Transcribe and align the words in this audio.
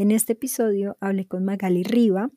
En 0.00 0.12
este 0.12 0.32
episodio 0.32 0.96
hablé 0.98 1.26
con 1.26 1.44
Magali 1.44 1.82
Riva, 1.82 2.30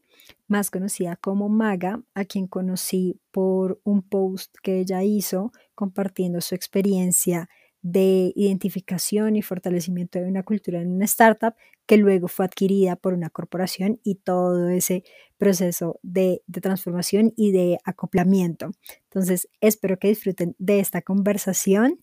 más 0.50 0.70
conocida 0.70 1.16
como 1.16 1.48
Maga, 1.48 2.04
a 2.14 2.26
quien 2.26 2.46
conocí 2.46 3.22
por 3.32 3.80
un 3.86 4.02
post 4.02 4.54
que 4.62 4.82
ella 4.82 5.02
hizo 5.04 5.54
compartiendo 5.74 6.42
su 6.42 6.56
experiencia 6.56 7.48
de 7.82 8.34
identificación 8.36 9.38
y 9.38 9.42
fortalecimiento 9.42 10.20
de 10.20 10.26
una 10.26 10.44
cultura 10.44 10.82
en 10.82 10.92
una 10.92 11.06
startup 11.06 11.54
que 11.86 11.96
luego 11.96 12.28
fue 12.28 12.44
adquirida 12.44 12.98
por 12.98 13.14
una 13.14 13.30
corporación 13.30 13.98
y 14.04 14.16
todo 14.16 14.68
ese 14.68 15.06
proceso 15.38 16.02
de, 16.04 16.42
de, 16.48 16.60
transformación 16.60 17.32
y 17.38 17.54
de 17.54 17.78
acoplamiento. 17.86 18.72
Entonces, 19.06 19.48
espero 19.62 19.98
que 20.00 20.10
disfruten 20.10 20.54
de 20.60 20.82
esta 20.82 21.02
conversación. 21.02 21.98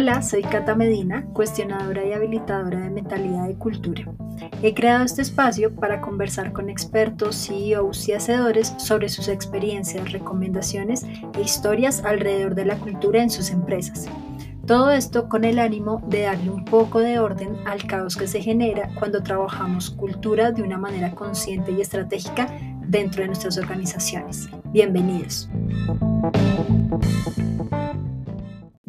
Hola, 0.00 0.22
soy 0.22 0.42
Cata 0.42 0.76
Medina, 0.76 1.26
cuestionadora 1.32 2.06
y 2.06 2.12
habilitadora 2.12 2.78
de 2.78 2.88
mentalidad 2.88 3.48
y 3.48 3.56
cultura. 3.56 4.04
He 4.62 4.72
creado 4.72 5.04
este 5.04 5.22
espacio 5.22 5.74
para 5.74 6.00
conversar 6.00 6.52
con 6.52 6.70
expertos, 6.70 7.34
CEOs 7.34 8.08
y 8.08 8.12
hacedores 8.12 8.74
sobre 8.76 9.08
sus 9.08 9.26
experiencias, 9.26 10.12
recomendaciones 10.12 11.04
e 11.34 11.40
historias 11.40 12.04
alrededor 12.04 12.54
de 12.54 12.66
la 12.66 12.78
cultura 12.78 13.24
en 13.24 13.28
sus 13.28 13.50
empresas. 13.50 14.06
Todo 14.68 14.92
esto 14.92 15.28
con 15.28 15.42
el 15.42 15.58
ánimo 15.58 16.00
de 16.06 16.22
darle 16.22 16.50
un 16.50 16.64
poco 16.64 17.00
de 17.00 17.18
orden 17.18 17.56
al 17.66 17.84
caos 17.88 18.16
que 18.16 18.28
se 18.28 18.40
genera 18.40 18.90
cuando 19.00 19.24
trabajamos 19.24 19.90
cultura 19.90 20.52
de 20.52 20.62
una 20.62 20.78
manera 20.78 21.10
consciente 21.10 21.72
y 21.72 21.80
estratégica 21.80 22.46
dentro 22.86 23.22
de 23.22 23.26
nuestras 23.26 23.58
organizaciones. 23.58 24.48
Bienvenidos. 24.66 25.50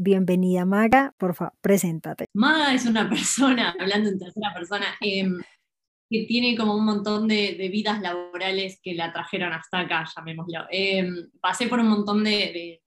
Bienvenida 0.09 0.66
Maga, 0.66 1.13
por 1.20 1.36
favor, 1.36 1.54
preséntate. 1.62 2.26
Maga 2.34 2.73
es 2.73 2.88
una 2.88 3.08
persona, 3.08 3.76
hablando 3.80 4.09
en 4.09 4.17
tercera 4.17 4.52
persona, 4.55 4.88
em, 5.02 5.38
que 6.09 6.25
tiene 6.25 6.58
como 6.58 6.75
un 6.75 6.84
montón 6.84 7.28
de, 7.28 7.70
vidas 7.72 8.02
laborales 8.02 8.80
que 8.81 8.95
la 8.95 9.14
trajeron 9.14 9.53
hasta 9.53 9.81
acá, 9.81 10.08
llamémoslo. 10.16 10.66
Em, 10.72 11.30
pasé 11.39 11.67
por 11.67 11.80
un 11.80 11.89
montón 11.89 12.23
de, 12.23 12.81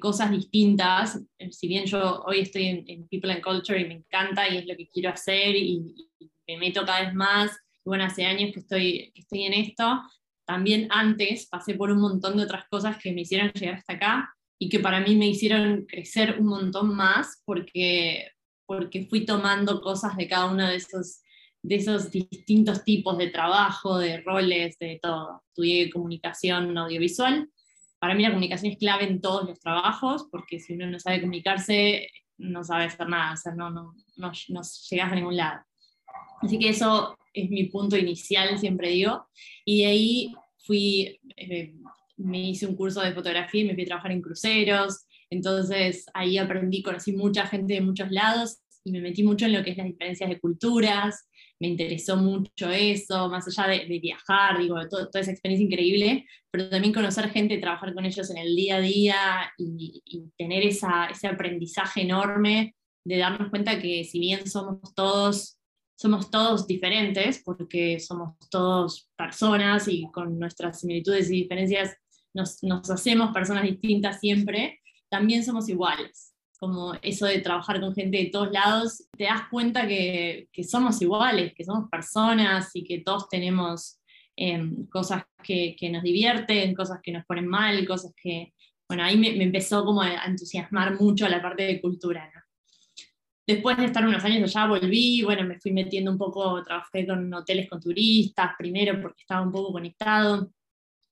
cosas 0.00 0.30
distintas, 0.30 1.20
em, 1.36 1.52
si 1.52 1.68
bien 1.68 1.84
yo 1.84 2.22
hoy 2.24 2.40
estoy 2.40 2.84
en, 2.86 3.06
People 3.08 3.34
and 3.34 3.42
Culture 3.42 3.78
y 3.78 3.88
me 3.88 3.94
encanta 3.96 4.48
y 4.48 4.56
es 4.56 4.66
lo 4.66 4.74
que 4.78 4.88
quiero 4.88 5.10
hacer 5.10 5.54
y, 5.54 5.94
me 6.48 6.56
meto 6.56 6.86
cada 6.86 7.02
vez 7.02 7.12
más, 7.12 7.50
y 7.84 7.88
bueno, 7.90 8.04
hace 8.04 8.24
años 8.24 8.52
que 8.54 8.60
estoy, 8.60 9.12
que 9.14 9.20
estoy 9.20 9.42
en 9.42 9.52
esto, 9.52 10.00
también 10.46 10.88
antes 10.90 11.48
pasé 11.48 11.74
por 11.74 11.90
un 11.90 12.00
montón 12.00 12.38
de 12.38 12.44
otras 12.44 12.64
cosas 12.70 12.96
que 12.96 13.12
me 13.12 13.22
hicieron 13.22 13.52
llegar 13.52 13.74
hasta 13.74 13.92
acá 13.92 14.35
y 14.58 14.68
que 14.68 14.80
para 14.80 15.00
mí 15.00 15.16
me 15.16 15.26
hicieron 15.26 15.86
crecer 15.86 16.36
un 16.38 16.46
montón 16.46 16.94
más 16.94 17.42
porque, 17.44 18.30
porque 18.64 19.06
fui 19.06 19.26
tomando 19.26 19.80
cosas 19.80 20.16
de 20.16 20.28
cada 20.28 20.46
uno 20.46 20.66
de 20.66 20.76
esos, 20.76 21.20
de 21.62 21.74
esos 21.76 22.10
distintos 22.10 22.84
tipos 22.84 23.18
de 23.18 23.28
trabajo, 23.28 23.98
de 23.98 24.20
roles, 24.22 24.78
de 24.78 24.98
todo. 25.02 25.42
Estudié 25.48 25.90
comunicación 25.90 26.76
audiovisual. 26.76 27.48
Para 27.98 28.14
mí 28.14 28.22
la 28.22 28.30
comunicación 28.30 28.72
es 28.72 28.78
clave 28.78 29.04
en 29.04 29.20
todos 29.20 29.46
los 29.46 29.60
trabajos 29.60 30.26
porque 30.30 30.58
si 30.58 30.74
uno 30.74 30.86
no 30.86 30.98
sabe 30.98 31.20
comunicarse, 31.20 32.08
no 32.38 32.64
sabe 32.64 32.84
hacer 32.84 33.08
nada, 33.08 33.32
o 33.32 33.36
sea, 33.36 33.54
no, 33.54 33.70
no, 33.70 33.94
no, 34.16 34.32
no 34.48 34.62
llegas 34.90 35.12
a 35.12 35.14
ningún 35.14 35.36
lado. 35.36 35.60
Así 36.42 36.58
que 36.58 36.68
eso 36.68 37.16
es 37.32 37.50
mi 37.50 37.64
punto 37.64 37.96
inicial, 37.96 38.58
siempre 38.58 38.90
digo. 38.90 39.26
Y 39.64 39.82
de 39.82 39.86
ahí 39.86 40.34
fui 40.58 41.20
eh, 41.36 41.74
me 42.16 42.50
hice 42.50 42.66
un 42.66 42.76
curso 42.76 43.00
de 43.00 43.12
fotografía 43.12 43.62
y 43.62 43.64
me 43.66 43.74
fui 43.74 43.84
a 43.84 43.86
trabajar 43.86 44.12
en 44.12 44.22
cruceros, 44.22 45.06
entonces 45.30 46.06
ahí 46.14 46.38
aprendí, 46.38 46.82
conocí 46.82 47.12
mucha 47.12 47.46
gente 47.46 47.74
de 47.74 47.80
muchos 47.80 48.10
lados 48.10 48.58
y 48.84 48.92
me 48.92 49.00
metí 49.00 49.22
mucho 49.22 49.46
en 49.46 49.52
lo 49.52 49.64
que 49.64 49.70
es 49.70 49.76
las 49.76 49.86
diferencias 49.86 50.30
de 50.30 50.38
culturas, 50.38 51.28
me 51.58 51.68
interesó 51.68 52.16
mucho 52.16 52.70
eso, 52.70 53.28
más 53.28 53.46
allá 53.48 53.68
de, 53.68 53.98
viajar, 53.98 54.58
digo, 54.58 54.76
toda 54.88 55.08
esa 55.14 55.30
experiencia 55.30 55.66
increíble, 55.66 56.26
pero 56.50 56.68
también 56.68 56.94
conocer 56.94 57.30
gente, 57.30 57.58
trabajar 57.58 57.94
con 57.94 58.04
ellos 58.04 58.30
en 58.30 58.38
el 58.38 58.54
día 58.54 58.76
a 58.76 58.80
día 58.80 59.52
y, 59.58 60.02
tener 60.36 60.62
esa, 60.62 61.06
ese 61.06 61.26
aprendizaje 61.26 62.02
enorme 62.02 62.74
de 63.04 63.18
darnos 63.18 63.50
cuenta 63.50 63.80
que 63.80 64.04
si 64.04 64.18
bien 64.20 64.46
somos 64.48 64.94
todos 64.94 65.56
somos 65.98 66.30
todos 66.30 66.66
diferentes, 66.66 67.42
porque 67.42 67.98
somos 68.00 68.36
todos 68.50 69.08
personas 69.16 69.88
y 69.88 70.06
con 70.12 70.38
nuestras 70.38 70.80
similitudes 70.80 71.30
y 71.30 71.42
diferencias 71.42 71.96
nos, 72.36 72.90
hacemos 72.90 73.32
personas 73.32 73.64
distintas 73.64 74.20
siempre, 74.20 74.80
también 75.08 75.44
somos 75.44 75.68
iguales. 75.68 76.34
Como 76.58 76.94
eso 77.02 77.26
de 77.26 77.40
trabajar 77.40 77.80
con 77.80 77.94
gente 77.94 78.18
de 78.18 78.26
todos 78.26 78.50
lados, 78.50 79.08
te 79.16 79.24
das 79.24 79.42
cuenta 79.50 79.86
que, 79.86 80.48
somos 80.68 81.00
iguales, 81.02 81.52
que 81.54 81.64
somos 81.64 81.88
personas 81.90 82.70
y 82.74 82.84
que 82.84 83.00
todos 83.00 83.28
tenemos 83.28 84.00
em, 84.36 84.86
cosas 84.86 85.24
que, 85.42 85.76
nos 85.90 86.02
divierten, 86.02 86.74
cosas 86.74 87.00
que 87.02 87.12
nos 87.12 87.24
ponen 87.26 87.46
mal, 87.46 87.86
cosas 87.86 88.12
que, 88.20 88.54
bueno, 88.88 89.04
ahí 89.04 89.18
me, 89.18 89.42
empezó 89.42 89.84
como 89.84 90.02
a 90.02 90.24
entusiasmar 90.24 90.98
mucho 91.00 91.28
la 91.28 91.42
parte 91.42 91.64
de 91.64 91.80
cultura, 91.80 92.30
Después 93.46 93.76
de 93.76 93.84
estar 93.84 94.04
unos 94.04 94.24
años 94.24 94.56
allá 94.56 94.66
volví, 94.66 95.22
bueno, 95.22 95.44
me 95.44 95.60
fui 95.60 95.70
metiendo 95.70 96.10
un 96.10 96.18
poco, 96.18 96.60
trabajé 96.64 97.06
con 97.06 97.32
hoteles 97.32 97.70
con 97.70 97.80
turistas, 97.80 98.50
primero 98.58 99.00
porque 99.00 99.20
estaba 99.20 99.42
un 99.42 99.52
poco 99.52 99.70
conectado, 99.70 100.50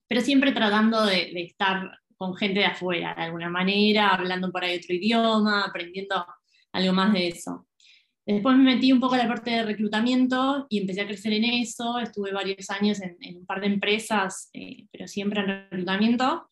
pero 0.06 0.20
siempre 0.20 0.52
tratando 0.52 1.04
de, 1.06 1.32
estar 1.42 1.98
con 2.16 2.34
gente 2.36 2.60
de 2.60 2.66
afuera, 2.66 3.14
de 3.14 3.22
alguna 3.22 3.50
manera, 3.50 4.08
hablando 4.08 4.50
por 4.50 4.64
ahí 4.64 4.78
otro 4.78 4.94
idioma, 4.94 5.64
aprendiendo 5.64 6.24
algo 6.72 6.92
más 6.92 7.12
de 7.12 7.28
eso. 7.28 7.66
Después 8.26 8.56
me 8.56 8.74
metí 8.74 8.90
un 8.90 9.00
poco 9.00 9.16
en 9.16 9.22
la 9.22 9.28
parte 9.28 9.50
de 9.50 9.64
reclutamiento 9.64 10.66
y 10.70 10.80
empecé 10.80 11.02
a 11.02 11.06
crecer 11.06 11.34
en 11.34 11.44
eso. 11.44 11.98
Estuve 11.98 12.32
varios 12.32 12.70
años 12.70 13.00
en, 13.02 13.36
un 13.36 13.44
par 13.44 13.60
de 13.60 13.66
empresas, 13.66 14.48
eh, 14.54 14.86
pero 14.90 15.06
siempre 15.06 15.40
en 15.40 15.46
reclutamiento, 15.46 16.46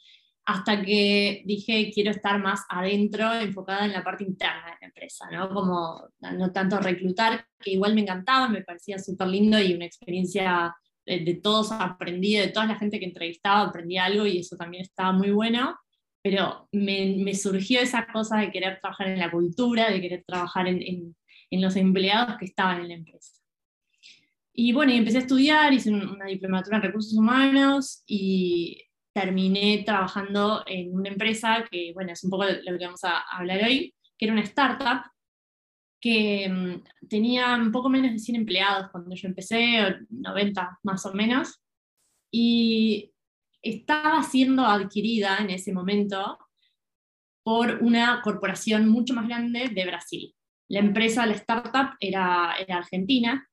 hasta 0.44 0.82
que 0.82 1.42
dije 1.46 1.90
quiero 1.94 2.10
estar 2.10 2.38
más 2.42 2.64
adentro, 2.68 3.32
enfocada 3.32 3.86
en 3.86 3.92
la 3.92 4.04
parte 4.04 4.24
interna 4.24 4.66
de 4.66 4.76
la 4.80 4.86
empresa, 4.88 5.30
¿no? 5.30 5.48
Como 5.48 6.08
no 6.20 6.52
tanto 6.52 6.78
reclutar, 6.78 7.46
que 7.58 7.70
igual 7.72 7.94
me 7.94 8.02
encantaba, 8.02 8.48
me 8.48 8.62
parecía 8.62 8.98
súper 8.98 9.28
lindo 9.28 9.58
y 9.58 9.72
una 9.72 9.86
experiencia 9.86 10.74
de, 11.06 11.40
todos 11.42 11.72
aprendí, 11.72 12.36
de 12.36 12.48
toda 12.48 12.66
la 12.66 12.76
gente 12.76 12.98
que 12.98 13.06
entrevistaba 13.06 13.62
aprendí 13.62 13.98
algo 13.98 14.26
y 14.26 14.38
eso 14.38 14.56
también 14.56 14.82
estaba 14.82 15.12
muy 15.12 15.30
bueno, 15.30 15.76
pero 16.22 16.68
me, 16.72 17.16
me 17.18 17.34
surgió 17.34 17.80
esa 17.80 18.06
cosa 18.06 18.38
de 18.38 18.50
querer 18.50 18.78
trabajar 18.80 19.08
en 19.08 19.18
la 19.18 19.30
cultura, 19.30 19.90
de 19.90 20.00
querer 20.00 20.24
trabajar 20.26 20.68
en, 20.68 20.80
en, 20.82 21.16
en 21.50 21.60
los 21.60 21.76
empleados 21.76 22.36
que 22.38 22.44
estaban 22.44 22.82
en 22.82 22.88
la 22.88 22.94
empresa. 22.94 23.32
Y 24.54 24.72
bueno, 24.72 24.92
y 24.92 24.98
empecé 24.98 25.18
a 25.18 25.20
estudiar, 25.22 25.72
hice 25.72 25.90
una 25.90 26.26
diplomatura 26.26 26.76
en 26.76 26.82
recursos 26.82 27.16
humanos 27.16 28.02
y 28.06 28.78
terminé 29.14 29.82
trabajando 29.84 30.62
en 30.66 30.94
una 30.94 31.08
empresa 31.08 31.64
que, 31.70 31.92
bueno, 31.94 32.12
es 32.12 32.22
un 32.22 32.30
poco 32.30 32.44
lo 32.44 32.78
que 32.78 32.84
vamos 32.84 33.02
a 33.04 33.18
hablar 33.36 33.62
hoy, 33.64 33.94
que 34.18 34.26
era 34.26 34.34
una 34.34 34.42
startup 34.42 35.10
que 36.02 36.48
mm, 36.48 37.06
tenía 37.08 37.54
un 37.54 37.70
poco 37.70 37.88
menos 37.88 38.12
de 38.12 38.18
100 38.18 38.36
empleados 38.36 38.90
cuando 38.90 39.14
yo 39.14 39.28
empecé, 39.28 40.00
90 40.10 40.80
más 40.82 41.06
o 41.06 41.14
menos, 41.14 41.62
y 42.30 43.12
estaba 43.62 44.22
siendo 44.24 44.66
adquirida 44.66 45.38
en 45.38 45.50
ese 45.50 45.72
momento 45.72 46.38
por 47.44 47.78
una 47.82 48.20
corporación 48.22 48.88
mucho 48.88 49.14
más 49.14 49.28
grande 49.28 49.68
de 49.68 49.86
Brasil. 49.86 50.34
La 50.68 50.80
empresa, 50.80 51.24
la 51.24 51.34
startup, 51.34 51.96
era, 52.00 52.56
era 52.58 52.78
argentina, 52.78 53.48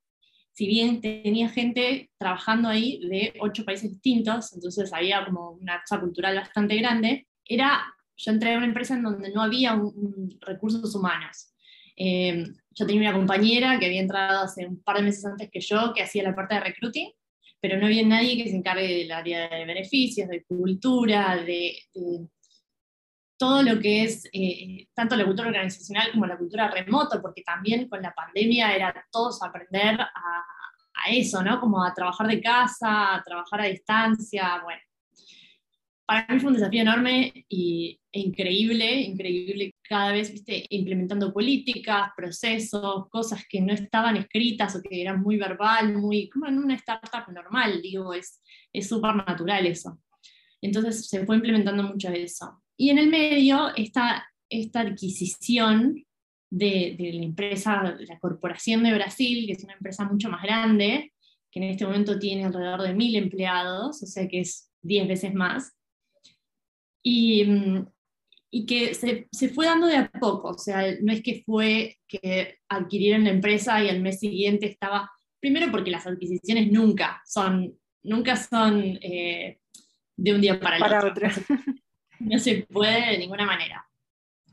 si 0.51 0.67
bien 0.67 0.99
tenía 0.99 1.49
gente 1.49 2.09
trabajando 2.17 2.67
ahí 2.67 2.99
de 3.07 3.33
ocho 3.39 3.63
países 3.63 3.91
distintos, 3.91 4.53
entonces 4.53 4.91
había 4.91 5.23
como 5.23 5.51
una 5.51 5.81
cosa 5.81 6.01
cultural 6.01 6.35
bastante 6.35 6.75
grande, 6.77 7.27
era, 7.45 7.95
yo 8.17 8.31
entré 8.31 8.53
a 8.53 8.57
una 8.57 8.65
empresa 8.65 8.95
en 8.95 9.03
donde 9.03 9.31
no 9.31 9.41
había 9.41 9.79
recursos 10.41 10.93
humanos. 10.95 11.48
Eh, 11.99 12.45
yo 12.71 12.87
tenía 12.87 13.09
una 13.09 13.17
compañera 13.19 13.77
que 13.77 13.85
había 13.85 14.01
entrado 14.01 14.45
hace 14.45 14.65
un 14.65 14.81
par 14.81 14.97
de 14.97 15.03
meses 15.03 15.25
antes 15.25 15.49
que 15.51 15.59
yo, 15.59 15.93
que 15.93 16.01
hacía 16.01 16.23
la 16.23 16.33
parte 16.33 16.55
de 16.55 16.61
recruiting, 16.61 17.11
pero 17.59 17.77
no 17.77 17.85
había 17.85 18.05
nadie 18.07 18.41
que 18.41 18.49
se 18.49 18.55
encargue 18.55 18.87
del 18.87 19.11
área 19.11 19.49
de 19.49 19.65
beneficios, 19.65 20.29
de 20.29 20.43
cultura, 20.45 21.35
de, 21.35 21.77
todo 23.37 23.63
lo 23.63 23.79
que 23.79 24.03
es 24.03 24.27
eh, 24.33 24.87
tanto 24.93 25.15
la 25.15 25.25
cultura 25.25 25.49
organizacional 25.49 26.11
como 26.11 26.25
la 26.25 26.37
cultura 26.37 26.71
remoto, 26.71 27.21
porque 27.21 27.43
también 27.43 27.87
con 27.87 28.01
la 28.01 28.13
pandemia 28.13 28.73
era 28.73 29.05
todos 29.11 29.43
aprender 29.43 29.99
a, 29.99 30.07
a 30.93 31.11
eso, 31.11 31.43
¿no? 31.43 31.59
Como 31.59 31.83
a 31.83 31.93
trabajar 31.93 32.27
de 32.27 32.41
casa, 32.41 33.15
a 33.15 33.23
trabajar 33.23 33.61
a 33.61 33.65
distancia, 33.65 34.61
bueno 34.63 34.81
para 36.09 36.25
mí 36.33 36.39
fue 36.39 36.47
un 36.47 36.55
desafío 36.55 36.81
enorme 36.81 37.45
y, 37.47 37.98
increíble, 38.11 39.01
increíble 39.01 39.75
cada 39.81 40.11
vez 40.11 40.31
¿viste? 40.31 40.65
implementando 40.69 41.31
políticas, 41.31 42.11
procesos, 42.15 43.07
cosas 43.09 43.45
que 43.47 43.61
no 43.61 43.73
estaban 43.73 44.17
escritas 44.17 44.75
o 44.75 44.81
que 44.81 45.01
eran 45.01 45.21
muy 45.21 45.37
verbal, 45.37 45.97
muy 45.97 46.29
como 46.29 46.47
en 46.47 46.57
una 46.57 46.75
startup 46.75 47.31
normal, 47.31 47.81
digo, 47.81 48.13
es 48.13 48.41
súper 48.81 49.15
natural 49.15 49.65
eso. 49.67 49.99
Entonces 50.61 51.07
se 51.07 51.25
fue 51.25 51.35
implementando 51.35 51.83
mucho 51.83 52.09
eso. 52.09 52.61
Y 52.77 52.89
en 52.89 52.97
el 52.97 53.09
medio, 53.09 53.75
esta, 53.75 54.27
esta 54.49 54.81
adquisición 54.81 56.03
de, 56.49 56.95
de, 56.97 57.13
la 57.13 57.23
empresa, 57.23 57.95
de 57.97 58.05
la 58.05 58.19
Corporación 58.19 58.83
de 58.83 58.93
Brasil, 58.93 59.45
que 59.45 59.53
es 59.53 59.63
una 59.63 59.73
empresa 59.73 60.05
mucho 60.05 60.29
más 60.29 60.41
grande, 60.41 61.13
que 61.51 61.59
en 61.59 61.65
este 61.65 61.85
momento 61.85 62.19
tiene 62.19 62.45
alrededor 62.45 62.81
de 62.81 62.93
mil 62.93 63.15
empleados, 63.15 64.01
o 64.03 64.05
sea 64.05 64.27
que 64.27 64.41
es 64.41 64.71
10 64.81 65.07
veces 65.07 65.33
más. 65.33 65.73
Y, 67.03 67.45
mm, 67.45 67.87
y 68.51 68.65
que 68.65 68.93
se, 68.93 69.27
se, 69.31 69.49
fue 69.49 69.65
dando 69.65 69.87
de 69.87 69.97
a 69.97 70.09
poco, 70.09 70.49
o 70.49 70.57
sea, 70.57 70.83
no 71.01 71.13
es 71.13 71.21
que 71.21 71.43
fue 71.45 71.97
que 72.07 72.57
adquirieron 72.67 73.23
la 73.23 73.29
empresa 73.29 73.83
y 73.83 73.89
al 73.89 74.01
mes 74.01 74.19
siguiente 74.19 74.65
estaba, 74.65 75.11
primero 75.39 75.71
porque 75.71 75.91
las 75.91 76.07
adquisiciones 76.07 76.71
nunca 76.71 77.21
son, 77.25 77.77
nunca 78.03 78.35
son 78.35 78.97
eh, 79.01 79.59
de 80.17 80.33
un 80.33 80.41
día 80.41 80.59
para 80.59 80.77
el 80.77 80.81
para 80.81 81.05
otro. 81.05 81.27
No 82.19 82.37
se 82.37 82.67
puede 82.69 83.11
de 83.11 83.17
ninguna 83.17 83.45
manera. 83.45 83.89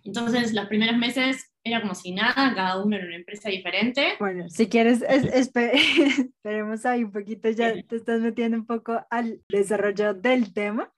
Entonces, 0.04 0.54
los 0.54 0.66
primeros 0.66 0.96
meses 0.96 1.52
era 1.64 1.80
como 1.80 1.96
si 1.96 2.12
nada, 2.12 2.54
cada 2.54 2.80
uno 2.80 2.94
era 2.94 3.06
una 3.06 3.16
empresa 3.16 3.48
diferente. 3.48 4.14
Bueno, 4.20 4.48
si 4.48 4.68
quieres, 4.68 5.02
es, 5.02 5.24
esperemos 5.54 6.86
ahí 6.86 7.02
un 7.02 7.10
poquito, 7.10 7.50
ya 7.50 7.74
te 7.82 7.96
estás 7.96 8.20
metiendo 8.20 8.56
un 8.56 8.66
poco 8.66 9.04
al 9.10 9.42
desarrollo 9.48 10.14
del 10.14 10.52
tema. 10.52 10.92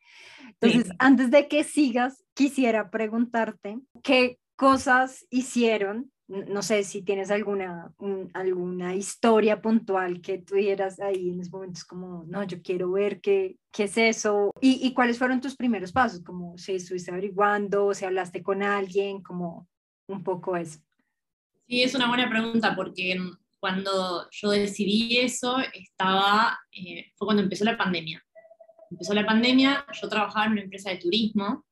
Entonces, 0.61 0.93
antes 0.99 1.31
de 1.31 1.49
que 1.49 1.65
sigas, 1.65 2.25
quisiera 2.35 2.91
preguntarte 2.91 3.79
qué 4.03 4.39
cosas 4.57 5.27
hicieron 5.31 6.11
no 6.29 6.61
sé 6.63 6.85
si 6.85 7.03
tienes 7.03 7.31
alguna, 7.31 7.91
alguna 8.35 8.95
historia 8.95 9.63
puntual 9.63 10.21
que 10.21 10.39
tuvieras 10.39 11.01
ahí 11.01 11.31
en 11.31 11.41
esos 11.41 11.53
momentos 11.53 11.85
como, 11.85 12.25
no, 12.25 12.45
yo 12.45 12.61
quiero 12.61 12.93
ver 12.93 13.21
qué, 13.23 13.57
qué 13.73 13.85
es 13.85 13.97
eso 13.97 14.53
y, 14.61 14.87
y, 14.87 14.93
cuáles 14.93 15.17
fueron 15.17 15.41
tus 15.41 15.57
primeros 15.57 15.91
pasos, 15.91 16.23
como 16.23 16.59
si 16.59 16.75
estuviste 16.75 17.11
averiguando, 17.11 17.95
si 17.95 18.05
hablaste 18.05 18.43
con 18.43 18.63
alguien, 18.63 19.23
como 19.23 19.67
un 20.07 20.23
poco 20.23 20.55
eso. 20.57 20.79
Sí, 21.67 21.83
es 21.83 21.95
una 21.95 22.09
buena 22.09 22.29
pregunta 22.29 22.77
porque 22.77 23.19
cuando 23.59 24.29
yo 24.31 24.51
decidí 24.51 25.19
eso 25.19 25.59
estaba, 25.73 26.59
eh, 26.73 27.07
fue 27.17 27.27
cuando 27.27 27.43
empezó 27.43 27.65
la 27.65 27.79
pandemia. 27.79 28.23
Empezó 28.91 29.15
la 29.15 29.27
pandemia, 29.27 29.85
yo 30.01 30.09
trabajaba 30.09 30.47
en 30.47 30.53
una 30.53 30.63
empresa 30.63 30.91
de 30.91 30.97
turismo 30.97 31.65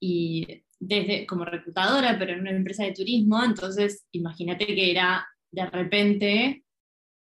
y 0.00 0.64
desde, 0.78 1.26
como 1.26 1.44
reclutadora, 1.44 2.18
pero 2.18 2.32
en 2.32 2.40
una 2.40 2.50
empresa 2.50 2.84
de 2.84 2.92
turismo, 2.92 3.42
entonces 3.42 4.06
imagínate 4.12 4.66
que 4.66 4.90
era 4.90 5.26
de 5.50 5.66
repente 5.66 6.64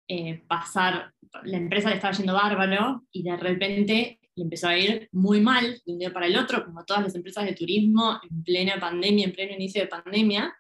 eh, 0.08 0.44
pasar, 0.48 1.14
la 1.44 1.58
empresa 1.58 1.90
le 1.90 1.96
estaba 1.96 2.14
yendo 2.14 2.34
bárbaro 2.34 3.06
y 3.12 3.24
de 3.24 3.38
repente 3.38 4.20
le 4.36 4.44
empezó 4.44 4.68
a 4.68 4.78
ir 4.78 5.08
muy 5.12 5.42
mal 5.42 5.82
de 5.86 5.94
un 5.94 6.00
día 6.00 6.12
para 6.12 6.26
el 6.26 6.38
otro, 6.38 6.66
como 6.66 6.84
todas 6.84 7.04
las 7.04 7.16
empresas 7.16 7.46
de 7.46 7.54
turismo 7.54 8.20
en 8.30 8.44
plena 8.44 8.80
pandemia, 8.80 9.26
en 9.26 9.34
pleno 9.34 9.54
inicio 9.54 9.82
de 9.82 9.88
pandemia. 9.88 10.54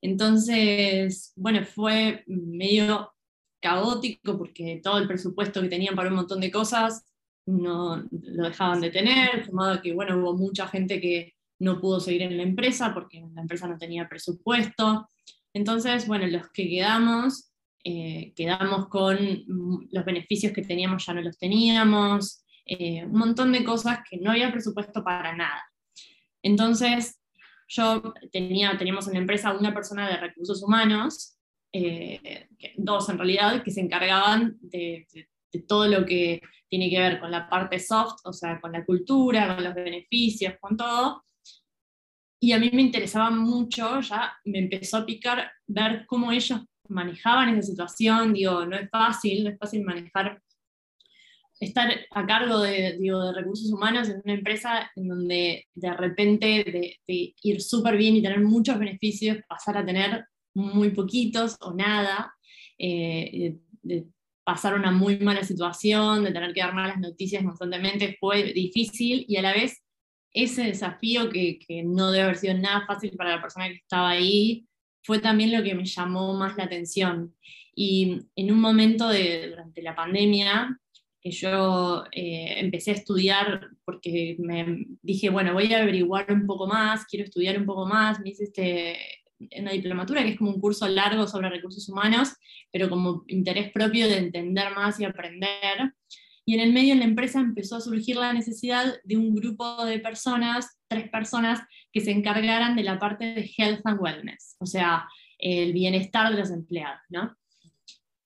Entonces, 0.00 1.32
bueno, 1.36 1.64
fue 1.64 2.24
medio 2.26 3.12
caótico 3.60 4.38
porque 4.38 4.80
todo 4.82 4.98
el 4.98 5.06
presupuesto 5.06 5.60
que 5.60 5.68
tenían 5.68 5.94
para 5.94 6.08
un 6.08 6.16
montón 6.16 6.40
de 6.40 6.50
cosas 6.50 7.04
no 7.46 8.04
lo 8.10 8.48
dejaban 8.48 8.80
de 8.80 8.90
tener, 8.90 9.46
sumado 9.46 9.80
que, 9.80 9.94
bueno, 9.94 10.18
hubo 10.18 10.36
mucha 10.36 10.66
gente 10.66 11.00
que 11.00 11.34
no 11.58 11.80
pudo 11.80 12.00
seguir 12.00 12.22
en 12.22 12.36
la 12.36 12.42
empresa 12.42 12.92
porque 12.92 13.24
la 13.34 13.42
empresa 13.42 13.66
no 13.66 13.78
tenía 13.78 14.08
presupuesto. 14.08 15.08
Entonces, 15.54 16.06
bueno, 16.06 16.26
los 16.26 16.50
que 16.50 16.68
quedamos, 16.68 17.52
eh, 17.84 18.32
quedamos 18.34 18.88
con 18.88 19.16
los 19.90 20.04
beneficios 20.04 20.52
que 20.52 20.62
teníamos, 20.62 21.06
ya 21.06 21.14
no 21.14 21.22
los 21.22 21.38
teníamos, 21.38 22.44
eh, 22.66 23.04
un 23.04 23.16
montón 23.16 23.52
de 23.52 23.64
cosas 23.64 24.00
que 24.08 24.18
no 24.18 24.32
había 24.32 24.52
presupuesto 24.52 25.02
para 25.02 25.34
nada. 25.34 25.62
Entonces, 26.42 27.20
yo 27.68 28.12
tenía, 28.32 28.76
teníamos 28.76 29.06
en 29.06 29.14
la 29.14 29.20
empresa 29.20 29.56
una 29.56 29.72
persona 29.72 30.08
de 30.08 30.16
recursos 30.16 30.62
humanos, 30.62 31.38
eh, 31.72 32.48
dos 32.76 33.08
en 33.08 33.18
realidad, 33.18 33.62
que 33.62 33.70
se 33.70 33.80
encargaban 33.80 34.56
de, 34.60 35.06
de 35.12 35.28
todo 35.66 35.86
lo 35.86 36.04
que 36.04 36.40
tiene 36.68 36.90
que 36.90 36.98
ver 36.98 37.20
con 37.20 37.30
la 37.30 37.48
parte 37.48 37.78
soft, 37.78 38.20
o 38.24 38.32
sea, 38.32 38.60
con 38.60 38.72
la 38.72 38.84
cultura, 38.84 39.54
con 39.54 39.64
los 39.64 39.74
beneficios, 39.74 40.54
con 40.60 40.76
todo, 40.76 41.24
y 42.40 42.52
a 42.52 42.58
mí 42.58 42.70
me 42.72 42.82
interesaba 42.82 43.30
mucho, 43.30 44.00
ya 44.00 44.36
me 44.44 44.58
empezó 44.58 44.98
a 44.98 45.06
picar 45.06 45.50
ver 45.66 46.04
cómo 46.06 46.32
ellos 46.32 46.60
manejaban 46.88 47.48
esa 47.48 47.62
situación, 47.62 48.34
digo, 48.34 48.64
no 48.66 48.76
es 48.76 48.90
fácil, 48.90 49.44
no 49.44 49.50
es 49.50 49.58
fácil 49.58 49.82
manejar, 49.82 50.40
estar 51.58 51.90
a 52.10 52.26
cargo 52.26 52.60
de, 52.60 52.98
digo, 52.98 53.24
de 53.24 53.32
recursos 53.32 53.72
humanos 53.72 54.08
en 54.08 54.20
una 54.22 54.34
empresa 54.34 54.90
en 54.94 55.08
donde 55.08 55.66
de 55.74 55.92
repente 55.94 56.98
de, 57.06 57.34
ir 57.42 57.62
súper 57.62 57.96
bien 57.96 58.16
y 58.16 58.22
tener 58.22 58.40
muchos 58.40 58.78
beneficios, 58.78 59.38
pasar 59.48 59.78
a 59.78 59.86
tener 59.86 60.26
muy 60.54 60.90
poquitos 60.90 61.56
o 61.60 61.72
nada, 61.72 62.34
eh, 62.78 63.56
de 63.82 64.06
pasar 64.46 64.74
una 64.74 64.92
muy 64.92 65.18
mala 65.18 65.42
situación, 65.42 66.22
de 66.22 66.30
tener 66.30 66.54
que 66.54 66.60
dar 66.60 66.72
malas 66.72 67.00
noticias 67.00 67.42
constantemente, 67.42 68.16
fue 68.20 68.52
difícil 68.52 69.24
y 69.26 69.36
a 69.38 69.42
la 69.42 69.52
vez 69.52 69.82
ese 70.32 70.62
desafío 70.62 71.28
que, 71.30 71.58
que, 71.58 71.82
no 71.82 72.12
debe 72.12 72.24
haber 72.24 72.36
sido 72.36 72.54
nada 72.54 72.86
fácil 72.86 73.10
para 73.16 73.34
la 73.34 73.42
persona 73.42 73.66
que 73.66 73.74
estaba 73.74 74.10
ahí, 74.10 74.68
fue 75.02 75.18
también 75.18 75.50
lo 75.50 75.64
que 75.64 75.74
me 75.74 75.84
llamó 75.84 76.32
más 76.34 76.56
la 76.56 76.64
atención. 76.64 77.34
Y 77.74 78.20
en 78.36 78.52
un 78.52 78.60
momento 78.60 79.08
de, 79.08 79.48
durante 79.50 79.82
la 79.82 79.96
pandemia, 79.96 80.78
que 81.20 81.32
yo 81.32 82.04
eh, 82.12 82.60
empecé 82.60 82.92
a 82.92 82.94
estudiar 82.94 83.70
porque 83.84 84.36
me 84.38 84.86
dije, 85.02 85.28
bueno, 85.28 85.54
voy 85.54 85.72
a 85.74 85.82
averiguar 85.82 86.30
un 86.30 86.46
poco 86.46 86.68
más, 86.68 87.04
quiero 87.06 87.24
estudiar 87.24 87.58
un 87.58 87.66
poco 87.66 87.84
más, 87.84 88.20
me 88.20 88.30
hice 88.30 88.44
este, 88.44 88.96
una 89.58 89.72
diplomatura 89.72 90.22
que 90.22 90.30
es 90.30 90.38
como 90.38 90.50
un 90.50 90.60
curso 90.60 90.88
largo 90.88 91.26
sobre 91.26 91.50
recursos 91.50 91.88
humanos, 91.88 92.32
pero 92.72 92.88
como 92.88 93.24
interés 93.28 93.70
propio 93.72 94.08
de 94.08 94.18
entender 94.18 94.74
más 94.74 94.98
y 95.00 95.04
aprender 95.04 95.92
y 96.48 96.54
en 96.54 96.60
el 96.60 96.72
medio 96.72 96.92
en 96.92 97.00
la 97.00 97.06
empresa 97.06 97.40
empezó 97.40 97.76
a 97.76 97.80
surgir 97.80 98.16
la 98.16 98.32
necesidad 98.32 98.94
de 99.02 99.16
un 99.16 99.34
grupo 99.34 99.84
de 99.84 99.98
personas, 99.98 100.78
tres 100.86 101.10
personas, 101.10 101.60
que 101.92 102.00
se 102.00 102.12
encargaran 102.12 102.76
de 102.76 102.84
la 102.84 103.00
parte 103.00 103.24
de 103.34 103.50
health 103.58 103.80
and 103.84 104.00
wellness, 104.00 104.56
o 104.60 104.66
sea, 104.66 105.08
el 105.38 105.72
bienestar 105.72 106.30
de 106.30 106.38
los 106.38 106.50
empleados. 106.50 107.00
¿no? 107.08 107.36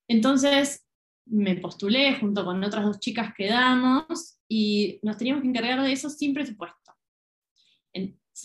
Entonces 0.07 0.87
me 1.25 1.57
postulé 1.57 2.15
junto 2.17 2.45
con 2.45 2.63
otras 2.63 2.85
dos 2.85 3.01
chicas 3.01 3.33
que 3.35 3.49
damos 3.49 4.39
y 4.47 5.01
nos 5.03 5.17
teníamos 5.17 5.43
que 5.43 5.49
encargar 5.49 5.83
de 5.83 5.93
eso 5.93 6.11
sin 6.11 6.35
presupuesto. 6.35 6.77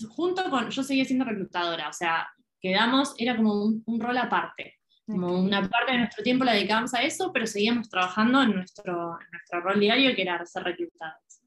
junto 0.10 0.50
con, 0.50 0.70
yo 0.70 0.84
seguía 0.84 1.04
siendo 1.04 1.26
reclutadora, 1.26 1.90
o 1.90 1.94
sea, 1.94 2.28
quedamos, 2.62 3.14
era 3.18 3.36
como 3.36 3.64
un, 3.64 3.84
un 3.86 4.00
rol 4.00 4.18
aparte. 4.18 4.76
Como 5.06 5.40
una 5.40 5.62
parte 5.70 5.92
de 5.92 6.00
nuestro 6.00 6.24
tiempo 6.24 6.44
la 6.44 6.54
dedicábamos 6.54 6.94
a 6.96 7.04
eso, 7.04 7.32
pero 7.32 7.46
seguíamos 7.46 7.90
trabajando 7.90 8.42
en 8.42 8.56
nuestro, 8.56 9.20
nuestro 9.32 9.62
rol 9.62 9.80
diario, 9.80 10.16
que 10.16 10.24
era 10.24 10.44
ser 10.46 10.64
reclutados. 10.64 11.42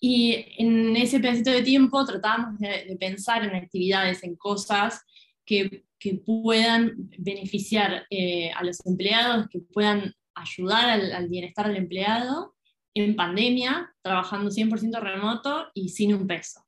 Y 0.00 0.46
en 0.58 0.96
ese 0.96 1.20
pedacito 1.20 1.50
de 1.50 1.62
tiempo 1.62 2.04
tratábamos 2.04 2.58
de, 2.58 2.96
pensar 2.98 3.44
en 3.44 3.54
actividades, 3.54 4.22
en 4.22 4.36
cosas 4.36 5.04
que, 5.44 5.84
que 5.98 6.14
puedan 6.14 7.10
beneficiar 7.18 8.06
eh, 8.10 8.50
a 8.52 8.62
los 8.64 8.84
empleados, 8.86 9.48
que 9.48 9.60
puedan 9.60 10.14
ayudar 10.34 10.88
al, 10.88 11.28
bienestar 11.28 11.66
del 11.66 11.76
empleado 11.76 12.54
en 12.94 13.16
pandemia, 13.16 13.92
trabajando 14.02 14.50
100% 14.50 15.00
remoto 15.00 15.66
y 15.74 15.88
sin 15.90 16.14
un 16.14 16.26
peso. 16.26 16.64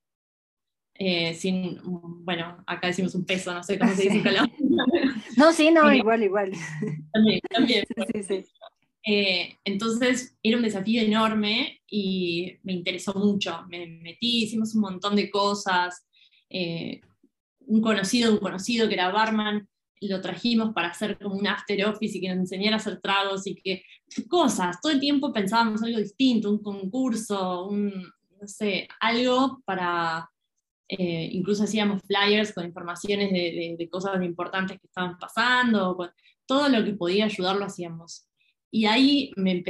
Eh, 1.03 1.33
sin, 1.33 1.79
bueno, 1.83 2.63
acá 2.67 2.85
decimos 2.85 3.15
un 3.15 3.25
peso, 3.25 3.51
no 3.51 3.63
sé 3.63 3.79
cómo 3.79 3.91
se 3.95 4.03
dice 4.03 4.17
en 4.17 4.23
Colombia. 4.23 4.55
No, 5.35 5.51
sí, 5.51 5.71
no, 5.71 5.91
igual, 5.91 6.21
igual. 6.23 6.51
También, 7.11 7.39
también. 7.49 7.85
Sí, 8.13 8.21
sí. 8.21 8.45
Eh, 9.03 9.57
entonces 9.63 10.37
era 10.43 10.57
un 10.57 10.63
desafío 10.63 11.01
enorme 11.01 11.81
y 11.87 12.53
me 12.61 12.73
interesó 12.73 13.15
mucho. 13.15 13.65
Me 13.67 13.87
metí, 13.87 14.43
hicimos 14.43 14.75
un 14.75 14.81
montón 14.81 15.15
de 15.15 15.31
cosas. 15.31 16.05
Eh, 16.49 17.01
un 17.61 17.81
conocido, 17.81 18.33
un 18.33 18.39
conocido 18.39 18.87
que 18.87 18.93
era 18.93 19.11
barman, 19.11 19.67
lo 20.01 20.21
trajimos 20.21 20.71
para 20.71 20.89
hacer 20.89 21.17
como 21.17 21.35
un 21.35 21.47
after 21.47 21.83
office 21.85 22.19
y 22.19 22.21
que 22.21 22.29
nos 22.29 22.37
enseñara 22.37 22.75
a 22.75 22.79
hacer 22.79 23.01
tragos 23.01 23.47
y 23.47 23.55
que 23.55 23.81
cosas. 24.27 24.79
Todo 24.79 24.91
el 24.91 24.99
tiempo 24.99 25.33
pensábamos 25.33 25.81
algo 25.81 25.97
distinto, 25.97 26.51
un 26.51 26.61
concurso, 26.61 27.65
un, 27.65 27.91
no 28.39 28.47
sé, 28.47 28.87
algo 28.99 29.63
para 29.65 30.30
eh, 30.93 31.29
incluso 31.31 31.63
hacíamos 31.63 32.01
flyers 32.03 32.51
con 32.51 32.65
informaciones 32.65 33.31
de, 33.31 33.87
cosas 33.89 34.21
importantes 34.21 34.77
que 34.77 34.87
estaban 34.87 35.17
pasando, 35.17 35.97
todo 36.45 36.67
lo 36.67 36.83
que 36.83 36.91
podía 36.91 37.25
ayudar 37.25 37.55
lo 37.55 37.63
hacíamos. 37.63 38.27
Y 38.69 38.87
ahí 38.87 39.31
me, 39.37 39.63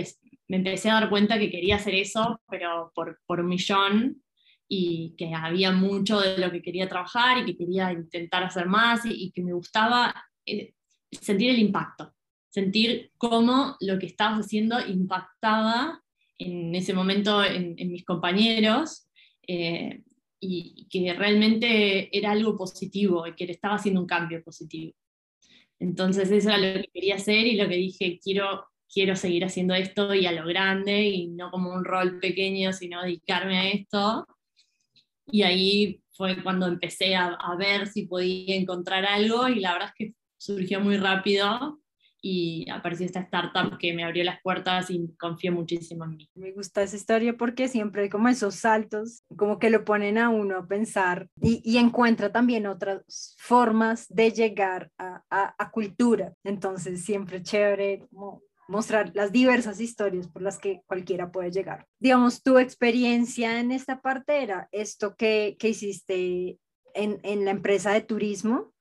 empecé 0.48 0.90
a 0.90 0.96
dar 0.96 1.10
cuenta 1.12 1.38
que 1.38 1.52
quería 1.52 1.76
hacer 1.76 1.94
eso, 1.94 2.42
pero 2.50 2.92
por, 2.96 3.40
un 3.40 3.48
millón, 3.48 4.24
y 4.68 5.14
que 5.16 5.32
había 5.36 5.72
mucho 5.72 6.20
de 6.20 6.40
lo 6.40 6.50
que 6.50 6.64
quería 6.64 6.90
trabajar 6.90 7.38
y 7.38 7.46
que 7.46 7.58
quería 7.58 7.92
intentar 7.92 8.44
hacer 8.44 8.66
más 8.66 9.02
y, 9.06 9.32
que 9.32 9.44
me 9.44 9.54
gustaba 9.54 10.16
eh, 10.48 10.74
sentir 11.12 11.52
el 11.52 11.60
impacto, 11.60 12.16
sentir 12.50 13.12
cómo 13.20 13.76
lo 13.80 14.00
que 14.00 14.08
estabas 14.08 14.40
haciendo 14.40 14.80
impactaba 14.80 16.02
en 16.40 16.74
ese 16.74 16.96
momento 16.96 17.44
en, 17.44 17.76
mis 17.92 18.06
compañeros. 18.06 19.08
Eh, 19.48 20.02
y, 20.42 20.88
que 20.90 21.14
realmente 21.14 22.16
era 22.18 22.32
algo 22.32 22.58
positivo 22.58 23.26
y 23.28 23.36
que 23.36 23.46
le 23.46 23.54
estaba 23.54 23.76
haciendo 23.76 24.02
un 24.02 24.08
cambio 24.08 24.44
positivo. 24.44 24.94
Entonces 25.80 26.30
eso 26.32 26.50
era 26.50 26.58
lo 26.58 26.82
que 26.82 26.90
quería 26.94 27.16
hacer 27.16 27.48
y 27.48 27.56
lo 27.56 27.70
que 27.70 27.76
dije, 27.76 28.20
quiero, 28.22 28.66
quiero 28.92 29.16
seguir 29.16 29.46
haciendo 29.46 29.74
esto 29.74 30.14
y 30.14 30.26
a 30.26 30.32
lo 30.32 30.46
grande 30.46 31.04
y 31.04 31.28
no 31.28 31.52
como 31.52 31.74
un 31.74 31.86
rol 31.86 32.20
pequeño, 32.20 32.74
sino 32.74 33.02
dedicarme 33.02 33.58
a 33.60 33.70
esto. 33.70 34.28
Y 35.28 35.44
ahí 35.44 36.02
fue 36.12 36.42
cuando 36.44 36.68
empecé 36.68 37.16
a, 37.16 37.28
a 37.28 37.56
ver 37.56 37.88
si 37.88 38.06
podía 38.08 38.56
encontrar 38.56 39.06
algo 39.06 39.48
y 39.48 39.60
la 39.60 39.74
verdad 39.74 39.90
es 39.90 39.96
que 39.96 40.16
surgió 40.38 40.82
muy 40.82 40.98
rápido 40.98 41.81
y 42.22 42.70
apareció 42.70 43.06
esta 43.06 43.22
startup 43.22 43.78
que 43.80 43.94
me 43.94 44.04
abrió 44.04 44.24
las 44.24 44.42
puertas 44.42 44.90
y 44.90 45.14
confió 45.20 45.52
muchísimo 45.52 46.06
en 46.06 46.18
mí. 46.18 46.30
Me 46.36 46.52
gusta 46.52 46.84
esa 46.84 46.96
historia 46.96 47.36
porque 47.36 47.68
siempre 47.68 48.04
hay 48.04 48.10
como 48.10 48.30
esos 48.30 48.56
saltos, 48.56 49.24
como 49.36 49.58
que 49.58 49.70
lo 49.70 49.84
ponen 49.84 50.18
a 50.18 50.30
uno 50.30 50.58
a 50.58 50.68
pensar 50.68 51.28
y, 51.42 51.62
y 51.64 51.78
encuentra 51.78 52.32
también 52.32 52.68
otras 52.68 53.36
formas 53.40 54.08
de 54.10 54.32
llegar 54.32 54.92
a, 54.98 55.24
a, 55.30 55.56
a 55.58 55.72
cultura. 55.72 56.34
Entonces 56.44 57.04
siempre 57.04 57.42
chévere 57.42 58.06
como 58.12 58.44
mostrar 58.68 59.12
las 59.16 59.32
diversas 59.32 59.82
historias 59.82 60.28
por 60.28 60.42
las 60.42 60.58
que 60.58 60.82
cualquiera 60.86 61.32
puede 61.32 61.52
llegar. 61.52 61.88
Digamos, 62.00 62.42
tu 62.42 62.58
experiencia 62.58 63.60
en 63.60 63.72
esta 63.72 64.00
parte 64.00 64.44
era 64.44 64.70
esto 64.72 65.16
que, 65.16 65.58
que 65.60 65.70
hiciste 65.70 66.58
en, 66.94 67.20
en 67.24 67.46
la 67.46 67.52
empresa 67.52 67.92
de 67.92 68.02
turismo. 68.02 68.72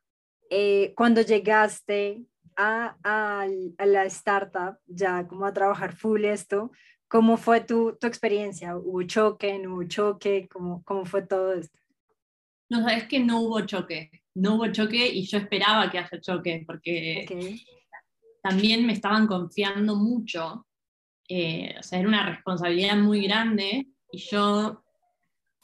Eh, 0.48 0.94
cuando 0.96 1.22
llegaste, 1.22 2.24
a, 2.56 3.46
la 3.78 4.04
startup, 4.06 4.78
ya 4.86 5.26
como 5.26 5.46
a 5.46 5.52
trabajar 5.52 5.94
full 5.94 6.24
esto, 6.24 6.70
¿cómo 7.08 7.36
fue 7.36 7.60
tu, 7.60 7.96
tu 8.00 8.06
experiencia? 8.06 8.76
¿Hubo 8.76 9.02
choque? 9.02 9.58
¿No 9.58 9.74
hubo 9.74 9.84
choque? 9.84 10.48
¿Cómo, 10.50 10.82
¿Cómo 10.84 11.04
fue 11.04 11.22
todo 11.22 11.54
esto? 11.54 11.78
No, 12.70 12.82
sabes 12.82 13.08
que 13.08 13.18
no 13.18 13.40
hubo 13.40 13.60
choque, 13.62 14.10
no 14.34 14.54
hubo 14.54 14.68
choque 14.68 15.08
y 15.08 15.26
yo 15.26 15.38
esperaba 15.38 15.90
que 15.90 15.98
haya 15.98 16.20
choque 16.20 16.62
porque 16.64 17.26
también 18.42 18.86
me 18.86 18.92
estaban 18.92 19.26
confiando 19.26 19.96
mucho, 19.96 20.66
eh, 21.28 21.74
o 21.78 21.82
sea, 21.82 21.98
era 21.98 22.08
una 22.08 22.26
responsabilidad 22.28 22.96
muy 22.96 23.24
grande 23.24 23.88
y 24.12 24.18
yo, 24.18 24.84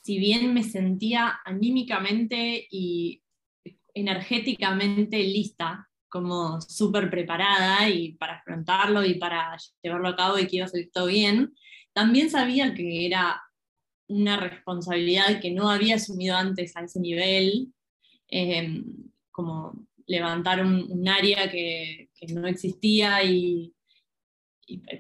si 0.03 0.19
bien 0.19 0.53
me 0.53 0.65
sentía 0.65 1.41
anímicamente 1.45 2.67
y 2.71 3.23
energéticamente 3.95 5.19
lista 5.19 5.89
como 6.17 6.61
súper 6.63 7.11
preparada 7.11 7.89
y 7.91 8.13
para 8.13 8.37
afrontarlo 8.37 9.05
y 9.05 9.15
para 9.15 9.55
llevarlo 9.83 10.09
a 10.09 10.17
cabo 10.17 10.39
y 10.39 10.47
que 10.47 10.57
iba 10.57 10.65
a 10.65 10.69
salir 10.69 10.91
todo 10.91 11.07
bien, 11.07 11.55
también 11.93 12.31
sabía 12.31 12.73
que 12.73 13.05
era 13.05 13.43
una 14.09 14.39
responsabilidad 14.39 15.41
que 15.41 15.51
no 15.51 15.69
había 15.69 15.97
asumido 15.97 16.35
antes 16.37 16.75
a 16.75 16.85
ese 16.85 17.01
nivel, 17.01 17.69
em, 18.29 18.83
como 19.31 19.87
levantar 20.07 20.65
un, 20.65 21.07
área 21.07 21.51
que, 21.51 22.09
que, 22.15 22.33
no 22.33 22.47
existía 22.47 23.23
y, 23.23 23.75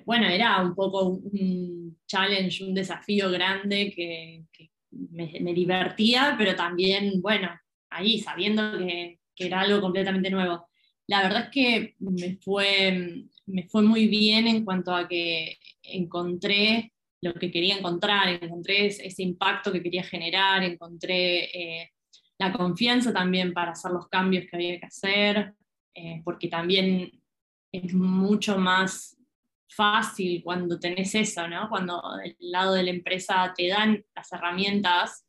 bueno, 0.05 0.27
era 0.29 0.61
un 0.63 0.75
poco 0.75 1.09
un 1.09 1.99
challenge, 2.07 2.63
un 2.65 2.75
desafío 2.75 3.31
grande 3.31 3.93
que, 3.95 4.45
que 4.53 4.71
me, 4.91 5.33
me, 5.41 5.55
divertía, 5.55 6.35
pero 6.37 6.55
también, 6.55 7.23
bueno, 7.23 7.49
ahí 7.89 8.19
sabiendo 8.19 8.79
que, 8.79 9.21
que 9.35 9.47
era 9.47 9.61
algo 9.61 9.81
completamente 9.81 10.31
nuevo 10.31 10.69
la 11.09 11.23
verdad 11.23 11.45
es 11.45 11.51
que 11.51 11.95
me 11.99 12.37
fue, 12.37 13.25
me 13.47 13.69
fue 13.69 13.83
muy 13.83 14.09
bien 14.09 14.47
en 14.47 14.65
cuanto 14.65 14.95
a 14.95 15.07
que 15.07 15.59
encontré 15.83 16.93
lo 17.23 17.35
que 17.35 17.51
quería 17.51 17.77
encontrar, 17.77 18.29
encontré 18.29 18.87
ese 18.87 19.23
impacto 19.23 19.73
que 19.73 19.83
quería 19.83 20.03
generar, 20.03 20.63
encontré 20.63 21.45
eh, 21.45 21.93
la 22.39 22.53
confianza 22.53 23.13
también 23.13 23.53
para 23.53 23.73
hacer 23.73 23.93
los 23.93 24.09
cambios 24.09 24.45
que 24.49 24.57
había 24.57 24.79
que 24.79 24.87
hacer, 24.87 25.55
eh, 25.95 26.21
porque 26.25 26.49
también 26.49 27.11
es 27.73 27.95
mucho 27.95 28.59
más 28.59 29.17
fácil 29.69 30.43
cuando 30.43 30.79
tenés 30.79 31.15
eso, 31.15 31.47
¿no? 31.49 31.69
Cuando 31.69 32.03
del 32.23 32.37
lado 32.39 32.75
de 32.75 32.83
la 32.85 32.91
empresa 32.91 33.53
te 33.57 33.69
dan 33.69 34.05
las 34.15 34.33
herramientas. 34.33 35.27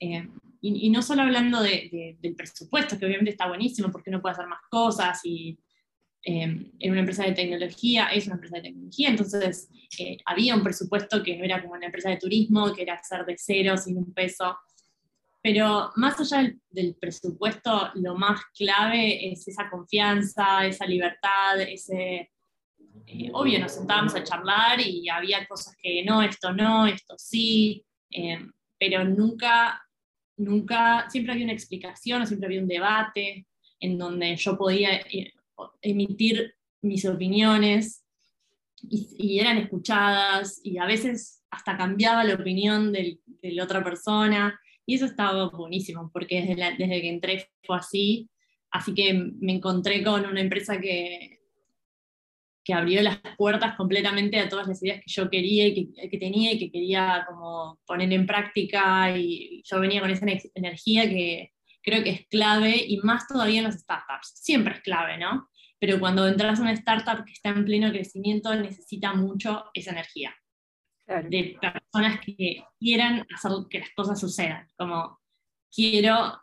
Eh, 0.00 0.28
y, 0.60 0.90
no 0.90 1.02
solo 1.02 1.22
hablando 1.22 1.62
de, 1.62 2.16
del 2.20 2.34
presupuesto, 2.34 2.98
que 2.98 3.06
obviamente 3.06 3.30
está 3.30 3.46
buenísimo 3.46 3.90
porque 3.90 4.10
uno 4.10 4.20
puede 4.20 4.32
hacer 4.32 4.46
más 4.46 4.60
cosas 4.68 5.20
y 5.24 5.58
eh, 6.24 6.72
en 6.78 6.90
una 6.90 7.00
empresa 7.00 7.24
de 7.24 7.32
tecnología 7.32 8.08
es 8.08 8.26
una 8.26 8.34
empresa 8.34 8.56
de 8.56 8.62
tecnología, 8.62 9.08
entonces 9.08 9.70
eh, 9.98 10.18
había 10.24 10.56
un 10.56 10.64
presupuesto 10.64 11.22
que 11.22 11.36
no 11.36 11.44
era 11.44 11.62
como 11.62 11.74
una 11.74 11.86
empresa 11.86 12.10
de 12.10 12.16
turismo, 12.16 12.72
que 12.74 12.82
era 12.82 12.94
hacer 12.94 13.24
de 13.24 13.36
cero 13.38 13.76
sin 13.76 13.96
un 13.98 14.12
peso. 14.12 14.58
Pero 15.40 15.92
más 15.94 16.18
allá 16.20 16.52
del, 16.70 16.96
presupuesto, 16.96 17.92
lo 17.94 18.16
más 18.16 18.40
clave 18.56 19.30
es 19.30 19.46
esa 19.46 19.70
confianza, 19.70 20.66
esa 20.66 20.84
libertad, 20.86 21.60
ese... 21.60 22.32
Eh, 23.06 23.30
obvio, 23.32 23.60
nos 23.60 23.72
sentábamos 23.72 24.14
a 24.16 24.24
charlar 24.24 24.80
y 24.80 25.08
había 25.08 25.46
cosas 25.46 25.76
que 25.80 26.04
no, 26.04 26.20
esto 26.20 26.52
no, 26.52 26.86
esto 26.86 27.14
sí, 27.16 27.86
pero 28.78 29.04
nunca 29.04 29.87
nunca, 30.38 31.08
siempre 31.10 31.32
había 31.32 31.44
una 31.44 31.52
explicación, 31.52 32.26
siempre 32.26 32.46
había 32.46 32.62
un 32.62 32.68
debate 32.68 33.46
en 33.80 33.98
donde 33.98 34.36
yo 34.36 34.56
podía 34.56 34.96
eh, 34.96 35.32
emitir 35.82 36.54
mis 36.82 37.04
opiniones 37.04 38.04
y, 38.82 39.38
eran 39.38 39.58
escuchadas 39.58 40.60
y 40.64 40.78
a 40.78 40.86
veces 40.86 41.42
hasta 41.50 41.76
cambiaba 41.76 42.24
la 42.24 42.34
opinión 42.34 42.92
de 42.92 43.18
la 43.42 43.64
otra 43.64 43.82
persona 43.82 44.58
y 44.86 44.94
eso 44.94 45.04
estaba 45.04 45.50
buenísimo 45.50 46.10
porque 46.12 46.40
desde, 46.40 46.76
desde 46.78 47.02
que 47.02 47.08
entré 47.08 47.50
fue 47.62 47.76
así, 47.76 48.30
así 48.70 48.94
que 48.94 49.12
me 49.12 49.52
encontré 49.52 50.02
con 50.02 50.24
una 50.24 50.40
empresa 50.40 50.80
que, 50.80 51.37
que 52.68 52.74
abrió 52.74 53.00
las 53.00 53.18
puertas 53.38 53.76
completamente 53.76 54.38
a 54.38 54.46
todas 54.46 54.68
las 54.68 54.82
ideas 54.82 55.00
que 55.00 55.10
yo 55.10 55.30
quería 55.30 55.68
y 55.68 55.90
que, 55.90 56.18
tenía 56.18 56.52
y 56.52 56.58
que 56.58 56.70
quería 56.70 57.24
como 57.26 57.80
poner 57.86 58.12
en 58.12 58.26
práctica 58.26 59.16
y 59.16 59.62
yo 59.64 59.80
venía 59.80 60.02
con 60.02 60.10
esa 60.10 60.26
energía 60.54 61.08
que 61.08 61.54
creo 61.82 62.04
que 62.04 62.10
es 62.10 62.26
clave 62.28 62.76
y 62.86 62.98
más 62.98 63.26
todavía 63.26 63.60
en 63.60 63.64
las 63.64 63.80
startups. 63.80 64.34
Siempre 64.34 64.74
es 64.74 64.82
clave, 64.82 65.16
¿no? 65.16 65.48
Pero 65.80 65.98
cuando 65.98 66.28
entras 66.28 66.58
a 66.58 66.62
una 66.62 66.72
startup 66.72 67.24
que 67.24 67.32
está 67.32 67.48
en 67.48 67.64
pleno 67.64 67.90
crecimiento 67.90 68.54
necesita 68.54 69.14
mucho 69.14 69.64
esa 69.72 69.92
energía. 69.92 70.36
De 71.06 71.56
personas 71.58 72.20
que 72.20 72.64
quieran 72.78 73.26
hacer 73.34 73.52
que 73.70 73.78
las 73.78 73.90
cosas 73.96 74.20
sucedan, 74.20 74.68
como 74.76 75.18
quiero 75.74 76.38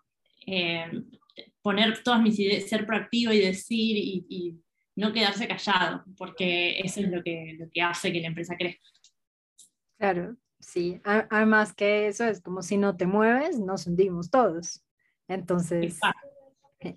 eh, 0.48 0.90
poner 1.62 2.02
todas 2.02 2.20
mis 2.20 2.40
ideas, 2.40 2.68
ser 2.68 2.88
proactivo 2.88 3.32
y 3.32 3.42
decir 3.42 3.96
y 3.96 4.65
no 4.96 5.12
quedarse 5.12 5.48
callado, 5.48 6.04
porque 6.18 6.80
eso 6.80 7.02
es 7.02 7.10
lo 7.10 7.22
que, 7.22 7.56
lo 7.60 7.70
que 7.70 7.82
hace 7.82 8.12
que 8.12 8.22
la 8.22 8.28
empresa 8.28 8.56
crezca. 8.58 8.88
Claro, 9.98 10.38
sí. 10.60 11.02
Además 11.04 11.74
que 11.74 12.08
eso 12.08 12.26
es 12.26 12.42
como 12.42 12.62
si 12.62 12.78
no 12.78 12.96
te 12.96 13.06
mueves, 13.06 13.60
nos 13.60 13.88
hundimos 13.88 14.30
todos. 14.30 14.84
Entonces, 15.28 16.00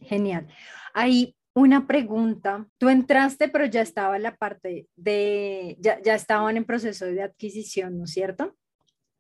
genial. 0.02 0.48
Hay 0.94 1.36
una 1.54 1.86
pregunta. 1.86 2.68
Tú 2.78 2.88
entraste, 2.88 3.48
pero 3.48 3.66
ya 3.66 3.82
estaba 3.82 4.18
la 4.18 4.36
parte 4.36 4.86
de, 4.96 5.76
ya, 5.80 6.00
ya 6.02 6.14
estaban 6.14 6.56
en 6.56 6.64
proceso 6.64 7.06
de 7.06 7.22
adquisición, 7.22 7.98
¿no 7.98 8.04
es 8.04 8.12
cierto? 8.12 8.56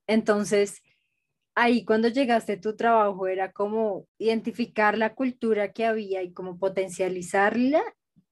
Entonces, 0.06 0.82
ahí 1.54 1.84
cuando 1.84 2.08
llegaste 2.08 2.56
tu 2.56 2.76
trabajo 2.76 3.26
era 3.26 3.50
como 3.50 4.06
identificar 4.18 4.96
la 4.96 5.14
cultura 5.14 5.72
que 5.72 5.84
había 5.84 6.22
y 6.22 6.32
como 6.32 6.58
potencializarla 6.58 7.82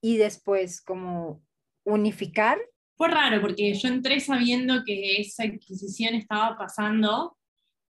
y 0.01 0.17
después 0.17 0.81
como 0.81 1.41
unificar? 1.85 2.57
Fue 2.95 3.09
raro 3.09 3.41
porque 3.41 3.73
yo 3.73 3.87
entré 3.87 4.19
sabiendo 4.19 4.83
que 4.85 5.21
esa 5.21 5.43
adquisición 5.43 6.15
estaba 6.15 6.57
pasando, 6.57 7.37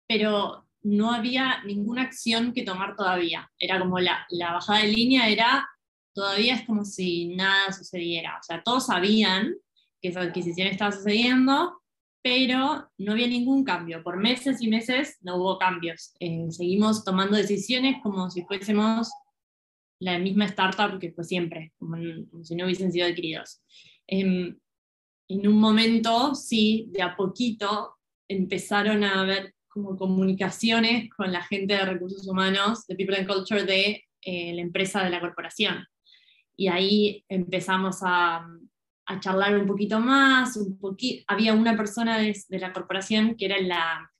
pero 0.07 0.67
no 0.83 1.13
había 1.13 1.63
ninguna 1.65 2.03
acción 2.03 2.53
que 2.53 2.63
tomar 2.63 2.95
todavía. 2.95 3.49
Era 3.57 3.79
como 3.79 3.99
la, 3.99 4.25
la 4.29 4.53
bajada 4.53 4.79
de 4.79 4.89
línea 4.89 5.29
era, 5.29 5.67
todavía 6.13 6.55
es 6.55 6.65
como 6.65 6.85
si 6.85 7.35
nada 7.35 7.71
sucediera. 7.71 8.37
O 8.39 8.43
sea, 8.43 8.61
todos 8.63 8.87
sabían 8.87 9.55
que 10.01 10.09
esa 10.09 10.21
adquisición 10.21 10.67
estaba 10.67 10.91
sucediendo, 10.91 11.81
pero 12.21 12.89
no 12.97 13.11
había 13.13 13.27
ningún 13.27 13.63
cambio. 13.63 14.03
Por 14.03 14.17
meses 14.17 14.61
y 14.61 14.67
meses 14.67 15.17
no 15.21 15.37
hubo 15.37 15.57
cambios. 15.57 16.13
Eh, 16.19 16.47
seguimos 16.49 17.03
tomando 17.03 17.37
decisiones 17.37 17.97
como 18.03 18.29
si 18.29 18.43
fuésemos 18.43 19.09
la 19.99 20.19
misma 20.19 20.45
startup 20.45 20.99
que 20.99 21.11
fue 21.11 21.23
siempre, 21.23 21.73
como, 21.77 21.97
si 22.43 22.55
no 22.55 22.65
hubiesen 22.65 22.91
sido 22.91 23.07
adquiridos. 23.07 23.61
Em, 24.05 24.57
en 25.29 25.47
un 25.47 25.59
momento, 25.59 26.35
sí, 26.35 26.87
de 26.91 27.01
a 27.01 27.15
poquito 27.15 27.95
empezaron 28.27 29.03
a 29.03 29.21
haber 29.21 29.53
como 29.67 29.97
comunicaciones 29.97 31.09
con 31.09 31.31
la 31.31 31.43
gente 31.43 31.75
de 31.75 31.85
recursos 31.85 32.27
humanos, 32.27 32.85
de 32.87 32.95
People 32.95 33.17
and 33.17 33.27
Culture, 33.27 33.63
de 33.63 34.03
eh, 34.21 34.53
la 34.53 34.61
empresa 34.61 35.03
de 35.03 35.09
la 35.09 35.19
corporación. 35.19 35.85
Y 36.55 36.67
ahí 36.67 37.23
empezamos 37.29 37.99
a, 38.01 38.47
a 39.05 39.19
charlar 39.19 39.57
un 39.57 39.67
poquito 39.67 39.99
más, 39.99 40.57
un 40.57 40.79
había 41.27 41.53
una 41.53 41.77
persona 41.77 42.17
de, 42.17 42.35
de, 42.49 42.59
la 42.59 42.73
corporación 42.73 43.35
que 43.35 43.45
era 43.45 43.59
la, 43.61 44.11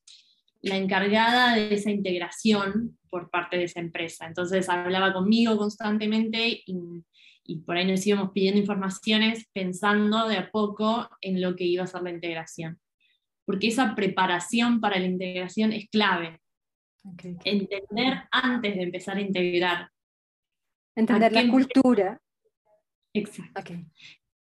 la 0.61 0.75
encargada 0.75 1.55
de 1.55 1.73
esa 1.73 1.91
integración 1.91 2.97
por 3.09 3.29
parte 3.29 3.57
de 3.57 3.65
esa 3.65 3.79
empresa. 3.79 4.25
Entonces 4.25 4.69
hablaba 4.69 5.13
conmigo 5.13 5.57
constantemente 5.57 6.63
y, 6.65 7.03
y, 7.43 7.59
por 7.59 7.77
ahí 7.77 7.85
nos 7.85 8.05
íbamos 8.05 8.31
pidiendo 8.31 8.59
informaciones 8.59 9.47
pensando 9.53 10.27
de 10.27 10.37
a 10.37 10.51
poco 10.51 11.09
en 11.21 11.41
lo 11.41 11.55
que 11.55 11.63
iba 11.63 11.83
a 11.83 11.87
ser 11.87 12.01
la 12.01 12.11
integración. 12.11 12.79
Porque 13.45 13.67
esa 13.67 13.95
preparación 13.95 14.81
para 14.81 14.99
la 14.99 15.05
integración 15.05 15.71
es 15.71 15.89
clave. 15.89 16.41
Entender 17.43 18.23
antes 18.31 18.75
de 18.75 18.83
empezar 18.83 19.17
a 19.17 19.21
integrar. 19.21 19.89
Entender 20.95 21.31
la 21.31 21.49
cultura. 21.49 22.21
Exacto. 23.13 23.73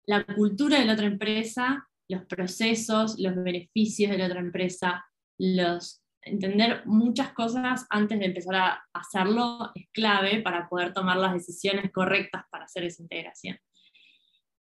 La 0.07 0.25
cultura 0.25 0.79
de 0.79 0.85
la 0.85 0.95
otra 0.95 1.07
empresa, 1.07 1.89
los 2.09 2.25
procesos, 2.27 3.19
los 3.19 3.35
beneficios 3.37 4.11
de 4.11 4.19
la 4.19 4.27
otra 4.27 4.41
empresa, 4.41 5.05
los 5.39 6.02
entender 6.23 6.83
muchas 6.87 7.33
cosas 7.33 7.87
antes 7.91 8.19
de 8.19 8.27
empezar 8.27 8.55
a 8.55 8.85
hacerlo 8.93 9.71
es 9.75 9.89
clave 9.93 10.41
para 10.41 10.69
poder 10.69 10.93
tomar 10.93 11.17
las 11.17 11.35
decisiones 11.35 11.91
correctas 11.93 12.45
para 12.51 12.65
hacer 12.65 12.85
esa 12.85 13.03
integración. 13.03 13.59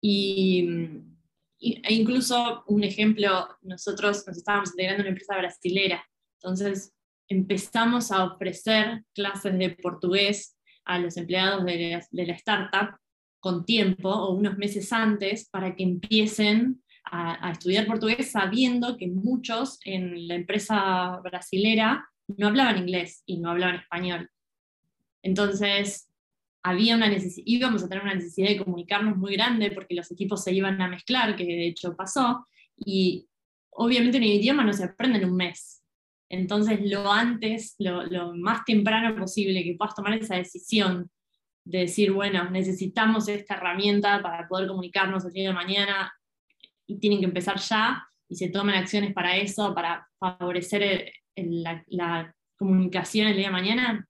Y, 0.01 0.67
e 1.59 1.93
incluso 1.93 2.63
un 2.67 2.83
ejemplo, 2.83 3.47
nosotros 3.61 4.25
nos 4.27 4.37
estábamos 4.37 4.71
integrando 4.71 5.01
en 5.01 5.07
una 5.07 5.09
empresa 5.09 5.37
brasilera, 5.37 6.03
entonces 6.41 6.93
empezamos 7.27 8.11
a 8.11 8.25
ofrecer 8.25 9.03
clases 9.13 9.57
de 9.57 9.69
portugués 9.69 10.57
a 10.85 10.97
los 10.97 11.15
empleados 11.17 11.63
de 11.65 11.91
la, 11.91 12.07
de 12.09 12.25
la 12.25 12.33
startup 12.33 12.97
con 13.39 13.63
tiempo 13.65 14.09
o 14.09 14.33
unos 14.33 14.57
meses 14.57 14.91
antes 14.91 15.47
para 15.49 15.75
que 15.75 15.83
empiecen 15.83 16.81
a, 17.03 17.51
estudiar 17.51 17.85
portugués 17.85 18.31
sabiendo 18.31 18.97
que 18.97 19.07
muchos 19.07 19.79
en 19.85 20.27
la 20.27 20.35
empresa 20.35 21.19
brasilera 21.23 22.07
no 22.27 22.47
hablaban 22.47 22.77
inglés 22.77 23.23
y 23.25 23.39
no 23.39 23.51
hablaban 23.51 23.75
español. 23.75 24.29
Entonces, 25.21 26.09
había 26.63 26.95
una 26.95 27.11
íbamos 27.45 27.83
a 27.83 27.89
tener 27.89 28.03
una 28.03 28.15
necesidad 28.15 28.49
de 28.49 28.63
comunicarnos 28.63 29.17
muy 29.17 29.33
grande 29.33 29.71
porque 29.71 29.95
los 29.95 30.11
equipos 30.11 30.43
se 30.43 30.53
iban 30.53 30.81
a 30.81 30.87
mezclar, 30.87 31.35
que 31.35 31.45
de 31.45 31.67
hecho 31.67 31.95
pasó, 31.95 32.47
y 32.77 33.27
obviamente 33.71 34.17
en 34.17 34.23
el 34.23 34.29
idioma 34.29 34.63
no 34.63 34.73
se 34.73 34.85
aprende 34.85 35.19
en 35.19 35.29
un 35.29 35.35
mes. 35.35 35.83
Entonces, 36.29 36.79
lo 36.83 37.11
antes, 37.11 37.75
lo, 37.79 38.03
lo 38.03 38.33
más 38.35 38.63
temprano 38.63 39.15
posible 39.15 39.63
que 39.63 39.75
puedas 39.75 39.95
tomar 39.95 40.13
esa 40.13 40.35
decisión 40.35 41.11
de 41.65 41.79
decir, 41.79 42.11
bueno, 42.11 42.49
necesitamos 42.49 43.27
esta 43.27 43.55
herramienta 43.55 44.21
para 44.21 44.47
poder 44.47 44.67
comunicarnos 44.67 45.25
el 45.25 45.33
día 45.33 45.49
de 45.49 45.53
mañana, 45.53 46.13
y 46.87 46.99
tienen 46.99 47.19
que 47.19 47.25
empezar 47.25 47.59
ya 47.59 48.07
y 48.27 48.35
se 48.35 48.49
tomen 48.49 48.75
acciones 48.75 49.13
para 49.13 49.35
eso, 49.35 49.75
para 49.75 50.07
favorecer 50.17 51.11
la, 51.35 52.35
comunicación 52.57 53.27
el 53.27 53.37
día 53.37 53.47
de 53.47 53.51
mañana, 53.51 54.07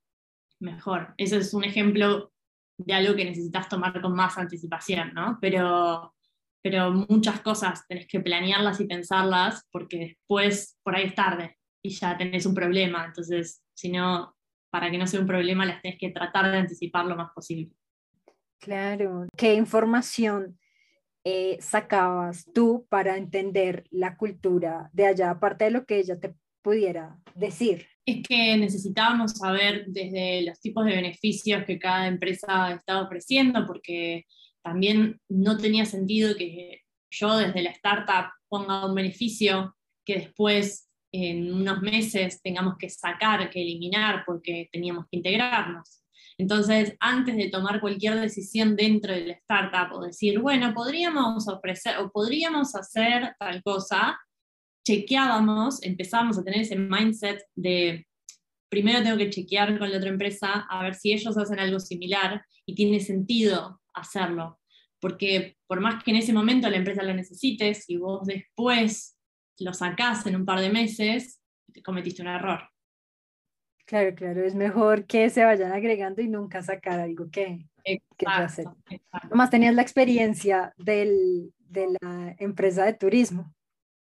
mejor. 0.59 1.13
Eso 1.17 1.37
es 1.37 1.53
un 1.53 1.63
ejemplo 1.63 2.33
de 2.77 2.93
algo 2.93 3.15
que 3.15 3.23
necesitas 3.23 3.69
tomar 3.69 3.99
con 4.01 4.13
más 4.13 4.37
anticipación, 4.37 5.13
¿no? 5.13 5.37
Pero, 5.39 6.13
pero 6.61 6.91
muchas 6.91 7.39
cosas 7.41 7.87
tenés 7.87 8.07
que 8.07 8.19
planearlas 8.19 8.81
y 8.81 8.87
pensarlas 8.87 9.65
porque 9.71 9.97
después 9.97 10.77
por 10.83 10.95
ahí 10.95 11.05
es 11.05 11.15
tarde 11.15 11.57
y 11.81 11.91
ya 11.91 12.17
tenés 12.17 12.45
un 12.45 12.53
problema. 12.53 13.05
Entonces, 13.05 13.63
si 13.73 13.89
no, 13.89 14.35
para 14.69 14.91
que 14.91 14.97
no 14.97 15.07
sea 15.07 15.21
un 15.21 15.27
problema, 15.27 15.65
las 15.65 15.81
tenés 15.81 15.97
que 15.97 16.11
tratar 16.11 16.51
de 16.51 16.57
anticipar 16.57 17.05
lo 17.05 17.15
más 17.15 17.31
posible. 17.33 17.71
Claro, 18.59 19.27
¿qué 19.35 19.55
información 19.55 20.59
eh, 21.23 21.57
sacabas 21.61 22.45
tú 22.53 22.87
para 22.89 23.17
entender 23.17 23.85
la 23.91 24.17
cultura 24.17 24.89
de 24.93 25.05
allá, 25.05 25.31
aparte 25.31 25.65
de 25.65 25.71
lo 25.71 25.85
que 25.85 25.99
ella 25.99 26.19
te 26.19 26.33
pudiera 26.61 27.17
decir? 27.35 27.87
Es 28.05 28.23
que 28.27 28.57
necesitábamos 28.57 29.33
saber 29.33 29.85
desde 29.87 30.43
los 30.43 30.59
tipos 30.59 30.85
de 30.85 30.95
beneficios 30.95 31.63
que 31.65 31.79
cada 31.79 32.07
empresa 32.07 32.73
estaba 32.73 33.03
ofreciendo, 33.03 33.65
porque 33.67 34.25
también 34.63 35.19
no 35.29 35.57
tenía 35.57 35.85
sentido 35.85 36.35
que 36.35 36.81
yo 37.11 37.37
desde 37.37 37.61
la 37.61 37.71
startup 37.71 38.31
ponga 38.47 38.85
un 38.85 38.95
beneficio 38.95 39.75
que 40.05 40.15
después 40.15 40.89
en 41.13 41.53
unos 41.53 41.81
meses 41.81 42.41
tengamos 42.41 42.75
que 42.77 42.89
sacar, 42.89 43.49
que 43.49 43.61
eliminar, 43.61 44.23
porque 44.25 44.69
teníamos 44.71 45.05
que 45.09 45.17
integrarnos. 45.17 46.00
Entonces, 46.37 46.95
antes 46.99 47.35
de 47.35 47.49
tomar 47.49 47.79
cualquier 47.79 48.19
decisión 48.19 48.75
dentro 48.75 49.13
de 49.13 49.27
la 49.27 49.33
startup 49.33 49.93
o 49.93 50.03
decir, 50.03 50.39
bueno, 50.39 50.73
podríamos 50.73 51.47
ofrecer 51.47 51.97
o 51.97 52.11
podríamos 52.11 52.75
hacer 52.75 53.35
tal 53.39 53.61
cosa, 53.63 54.19
chequeábamos, 54.85 55.83
empezábamos 55.83 56.37
a 56.37 56.43
tener 56.43 56.61
ese 56.61 56.75
mindset 56.75 57.43
de, 57.55 58.07
primero 58.69 59.03
tengo 59.03 59.17
que 59.17 59.29
chequear 59.29 59.77
con 59.77 59.91
la 59.91 59.97
otra 59.97 60.09
empresa 60.09 60.65
a 60.69 60.83
ver 60.83 60.95
si 60.95 61.11
ellos 61.11 61.37
hacen 61.37 61.59
algo 61.59 61.79
similar 61.79 62.43
y 62.65 62.73
tiene 62.73 62.99
sentido 62.99 63.81
hacerlo. 63.93 64.59
Porque 64.99 65.57
por 65.67 65.81
más 65.81 66.03
que 66.03 66.11
en 66.11 66.17
ese 66.17 66.33
momento 66.33 66.69
la 66.69 66.77
empresa 66.77 67.03
lo 67.03 67.13
necesite, 67.13 67.73
si 67.73 67.97
vos 67.97 68.25
después 68.25 69.17
lo 69.59 69.73
sacás 69.73 70.25
en 70.25 70.35
un 70.35 70.45
par 70.45 70.59
de 70.59 70.69
meses, 70.69 71.41
cometiste 71.83 72.21
un 72.21 72.29
error. 72.29 72.70
Claro, 73.91 74.15
claro, 74.15 74.45
es 74.45 74.55
mejor 74.55 75.05
que 75.05 75.29
se 75.29 75.43
vayan 75.43 75.73
agregando 75.73 76.21
y 76.21 76.29
nunca 76.29 76.61
sacar 76.61 77.01
algo 77.01 77.29
que, 77.29 77.67
exacto, 77.83 78.77
Nomás 79.29 79.49
tenías 79.49 79.75
la 79.75 79.81
experiencia 79.81 80.73
del, 80.77 81.51
de 81.59 81.97
la 81.99 82.33
empresa 82.39 82.85
de 82.85 82.93
turismo, 82.93 83.53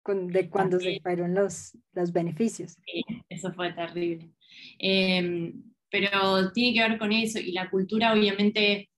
con, 0.03 0.27
de 0.27 0.49
cuando 0.49 0.77
se 0.77 0.99
fueron 1.01 1.33
los, 1.33 1.77
los 1.93 2.11
beneficios. 2.11 2.75
Sí, 2.85 3.01
eso 3.29 3.53
fue 3.53 3.71
terrible. 3.71 4.29
Em, 4.77 5.53
pero 5.89 6.51
tiene 6.51 6.73
que 6.73 6.89
ver 6.89 6.99
con 6.99 7.13
eso 7.13 7.39
y 7.39 7.53
la 7.53 7.69
cultura 7.69 8.11
obviamente 8.11 8.89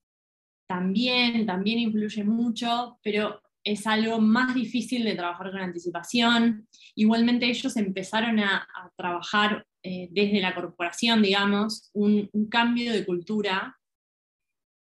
también, 0.68 1.46
también 1.46 1.78
influye 1.78 2.24
mucho, 2.24 2.98
pero 3.04 3.44
es 3.64 3.86
algo 3.86 4.20
más 4.20 4.56
difícil 4.56 5.04
de 5.04 5.14
trabajar 5.14 5.52
con 5.52 5.62
anticipación. 5.62 6.68
Igualmente 6.96 7.46
ellos 7.46 7.78
empezaron 7.78 8.40
a, 8.40 8.68
a 8.74 8.90
trabajar 8.98 9.68
eh, 9.82 10.10
desde 10.12 10.42
la 10.42 10.54
corporación, 10.54 11.22
digamos, 11.22 11.90
un, 11.94 12.30
cambio 12.50 12.92
de 12.92 13.06
cultura 13.06 13.78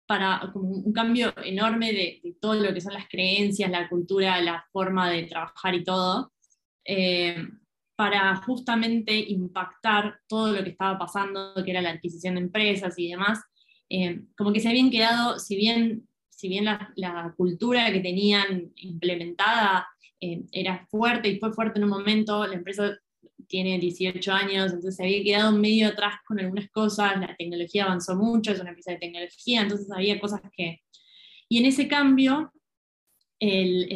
para 0.08 0.52
como 0.54 0.70
un 0.70 0.94
cambio 0.94 1.34
enorme 1.44 1.92
de, 1.92 2.36
todo 2.40 2.54
lo 2.54 2.72
que 2.72 2.82
son 2.82 2.94
las 2.94 3.08
creencias, 3.10 3.72
la 3.72 3.90
cultura, 3.90 4.40
la 4.42 4.64
forma 4.72 5.10
de 5.10 5.24
trabajar 5.24 5.74
y 5.74 5.84
todo, 5.84 6.32
eh, 6.86 7.48
para 7.96 8.36
justamente 8.36 9.18
impactar 9.18 10.20
todo 10.28 10.52
lo 10.52 10.64
que 10.64 10.72
estaba 10.72 11.00
pasando, 11.00 11.56
que 11.64 11.72
era 11.72 11.82
la 11.82 11.92
adquisición 11.92 12.36
de 12.36 12.42
empresas 12.42 12.94
y 13.00 13.10
demás. 13.10 13.42
Eh, 13.90 14.22
como 14.38 14.54
que 14.54 14.60
se 14.60 14.70
habían 14.70 14.92
quedado, 14.92 15.40
si 15.40 15.56
bien, 15.56 16.08
si 16.30 16.48
bien 16.48 16.66
la, 16.66 16.94
la 16.96 17.34
cultura 17.36 17.92
que 17.92 18.02
tenían 18.02 18.72
implementada 18.76 19.88
era 20.20 20.86
fuerte 20.90 21.30
y 21.30 21.40
fue 21.40 21.54
fuerte 21.54 21.78
en 21.78 21.84
un 21.84 21.92
momento, 21.92 22.48
la 22.48 22.56
empresa 22.56 22.98
tiene 23.48 23.80
18 23.80 24.32
años, 24.32 24.66
entonces 24.68 24.96
se 24.96 25.04
había 25.04 25.24
quedado 25.24 25.52
medio 25.52 25.88
atrás 25.88 26.16
con 26.26 26.40
algunas 26.40 26.70
cosas, 26.70 27.20
la 27.20 27.36
tecnología 27.36 27.86
avanzó 27.86 28.16
mucho, 28.16 28.52
es 28.52 28.60
una 28.60 28.70
empresa 28.70 28.92
de 28.92 28.98
tecnología, 28.98 29.62
entonces 29.62 29.88
había 29.92 30.20
cosas 30.20 30.42
que... 30.56 30.82
Y 31.48 31.60
en 31.60 31.66
ese 31.66 31.88
cambio, 31.88 32.52
el, 33.40 33.92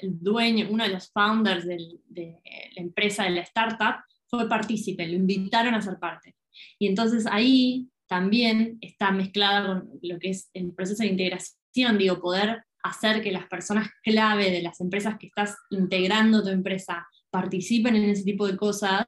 el, 0.00 0.18
dueño, 0.20 0.68
uno 0.70 0.84
de 0.84 0.90
los 0.90 1.10
founders 1.10 1.66
de 1.66 2.38
la 2.76 2.82
empresa, 2.82 3.24
de 3.24 3.30
la 3.30 3.40
startup, 3.42 4.02
fue 4.28 4.48
partícipe, 4.48 5.06
lo 5.06 5.14
invitaron 5.14 5.74
a 5.74 5.82
ser 5.82 5.98
parte. 5.98 6.36
Y 6.78 6.86
entonces 6.86 7.26
ahí 7.26 7.88
también 8.06 8.78
está 8.80 9.10
mezclada 9.10 9.66
con 9.66 9.90
lo 10.02 10.18
que 10.18 10.30
es 10.30 10.50
el 10.54 10.72
proceso 10.72 11.02
de 11.02 11.10
integración, 11.10 11.98
digo, 11.98 12.20
poder 12.20 12.64
hacer 12.82 13.22
que 13.22 13.32
las 13.32 13.46
personas 13.46 13.88
clave 14.02 14.50
de 14.50 14.62
las 14.62 14.80
empresas 14.80 15.16
que 15.18 15.28
estás 15.28 15.56
integrando 15.70 16.42
tu 16.42 16.48
empresa 16.48 17.06
participen 17.32 17.96
en 17.96 18.10
ese 18.10 18.24
tipo 18.24 18.46
de 18.46 18.56
cosas, 18.56 19.06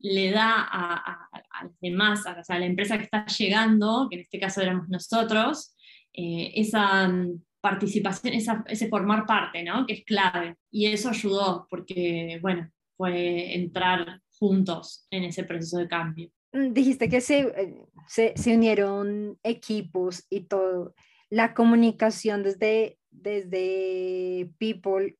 le 0.00 0.30
da 0.30 0.54
a, 0.62 1.28
a, 1.32 1.64
los 1.64 1.78
demás, 1.80 2.24
a, 2.26 2.58
la 2.58 2.66
empresa 2.66 2.96
que 2.96 3.04
está 3.04 3.26
llegando, 3.26 4.08
que 4.08 4.16
en 4.16 4.22
este 4.22 4.40
caso 4.40 4.62
éramos 4.62 4.88
nosotros, 4.88 5.76
eh, 6.12 6.52
esa 6.56 7.06
mm, 7.08 7.42
participación, 7.60 8.34
ese 8.34 8.88
formar 8.88 9.26
parte, 9.26 9.62
¿no? 9.62 9.86
que 9.86 9.94
es 9.94 10.04
clave. 10.04 10.56
Y 10.70 10.86
eso 10.86 11.10
ayudó, 11.10 11.66
porque, 11.70 12.38
bueno, 12.40 12.70
fue 12.96 13.54
entrar 13.54 14.20
juntos 14.38 15.06
en 15.10 15.24
ese 15.24 15.44
proceso 15.44 15.78
de 15.78 15.88
cambio. 15.88 16.30
Mm, 16.52 16.72
dijiste 16.72 17.08
que 17.08 17.20
se, 17.20 17.40
eh, 17.40 17.74
se, 18.08 18.32
se 18.36 18.54
unieron 18.54 19.38
equipos 19.42 20.24
y 20.30 20.40
todo. 20.40 20.94
La 21.28 21.52
comunicación 21.52 22.42
desde, 22.42 22.98
desde 23.10 24.50
People 24.58 25.16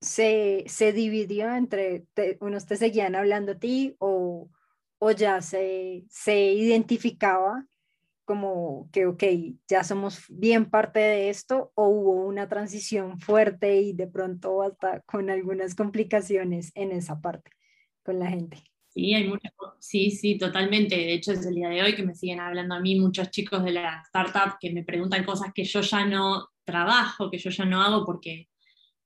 se, 0.00 0.64
se 0.66 0.92
dividió 0.92 1.54
entre 1.54 2.06
unos 2.40 2.66
te 2.66 2.76
seguían 2.76 3.14
hablando 3.14 3.52
a 3.52 3.58
ti 3.58 3.96
o, 3.98 4.50
o 4.98 5.10
ya 5.10 5.40
se, 5.40 6.04
se 6.08 6.52
identificaba 6.52 7.66
como 8.24 8.90
que, 8.92 9.06
ok, 9.06 9.24
ya 9.66 9.82
somos 9.82 10.24
bien 10.28 10.68
parte 10.68 10.98
de 11.00 11.30
esto 11.30 11.72
o 11.74 11.88
hubo 11.88 12.26
una 12.26 12.46
transición 12.46 13.18
fuerte 13.18 13.80
y 13.80 13.94
de 13.94 14.06
pronto 14.06 14.60
hasta 14.62 15.00
con 15.00 15.30
algunas 15.30 15.74
complicaciones 15.74 16.70
en 16.74 16.92
esa 16.92 17.22
parte 17.22 17.50
con 18.02 18.18
la 18.18 18.28
gente. 18.28 18.58
Sí, 18.88 19.14
hay 19.14 19.26
muchas, 19.28 19.52
sí, 19.78 20.10
sí, 20.10 20.36
totalmente. 20.36 20.94
De 20.94 21.14
hecho, 21.14 21.32
es 21.32 21.46
el 21.46 21.54
día 21.54 21.70
de 21.70 21.82
hoy 21.82 21.94
que 21.94 22.02
me 22.02 22.14
siguen 22.14 22.40
hablando 22.40 22.74
a 22.74 22.80
mí 22.80 23.00
muchos 23.00 23.30
chicos 23.30 23.64
de 23.64 23.72
la 23.72 24.02
startup 24.04 24.58
que 24.60 24.72
me 24.72 24.84
preguntan 24.84 25.24
cosas 25.24 25.52
que 25.54 25.64
yo 25.64 25.80
ya 25.80 26.04
no 26.04 26.48
trabajo, 26.64 27.30
que 27.30 27.38
yo 27.38 27.48
ya 27.48 27.64
no 27.64 27.80
hago 27.80 28.04
porque 28.04 28.48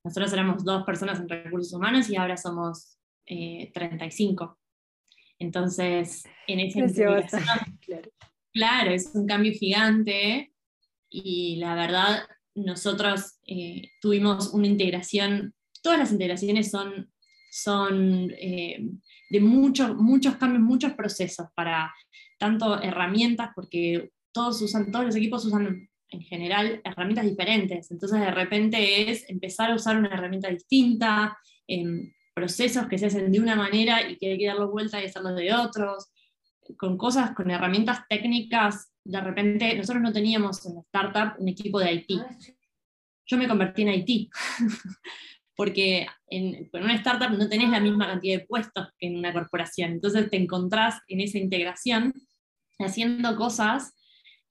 nosotros 0.03 0.33
éramos 0.33 0.65
dos 0.65 0.83
personas 0.83 1.19
en 1.19 1.29
recursos 1.29 1.73
humanos 1.73 2.09
y 2.09 2.15
ahora 2.15 2.35
somos 2.37 2.97
35. 3.25 4.45
Eh, 4.45 5.35
Entonces, 5.39 6.23
en 6.47 6.59
ese 6.59 7.03
claro. 7.03 7.65
claro, 8.53 8.91
es 8.91 9.11
un 9.13 9.25
cambio 9.25 9.53
gigante 9.53 10.53
y 11.09 11.57
la 11.57 11.75
verdad, 11.75 12.23
nosotros 12.55 13.39
eh, 13.47 13.91
tuvimos 14.01 14.53
una 14.53 14.67
integración, 14.67 15.53
todas 15.81 15.99
las 15.99 16.11
integraciones 16.11 16.69
son, 16.69 17.11
son 17.51 18.31
eh, 18.31 18.89
de 19.29 19.39
muchos, 19.39 19.95
muchos 19.95 20.35
cambios, 20.37 20.63
muchos 20.63 20.93
procesos 20.93 21.47
para 21.55 21.93
tanto 22.37 22.81
herramientas, 22.81 23.51
porque 23.55 24.11
todos 24.33 24.61
usan, 24.61 24.91
todos 24.91 25.05
los 25.05 25.15
equipos 25.15 25.45
usan 25.45 25.87
en 26.13 26.21
general 26.21 26.81
herramientas 26.83 27.25
diferentes. 27.25 27.91
Entonces 27.91 28.19
de 28.19 28.31
repente 28.31 29.11
es 29.11 29.29
empezar 29.29 29.71
a 29.71 29.75
usar 29.75 29.97
una 29.97 30.13
herramienta 30.13 30.49
distinta, 30.49 31.37
procesos 32.33 32.87
que 32.87 32.97
se 32.97 33.07
hacen 33.07 33.31
de 33.31 33.39
una 33.39 33.55
manera 33.55 34.07
y 34.07 34.17
que 34.17 34.31
hay 34.31 34.37
que 34.37 34.47
darlo 34.47 34.71
vuelta 34.71 35.01
y 35.01 35.05
hacerlo 35.05 35.33
de 35.33 35.53
otros, 35.53 36.11
con 36.77 36.97
cosas, 36.97 37.31
con 37.31 37.51
herramientas 37.51 38.01
técnicas. 38.07 38.91
De 39.03 39.19
repente 39.19 39.75
nosotros 39.75 40.01
no 40.03 40.13
teníamos 40.13 40.65
en 40.65 40.75
la 40.75 40.81
startup 40.81 41.33
un 41.39 41.49
equipo 41.49 41.79
de 41.79 41.93
IT. 41.93 42.11
Ah, 42.19 42.37
Yo 43.25 43.37
me 43.37 43.47
convertí 43.47 43.81
en 43.81 43.89
IT. 43.89 44.29
porque 45.55 46.07
en, 46.27 46.67
en, 46.73 46.83
una 46.83 46.95
startup 46.95 47.29
no 47.29 47.47
tenés 47.47 47.69
la 47.69 47.79
misma 47.79 48.07
cantidad 48.07 48.39
de 48.39 48.45
puestos 48.45 48.87
que 48.97 49.07
en 49.07 49.17
una 49.17 49.33
corporación. 49.33 49.91
Entonces 49.91 50.29
te 50.29 50.37
encontrás 50.37 50.99
en 51.07 51.21
esa 51.21 51.37
integración 51.37 52.11
haciendo 52.79 53.35
cosas 53.35 53.93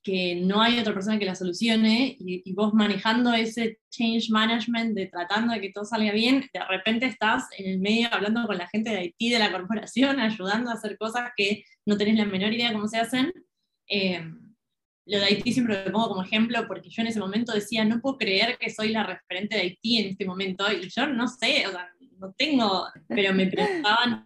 que 0.02 0.34
no 0.34 0.60
hay 0.60 0.78
otra 0.78 0.94
persona 0.94 1.18
que 1.18 1.24
la 1.24 1.34
solucione 1.34 2.16
y, 2.18 2.52
vos 2.54 2.74
manejando 2.74 3.32
ese 3.32 3.78
change 3.90 4.30
management 4.30 4.94
de 4.94 5.06
tratando 5.06 5.54
de 5.54 5.60
que 5.60 5.70
todo 5.70 5.84
salga 5.84 6.12
bien, 6.12 6.48
de 6.52 6.64
repente 6.68 7.06
estás 7.06 7.46
en 7.56 7.70
el 7.70 7.78
medio 7.78 8.08
hablando 8.10 8.46
con 8.46 8.58
la 8.58 8.68
gente 8.68 8.90
de 8.90 8.98
Haití 8.98 9.30
de 9.30 9.38
la 9.38 9.52
corporación, 9.56 10.18
ayudando 10.18 10.70
a 10.70 10.74
hacer 10.74 10.98
cosas 10.98 11.30
que 11.36 11.64
no 11.86 11.96
tenés 11.96 12.16
la 12.16 12.24
menor 12.24 12.52
idea 12.52 12.68
de 12.68 12.74
cómo 12.74 12.88
se 12.88 12.98
hacen. 12.98 13.32
Eh, 13.88 14.22
lo 15.06 15.18
de 15.18 15.24
Haití 15.24 15.52
siempre 15.52 15.84
lo 15.84 15.92
pongo 15.92 16.08
como 16.08 16.22
ejemplo 16.22 16.66
porque 16.66 16.90
yo 16.90 17.02
en 17.02 17.08
ese 17.08 17.20
momento 17.20 17.52
decía, 17.52 17.84
no 17.84 18.00
puedo 18.00 18.18
creer 18.18 18.58
que 18.58 18.70
soy 18.70 18.88
la 18.88 19.04
referente 19.04 19.56
de 19.56 19.62
Haití 19.62 19.98
en 19.98 20.08
este 20.08 20.24
momento 20.24 20.64
y 20.72 20.88
yo 20.88 21.06
no 21.06 21.28
sé, 21.28 21.66
o 21.66 21.70
sea, 21.70 21.88
no 22.18 22.32
tengo, 22.32 22.86
pero 23.08 23.32
me 23.34 23.46
preguntaban, 23.46 24.24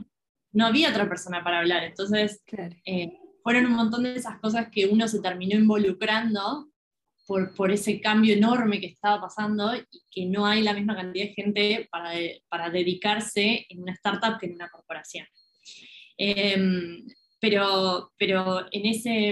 no 0.53 0.67
había 0.67 0.91
otra 0.91 1.09
persona 1.09 1.45
para 1.45 1.59
hablar, 1.59 1.85
entonces... 1.85 2.43
Eh, 2.87 3.11
fueron 3.47 3.67
un 3.67 3.75
montón 3.75 4.03
de 4.03 4.17
esas 4.17 4.41
cosas 4.41 4.71
que 4.73 4.87
uno 4.87 5.07
se 5.07 5.21
terminó 5.21 5.57
involucrando 5.57 6.69
por, 7.29 7.55
por, 7.55 7.71
ese 7.71 8.01
cambio 8.01 8.35
enorme 8.35 8.81
que 8.81 8.89
estaba 8.89 9.21
pasando 9.21 9.73
y 9.77 9.85
que 10.11 10.27
no 10.27 10.45
hay 10.45 10.63
la 10.63 10.73
misma 10.73 10.97
cantidad 10.97 11.27
de 11.27 11.33
gente 11.33 11.89
para, 11.89 12.11
para 12.49 12.71
dedicarse 12.71 13.65
en 13.69 13.83
una 13.83 13.93
startup 13.93 14.41
que 14.41 14.47
en 14.47 14.55
una 14.55 14.69
corporación. 14.69 15.29
Em, 16.19 17.07
pero, 17.39 18.13
pero 18.19 18.67
en 18.73 18.87
ese, 18.87 19.29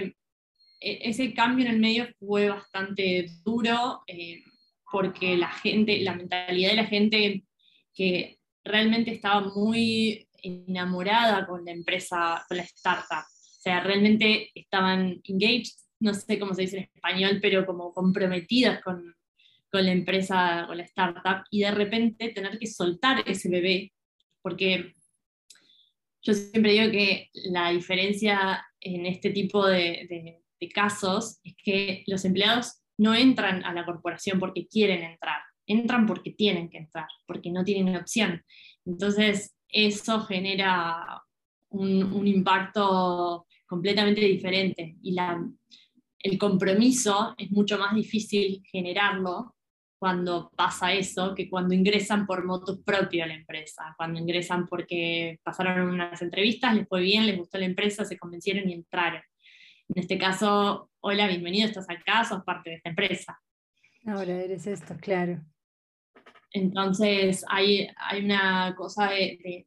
e, 0.78 0.98
ese 1.10 1.34
cambio 1.34 1.66
en 1.66 1.72
el 1.72 1.80
medio 1.80 2.06
fue 2.20 2.50
bastante 2.50 3.26
duro 3.44 4.04
eh, 4.06 4.44
porque 4.92 5.36
la 5.36 5.50
gente, 5.50 6.00
la 6.02 6.14
mentalidad 6.14 6.70
de 6.70 6.76
la 6.76 6.86
gente 6.86 7.44
que 7.92 8.38
realmente 8.62 9.10
estaba 9.10 9.40
muy 9.40 10.28
enamorada 10.40 11.44
con 11.48 11.64
la 11.64 11.72
empresa, 11.72 12.44
con 12.46 12.58
la 12.58 12.62
startup, 12.62 13.24
sea, 13.64 13.80
realmente 13.80 14.50
estaban 14.54 15.20
engaged, 15.24 15.72
no 16.00 16.12
sé 16.12 16.38
cómo 16.38 16.54
se 16.54 16.62
dice 16.62 16.76
en 16.76 16.90
español, 16.94 17.38
pero 17.40 17.64
como 17.64 17.92
comprometidas 17.94 18.82
con, 18.82 19.14
con 19.70 19.86
la 19.86 19.92
empresa, 19.92 20.64
con 20.66 20.76
la 20.76 20.84
startup, 20.84 21.44
y 21.50 21.60
de 21.60 21.70
repente 21.70 22.28
tener 22.28 22.58
que 22.58 22.66
soltar 22.66 23.22
ese 23.26 23.48
bebé, 23.48 23.92
porque 24.42 24.94
yo 26.22 26.34
siempre 26.34 26.72
digo 26.72 26.90
que 26.90 27.30
la 27.32 27.70
diferencia 27.70 28.64
en 28.80 29.06
este 29.06 29.30
tipo 29.30 29.66
de, 29.66 30.06
de, 30.10 30.42
de, 30.60 30.68
casos 30.68 31.38
es 31.42 31.54
que 31.56 32.04
los 32.06 32.24
empleados 32.24 32.82
no 32.98 33.14
entran 33.14 33.64
a 33.64 33.72
la 33.72 33.86
corporación 33.86 34.38
porque 34.38 34.66
quieren 34.66 35.02
entrar, 35.02 35.40
entran 35.66 36.06
porque 36.06 36.32
tienen 36.32 36.68
que 36.68 36.78
entrar, 36.78 37.08
porque 37.26 37.50
no 37.50 37.64
tienen 37.64 37.96
opción. 37.96 38.42
Entonces, 38.84 39.56
eso 39.68 40.20
genera 40.20 41.22
un, 41.70 42.04
un 42.04 42.26
impacto 42.26 43.46
completamente 43.74 44.20
diferente 44.20 44.96
y 45.02 45.14
la, 45.14 45.44
el 46.20 46.38
compromiso 46.38 47.34
es 47.36 47.50
mucho 47.50 47.76
más 47.76 47.92
difícil 47.92 48.62
generarlo 48.70 49.56
cuando 49.98 50.52
pasa 50.54 50.92
eso 50.92 51.34
que 51.34 51.50
cuando 51.50 51.74
ingresan 51.74 52.24
por 52.24 52.44
motus 52.44 52.78
propio 52.84 53.24
a 53.24 53.26
la 53.26 53.34
empresa, 53.34 53.92
cuando 53.96 54.20
ingresan 54.20 54.68
porque 54.68 55.40
pasaron 55.42 55.88
unas 55.88 56.22
entrevistas, 56.22 56.72
les 56.76 56.86
fue 56.86 57.00
bien, 57.00 57.26
les 57.26 57.36
gustó 57.36 57.58
la 57.58 57.64
empresa, 57.64 58.04
se 58.04 58.16
convencieron 58.16 58.68
y 58.68 58.74
entraron. 58.74 59.22
En 59.88 60.02
este 60.02 60.18
caso, 60.18 60.88
hola, 61.00 61.26
bienvenido, 61.26 61.66
estás 61.66 61.90
acá, 61.90 62.24
sos 62.24 62.44
parte 62.44 62.70
de 62.70 62.76
esta 62.76 62.90
empresa. 62.90 63.40
Ahora 64.06 64.40
eres 64.40 64.68
esto, 64.68 64.94
claro. 65.00 65.42
Entonces 66.52 67.44
hay, 67.48 67.88
hay 67.96 68.24
una 68.24 68.72
cosa 68.76 69.08
de, 69.08 69.38
de 69.42 69.66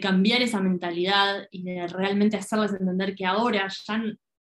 cambiar 0.00 0.42
esa 0.42 0.60
mentalidad 0.60 1.46
y 1.50 1.62
de 1.62 1.86
realmente 1.88 2.36
hacerles 2.36 2.72
entender 2.72 3.14
que 3.14 3.26
ahora 3.26 3.68
ya 3.68 4.02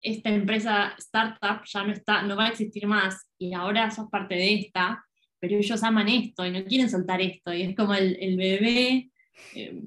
esta 0.00 0.30
empresa 0.30 0.94
startup 0.98 1.64
ya 1.64 1.84
no, 1.84 1.92
está, 1.92 2.22
no 2.22 2.36
va 2.36 2.46
a 2.46 2.48
existir 2.48 2.86
más 2.86 3.28
y 3.38 3.54
ahora 3.54 3.90
sos 3.90 4.08
parte 4.10 4.34
de 4.34 4.54
esta, 4.54 5.04
pero 5.38 5.56
ellos 5.56 5.82
aman 5.82 6.08
esto 6.08 6.44
y 6.44 6.50
no 6.50 6.64
quieren 6.64 6.90
soltar 6.90 7.20
esto 7.20 7.52
y 7.52 7.62
es 7.62 7.76
como 7.76 7.94
el, 7.94 8.16
el 8.20 8.36
bebé 8.36 9.10
eh, 9.54 9.82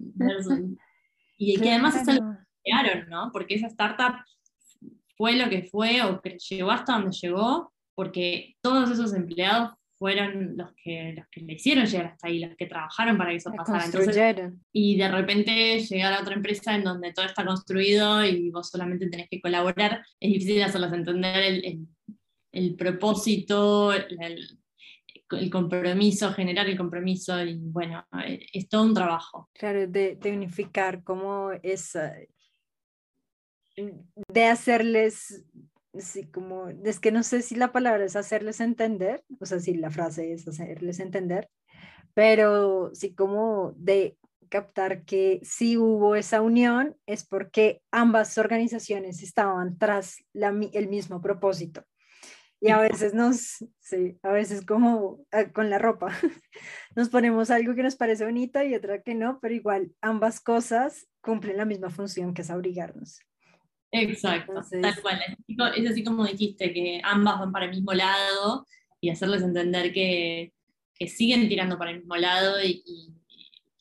y 1.37 1.59
que 1.59 1.69
además 1.69 2.01
es 2.01 2.07
algo 2.07 2.31
que 2.31 2.71
crearon, 2.71 3.09
¿no? 3.09 3.29
Porque 3.33 3.55
esa 3.55 3.67
startup 3.67 4.15
fue 5.17 5.35
lo 5.35 5.49
que 5.49 5.63
fue 5.63 6.01
o 6.03 6.21
que 6.21 6.37
llegó 6.37 6.71
hasta 6.71 6.93
donde 6.93 7.11
llegó 7.11 7.73
porque 7.93 8.55
todos 8.61 8.91
esos 8.91 9.13
empleados 9.13 9.71
fueron 10.05 10.55
los 10.55 10.71
que, 10.75 11.13
los 11.17 11.25
que 11.29 11.41
le 11.41 11.53
hicieron 11.53 11.87
llegar 11.87 12.05
hasta 12.05 12.27
ahí, 12.27 12.37
los 12.37 12.55
que 12.55 12.67
trabajaron 12.67 13.17
para 13.17 13.31
que 13.31 13.37
eso 13.37 13.51
pasara. 13.51 14.53
y 14.71 14.97
de 14.97 15.07
repente 15.07 15.79
llegar 15.79 16.13
a 16.13 16.21
otra 16.21 16.35
empresa 16.35 16.75
en 16.75 16.83
donde 16.83 17.11
todo 17.11 17.25
está 17.25 17.43
construido 17.43 18.23
y 18.23 18.51
vos 18.51 18.69
solamente 18.69 19.09
tenés 19.09 19.27
que 19.31 19.41
colaborar, 19.41 20.05
es 20.19 20.31
difícil 20.31 20.61
hacerlos 20.61 20.93
entender 20.93 21.43
el, 21.43 21.87
el, 22.51 22.75
propósito, 22.75 23.93
el, 23.93 24.59
el, 25.31 25.49
compromiso, 25.49 26.31
generar 26.33 26.69
el 26.69 26.77
compromiso 26.77 27.43
y 27.43 27.57
bueno, 27.57 28.05
es 28.53 28.69
todo 28.69 28.83
un 28.83 28.93
trabajo. 28.93 29.49
Claro, 29.53 29.87
de, 29.87 30.17
de 30.17 30.31
unificar 30.31 31.03
cómo 31.03 31.49
es, 31.63 31.97
de 33.75 34.45
hacerles 34.45 35.43
sí, 35.99 36.29
como, 36.29 36.69
es 36.69 36.99
que 36.99 37.11
no 37.11 37.23
sé 37.23 37.41
si 37.41 37.55
la 37.55 37.71
palabra 37.71 38.05
es 38.05 38.15
hacerles 38.15 38.59
entender, 38.59 39.23
o 39.39 39.45
sea, 39.45 39.59
si 39.59 39.75
la 39.75 39.91
frase 39.91 40.33
es 40.33 40.47
hacerles 40.47 40.99
entender, 40.99 41.49
pero 42.13 42.91
sí 42.93 43.13
como 43.13 43.73
de 43.77 44.17
captar 44.49 45.05
que 45.05 45.39
si 45.43 45.77
hubo 45.77 46.15
esa 46.15 46.41
unión 46.41 46.95
es 47.05 47.25
porque 47.25 47.81
ambas 47.91 48.37
organizaciones 48.37 49.23
estaban 49.23 49.77
tras 49.77 50.17
la, 50.33 50.49
el 50.73 50.87
mismo 50.87 51.21
propósito. 51.21 51.83
Y 52.61 52.69
a 52.69 52.79
veces 52.79 53.13
nos, 53.13 53.63
sí, 53.79 54.17
a 54.23 54.31
veces 54.31 54.65
como 54.65 55.25
ah, 55.31 55.51
con 55.51 55.69
la 55.69 55.77
ropa, 55.77 56.07
nos 56.95 57.09
ponemos 57.09 57.51
algo 57.51 57.75
que 57.75 57.83
nos 57.83 57.95
parece 57.95 58.25
bonito 58.25 58.63
y 58.63 58.73
otra 58.73 59.01
que 59.01 59.13
no, 59.13 59.39
pero 59.39 59.53
igual 59.53 59.91
ambas 60.01 60.39
cosas 60.39 61.07
cumplen 61.21 61.57
la 61.57 61.65
misma 61.65 61.89
función 61.89 62.33
que 62.33 62.41
es 62.41 62.49
abrigarnos. 62.49 63.19
Exacto, 63.91 64.53
tal 64.81 65.01
cual. 65.01 65.19
Es 65.75 65.89
así 65.89 66.03
como 66.03 66.25
dijiste, 66.25 66.73
que 66.73 67.01
ambas 67.03 67.39
van 67.39 67.51
para 67.51 67.65
el 67.65 67.71
mismo 67.71 67.93
lado 67.93 68.65
y 68.99 69.09
hacerles 69.09 69.41
entender 69.41 69.93
que, 69.93 70.53
que 70.93 71.07
siguen 71.07 71.47
tirando 71.47 71.77
para 71.77 71.91
el 71.91 71.99
mismo 71.99 72.15
lado 72.15 72.61
y, 72.63 72.83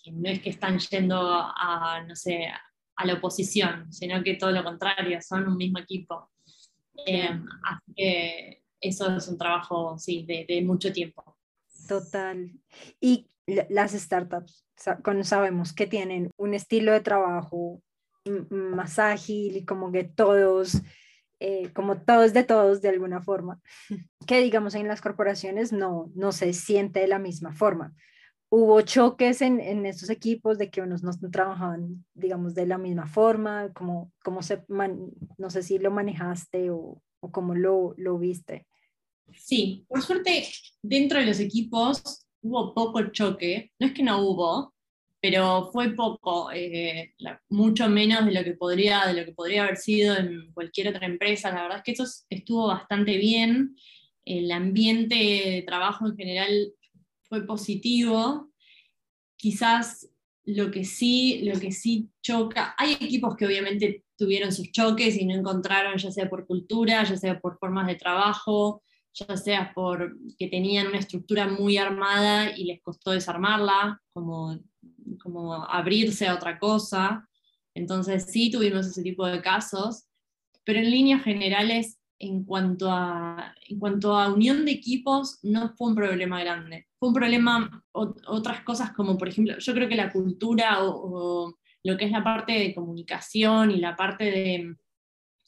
que 0.03 0.13
no 0.13 0.29
es 0.29 0.41
que 0.41 0.51
están 0.51 0.79
yendo 0.79 1.17
a, 1.19 2.05
no 2.07 2.15
sé, 2.15 2.47
a 2.97 3.07
la 3.07 3.15
oposición, 3.15 3.91
sino 3.93 4.23
que 4.23 4.35
todo 4.35 4.51
lo 4.51 4.63
contrario, 4.63 5.19
son 5.23 5.49
un 5.49 5.57
mismo 5.57 5.79
equipo. 5.79 6.31
Eh, 7.07 7.41
así 7.65 7.93
que 7.97 8.63
eso 8.81 9.17
es 9.17 9.27
un 9.29 9.39
trabajo, 9.39 9.97
sí, 9.99 10.25
de, 10.27 10.45
de 10.47 10.63
mucho 10.63 10.93
tiempo. 10.93 11.39
Total. 11.89 12.53
Y 13.01 13.29
las 13.47 13.93
startups, 13.93 14.65
sabemos 15.23 15.73
que 15.73 15.87
tienen 15.87 16.31
un 16.37 16.55
estilo 16.55 16.93
de 16.93 17.01
trabajo 17.01 17.83
más 18.51 18.99
ágil 18.99 19.57
y 19.57 19.65
como 19.65 19.93
que 19.93 20.05
todos, 20.05 20.83
eh, 21.41 21.71
como 21.73 22.01
todos 22.01 22.33
de 22.33 22.45
todos 22.45 22.81
de 22.81 22.89
alguna 22.89 23.21
forma, 23.21 23.61
que 24.27 24.41
digamos 24.41 24.75
en 24.75 24.89
las 24.89 25.01
corporaciones 25.01 25.73
no, 25.73 26.11
no 26.15 26.33
se 26.33 26.53
siente 26.53 27.01
de 27.01 27.09
la 27.09 27.19
misma 27.19 27.53
forma. 27.53 27.95
hubo 28.51 28.81
choques 28.83 29.43
en, 29.43 29.61
en 29.61 29.85
estos 29.87 30.11
equipos 30.11 30.59
de 30.59 30.71
que 30.71 30.81
unos 30.81 31.03
no 31.03 31.13
trabajaban, 31.31 32.05
digamos, 32.15 32.55
de 32.55 32.67
la 32.67 32.79
misma 32.79 33.07
forma, 33.07 33.73
como, 33.73 34.13
como 34.23 34.43
se, 34.43 34.63
no 35.39 35.51
sé 35.51 35.63
si 35.63 35.79
lo 35.79 35.91
manejaste 35.91 36.71
o, 36.71 37.03
o 37.21 37.33
cómo 37.33 37.55
lo, 37.55 37.95
lo 37.97 38.19
viste. 38.19 38.67
Sí, 39.33 39.85
por 39.89 40.03
suerte, 40.03 40.47
dentro 40.83 41.19
de 41.19 41.27
los 41.27 41.41
equipos 41.41 42.27
hubo 42.43 42.75
poco 42.75 43.03
choque, 43.09 43.73
no 43.79 43.87
es 43.87 43.95
que 43.95 44.03
no 44.03 44.21
hubo, 44.21 44.74
pero 45.25 45.71
fue 45.73 45.95
poco, 45.95 46.53
eh, 46.53 47.15
mucho 47.49 47.89
menos 47.89 48.27
de 48.27 48.33
lo, 48.33 48.45
que 48.45 48.53
podría, 48.53 49.07
de 49.07 49.15
lo 49.15 49.25
que 49.25 49.33
podría 49.33 49.63
haber 49.63 49.79
sido 49.79 50.15
en 50.15 50.53
cualquier 50.53 50.89
otra 50.89 51.07
empresa. 51.07 51.51
La 51.51 51.63
verdad 51.63 51.79
es 51.79 51.83
que 51.83 51.93
eso 51.93 52.05
estuvo 52.29 52.67
bastante 52.67 53.17
bien. 53.17 53.75
El 54.27 54.53
ambiente 54.53 55.15
de 55.15 55.65
trabajo 55.67 56.07
en 56.07 56.15
general 56.15 56.75
fue 57.23 57.47
positivo. 57.47 58.51
Quizás 59.35 60.11
lo 60.45 60.71
que 60.71 60.85
sí, 60.85 61.41
lo 61.43 61.59
que 61.59 61.73
sí 61.73 62.11
choca, 62.21 62.75
hay 62.77 62.93
equipos 62.93 63.35
que 63.35 63.47
obviamente 63.47 64.05
tuvieron 64.19 64.53
sus 64.53 64.73
choques 64.73 65.17
y 65.17 65.25
no 65.25 65.35
encontraron, 65.35 65.97
ya 65.97 66.11
sea 66.11 66.29
por 66.29 66.47
cultura, 66.47 67.03
ya 67.03 67.17
sea 67.17 67.41
por 67.41 67.59
formas 67.59 67.87
de 67.87 67.95
trabajo, 67.95 68.83
ya 69.15 69.39
sea 69.39 69.73
por 69.75 70.19
que 70.39 70.49
tenían 70.49 70.89
una 70.89 70.99
estructura 70.99 71.49
muy 71.49 71.79
armada 71.79 72.55
y 72.55 72.65
les 72.65 72.83
costó 72.83 73.13
desarmarla, 73.13 74.03
como, 74.13 74.59
como 75.19 75.65
abrirse 75.65 76.27
a 76.27 76.35
otra 76.35 76.59
cosa. 76.59 77.29
Entonces 77.75 78.27
sí 78.31 78.51
tuvimos 78.51 78.87
ese 78.87 79.03
tipo 79.03 79.27
de 79.27 79.41
casos, 79.41 80.07
pero 80.65 80.79
en 80.79 80.91
líneas 80.91 81.23
generales, 81.23 81.99
en 82.19 82.45
cuanto 82.45 82.91
a, 82.91 83.55
en 83.69 83.79
cuanto 83.79 84.17
a 84.17 84.33
unión 84.33 84.65
de 84.65 84.73
equipos, 84.73 85.41
no 85.43 85.75
fue 85.77 85.89
un 85.89 85.95
problema 85.95 86.41
grande. 86.41 86.87
Fue 86.99 87.09
un 87.09 87.15
problema, 87.15 87.85
otras 87.93 88.63
cosas 88.63 88.93
como 88.93 89.19
por 89.19 89.29
ejemplo, 89.29 89.59
yo 89.59 89.75
creo 89.75 89.89
que 89.89 89.97
la 89.97 90.13
cultura 90.13 90.85
o, 90.85 91.55
lo 91.87 91.99
que 91.99 92.07
es 92.07 92.11
la 92.11 92.25
parte 92.25 92.53
de 92.53 92.75
comunicación 92.75 93.71
y 93.71 93.77
la 93.77 93.95
parte 93.95 94.25
de, 94.25 94.77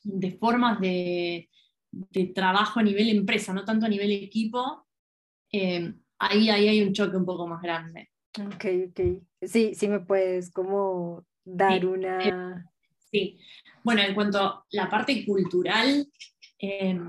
de 0.02 0.30
formas 0.32 0.78
de, 0.80 1.48
de 1.90 2.26
trabajo 2.26 2.80
a 2.80 2.82
nivel 2.82 3.08
empresa, 3.08 3.54
no 3.54 3.64
tanto 3.64 3.86
a 3.86 3.88
nivel 3.88 4.10
equipo, 4.10 4.86
eh, 5.50 5.94
ahí, 6.18 6.50
ahí 6.50 6.68
hay 6.68 6.82
un 6.82 6.92
choque 6.92 7.16
un 7.16 7.24
poco 7.24 7.46
más 7.46 7.62
grande. 7.62 8.10
Ok, 8.38 8.64
ok. 8.90 9.00
Sí, 9.46 9.74
sí 9.74 9.88
me 9.88 10.00
puedes 10.00 10.52
como 10.52 11.24
dar 11.44 11.86
una... 11.86 12.70
Sí, 13.10 13.38
bueno, 13.84 14.02
en 14.02 14.14
cuanto 14.14 14.38
a 14.40 14.64
la 14.70 14.90
parte 14.90 15.24
cultural, 15.24 16.06
eh, 16.58 17.00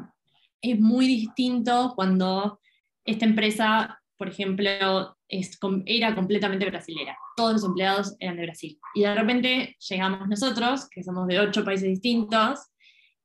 es 0.61 0.79
muy 0.79 1.07
distinto 1.07 1.93
cuando 1.95 2.59
esta 3.03 3.25
empresa, 3.25 3.99
por 4.15 4.29
ejemplo, 4.29 5.17
es, 5.27 5.57
era 5.85 6.15
completamente 6.15 6.65
brasilera. 6.65 7.17
Todos 7.35 7.53
los 7.53 7.63
empleados 7.65 8.15
eran 8.19 8.37
de 8.37 8.43
Brasil. 8.43 8.79
Y 8.93 9.01
de 9.01 9.15
repente 9.15 9.75
llegamos 9.89 10.27
nosotros, 10.27 10.87
que 10.89 11.03
somos 11.03 11.27
de 11.27 11.39
ocho 11.39 11.65
países 11.65 11.89
distintos, 11.89 12.59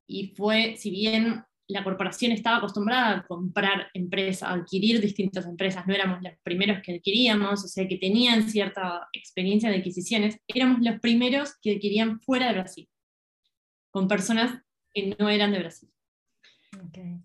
y 0.07 0.35
fue, 0.35 0.77
si 0.77 0.91
bien 0.91 1.45
la 1.73 1.83
corporación 1.83 2.33
estaba 2.33 2.59
acostumbrada 2.59 3.19
a 3.19 3.27
comprar 3.27 3.89
empresas, 3.95 4.49
a 4.49 4.53
adquirir 4.53 5.01
distintas 5.01 5.47
empresas, 5.47 5.87
no 5.87 5.95
éramos 5.95 6.23
los 6.23 6.33
primeros 6.43 6.83
que 6.83 6.97
adquiríamos, 6.97 7.65
o 7.65 7.69
sea, 7.69 7.89
que 7.89 7.97
tenían 7.97 8.49
cierta 8.49 9.09
experiencia 9.13 9.71
de 9.71 9.79
adquisiciones, 9.79 10.39
éramos 10.47 10.81
los 10.81 11.01
primeros 11.01 11.55
que 11.61 11.77
adquirían 11.77 12.21
fuera 12.21 12.49
de 12.49 12.55
Brasil, 12.55 12.89
con 13.91 14.07
personas 14.07 14.63
que 14.93 15.17
no 15.19 15.29
eran 15.29 15.53
de 15.53 15.59
Brasil. 15.59 15.89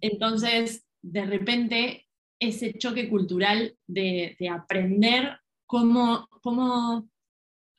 Entonces, 0.02 0.86
de 1.02 1.26
repente, 1.26 2.08
ese 2.40 2.78
choque 2.78 3.10
cultural 3.10 3.78
de, 3.88 4.36
de 4.40 4.50
aprender 4.50 5.40
cómo, 5.66 6.28
cómo 6.42 7.10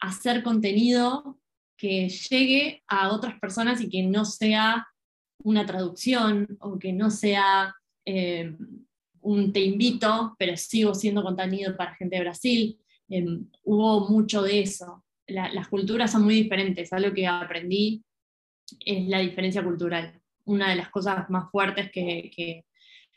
hacer 0.00 0.42
contenido 0.42 1.40
que 1.76 2.08
llegue 2.08 2.82
a 2.88 3.12
otras 3.12 3.38
personas 3.38 3.80
y 3.80 3.88
que 3.88 4.02
no 4.02 4.24
sea 4.24 4.86
una 5.44 5.64
traducción 5.66 6.58
o 6.60 6.78
que 6.78 6.92
no 6.92 7.10
sea 7.10 7.74
eh, 8.04 8.56
un 9.20 9.52
te 9.52 9.60
invito, 9.60 10.34
pero 10.38 10.56
sigo 10.56 10.94
siendo 10.94 11.22
contenido 11.22 11.76
para 11.76 11.94
gente 11.94 12.16
de 12.16 12.22
Brasil. 12.22 12.78
Em, 13.08 13.46
hubo 13.64 14.08
mucho 14.08 14.42
de 14.42 14.60
eso. 14.60 15.04
las 15.26 15.68
culturas 15.68 16.10
son 16.10 16.24
muy 16.24 16.34
diferentes. 16.34 16.90
Algo 16.92 17.12
que 17.12 17.26
aprendí 17.26 18.02
es 18.84 19.06
la 19.08 19.18
diferencia 19.18 19.62
cultural. 19.62 20.18
Una 20.46 20.70
de 20.70 20.76
las 20.76 20.88
cosas 20.88 21.28
más 21.28 21.50
fuertes 21.50 21.90
que, 21.92 22.64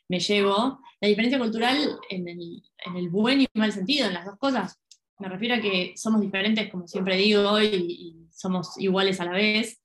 me 0.09 0.19
llevo, 0.19 0.81
la 0.99 1.07
diferencia 1.07 1.39
cultural 1.39 1.77
en 2.09 2.27
el, 2.27 3.09
buen 3.09 3.39
y 3.39 3.47
mal 3.53 3.71
sentido, 3.71 4.07
en 4.07 4.13
las 4.13 4.25
dos 4.25 4.37
cosas. 4.37 4.77
Me 5.19 5.29
refiero 5.29 5.55
a 5.55 5.61
que 5.61 5.93
somos 5.95 6.19
diferentes, 6.19 6.69
como 6.69 6.85
siempre 6.85 7.15
digo, 7.15 7.61
y, 7.61 7.67
y 7.67 8.27
somos 8.29 8.77
iguales 8.77 9.21
a 9.21 9.25
la 9.25 9.31
vez, 9.31 9.81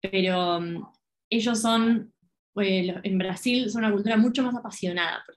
pero 0.00 0.60
ellos 1.30 1.60
son, 1.60 2.12
eh, 2.60 2.94
en 3.02 3.18
Brasil, 3.18 3.70
son 3.70 3.84
una 3.84 3.92
cultura 3.92 4.16
mucho 4.16 4.42
más 4.42 4.54
apasionada, 4.54 5.22
por. 5.26 5.36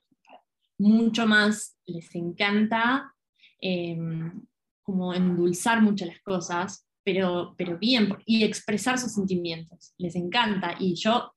Mucho 0.81 1.27
más, 1.27 1.77
les 1.85 2.15
encanta 2.15 3.13
em, 3.59 4.45
como 4.81 5.13
endulzar 5.13 5.81
mucho 5.81 6.05
las 6.05 6.21
cosas, 6.21 6.87
pero, 7.03 7.53
pero 7.57 7.77
bien, 7.77 8.15
y 8.25 8.45
expresar 8.45 8.97
sus 8.97 9.13
sentimientos. 9.13 9.93
Les 9.97 10.15
encanta, 10.15 10.77
y 10.79 10.95
yo 10.95 11.33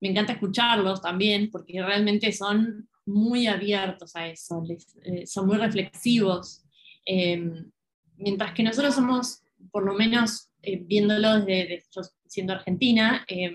me 0.00 0.08
encanta 0.08 0.32
escucharlos 0.32 1.02
también, 1.02 1.50
porque 1.50 1.82
realmente 1.82 2.32
son 2.32 2.88
muy 3.04 3.46
abiertos 3.46 4.14
a 4.16 4.28
eso, 4.28 4.62
eh, 5.02 5.26
son 5.26 5.46
muy 5.46 5.58
reflexivos. 5.58 6.64
Em, 7.04 7.70
mientras 8.16 8.52
que 8.54 8.62
nosotros 8.62 8.94
somos, 8.94 9.42
por 9.70 9.84
lo 9.84 9.94
menos 9.94 10.50
eh, 10.62 10.82
viéndolo 10.84 11.40
desde, 11.44 11.84
siendo 12.26 12.52
argentina, 12.52 13.24
em, 13.28 13.54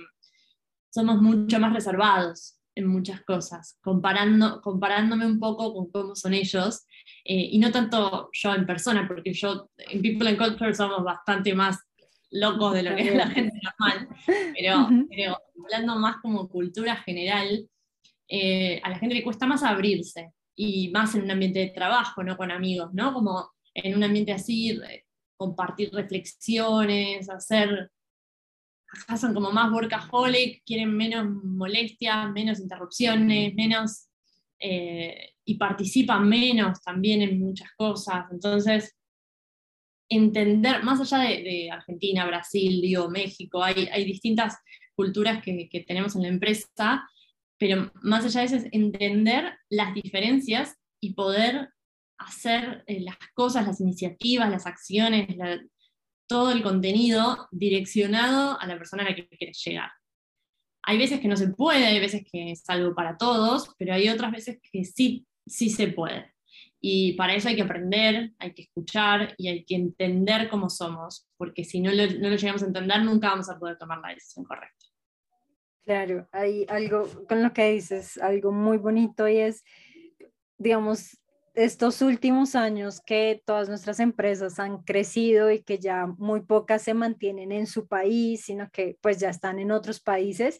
somos 0.94 1.22
mucho 1.22 1.60
más 1.60 1.74
reservados 1.74 2.60
en 2.76 2.88
muchas 2.88 3.22
cosas, 3.22 3.78
comparando, 3.82 4.62
comparándome 4.62 5.26
un 5.26 5.40
poco 5.40 5.74
con 5.74 5.92
cómo 5.92 6.16
son 6.16 6.34
ellos, 6.34 6.86
eh, 7.24 7.50
y 7.52 7.60
no 7.60 7.72
tanto 7.72 8.30
yo 8.32 8.54
en 8.54 8.66
persona, 8.66 9.08
porque 9.08 9.34
yo 9.34 9.70
en 9.78 10.02
People 10.02 10.30
and 10.30 10.38
Culture 10.38 10.74
somos 10.74 11.04
bastante 11.04 11.54
más 11.54 11.78
locos 12.32 12.74
de 12.74 12.84
lo 12.84 12.96
que 12.96 13.10
es 13.10 13.16
la 13.16 13.28
gente 13.28 13.60
normal, 13.64 14.08
pero, 14.26 14.90
pero 15.10 15.38
hablando 15.64 15.96
más 15.98 16.18
como 16.22 16.50
cultura 16.50 16.96
general, 16.98 17.68
eh, 18.28 18.80
a 18.84 18.90
la 18.90 18.98
gente 18.98 19.16
le 19.16 19.24
cuesta 19.24 19.46
más 19.46 19.64
abrirse, 19.64 20.32
y 20.56 20.90
más 20.90 21.16
en 21.16 21.24
un 21.24 21.32
ambiente 21.32 21.60
de 21.60 21.70
trabajo, 21.70 22.24
no 22.24 22.38
con 22.38 22.52
amigos, 22.52 22.94
¿no? 22.94 23.14
Como 23.14 23.52
en 23.74 23.96
un 23.96 24.04
ambiente 24.04 24.34
así, 24.34 24.80
compartir 25.36 25.92
reflexiones, 25.92 27.28
hacer 27.30 27.92
son 29.20 29.34
como 29.34 29.52
más 29.52 29.72
workaholic, 29.72 30.64
quieren 30.66 30.96
menos 30.96 31.28
molestias, 31.44 32.32
menos 32.32 32.60
interrupciones, 32.60 33.54
menos, 33.56 34.08
eh, 34.60 35.32
y 35.46 35.56
participan 35.56 36.28
menos 36.28 36.82
también 36.82 37.22
en 37.22 37.40
muchas 37.40 37.70
cosas. 37.78 38.26
Entonces, 38.32 38.96
entender, 40.10 40.84
más 40.84 41.00
allá 41.02 41.30
de, 41.30 41.70
Argentina, 41.72 42.26
Brasil, 42.26 42.82
digo, 42.82 43.10
México, 43.10 43.64
hay, 43.64 43.88
hay 43.92 44.06
distintas 44.06 44.58
culturas 44.96 45.44
que, 45.44 45.68
que, 45.70 45.82
tenemos 45.82 46.16
en 46.16 46.24
la 46.24 46.28
empresa, 46.28 47.10
pero 47.58 47.92
más 48.02 48.26
allá 48.26 48.42
de 48.42 48.46
eso 48.46 48.56
es 48.58 48.68
entender 48.72 49.54
las 49.70 49.94
diferencias 49.96 50.76
y 51.02 51.14
poder 51.14 51.70
hacer 52.18 52.84
eh, 52.88 53.02
las 53.02 53.18
cosas, 53.34 53.66
las 53.66 53.82
iniciativas, 53.82 54.50
las 54.50 54.66
acciones, 54.66 55.36
la, 55.36 55.60
todo 56.28 56.52
el 56.52 56.64
contenido 56.64 57.48
direccionado 57.52 58.60
a 58.60 58.68
la 58.68 58.78
persona 58.78 59.04
a 59.04 59.10
la 59.10 59.16
que 59.16 59.28
quieres 59.28 59.62
llegar. 59.64 59.92
Hay 60.84 60.98
veces 60.98 61.20
que 61.20 61.28
no 61.28 61.38
se 61.38 61.50
puede, 61.50 61.86
hay 61.86 62.00
veces 62.00 62.24
que 62.30 62.52
es 62.52 62.70
algo 62.70 62.94
para 62.94 63.18
todos, 63.18 63.74
pero 63.78 63.94
hay 63.94 64.10
otras 64.10 64.32
veces 64.32 64.60
que 64.62 64.84
sí, 64.84 65.26
sí 65.46 65.70
se 65.70 65.88
puede. 65.88 66.34
Y 66.82 67.14
para 67.14 67.34
eso 67.34 67.48
hay 67.48 67.56
que 67.56 67.62
aprender, 67.62 68.34
hay 68.40 68.54
que 68.54 68.64
escuchar 68.64 69.34
y 69.38 69.48
hay 69.48 69.64
que 69.64 69.76
entender 69.76 70.50
cómo 70.50 70.70
somos, 70.70 71.30
porque 71.38 71.64
si 71.64 71.80
no 71.80 71.92
lo, 71.92 72.06
no 72.06 72.30
lo 72.30 72.36
llegamos 72.36 72.64
a 72.64 72.68
entender, 72.68 73.04
nunca 73.04 73.30
vamos 73.30 73.50
a 73.50 73.58
poder 73.58 73.78
tomar 73.78 74.00
la 74.00 74.10
decisión 74.10 74.44
correcta. 74.44 74.86
Claro, 75.86 76.28
hay 76.32 76.66
algo 76.70 77.08
con 77.28 77.44
lo 77.44 77.54
que 77.54 77.72
dices, 77.72 78.18
algo 78.18 78.52
muy 78.52 78.78
bonito 78.78 79.28
y 79.28 79.38
es, 79.38 79.64
digamos, 80.58 81.18
estos 81.54 82.02
últimos 82.02 82.56
años 82.56 83.00
que 83.00 83.42
todas 83.46 83.70
nuestras 83.70 84.00
empresas 84.00 84.60
han 84.60 84.82
crecido 84.84 85.52
y 85.52 85.62
que 85.62 85.78
ya 85.78 86.08
muy 86.18 86.42
pocas 86.42 86.82
se 86.82 86.94
mantienen 86.94 87.52
en 87.52 87.68
su 87.68 87.88
país, 87.88 88.46
sino 88.46 88.70
que 88.72 88.98
pues 89.02 89.20
ya 89.20 89.30
están 89.30 89.60
en 89.60 89.72
otros 89.72 90.00
países, 90.00 90.60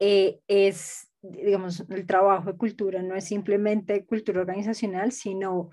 eh, 0.00 0.40
es, 0.46 1.10
digamos, 1.22 1.84
el 1.88 2.06
trabajo 2.06 2.52
de 2.52 2.58
cultura 2.58 3.02
no 3.02 3.14
es 3.14 3.24
simplemente 3.24 4.04
cultura 4.04 4.40
organizacional, 4.40 5.12
sino 5.12 5.70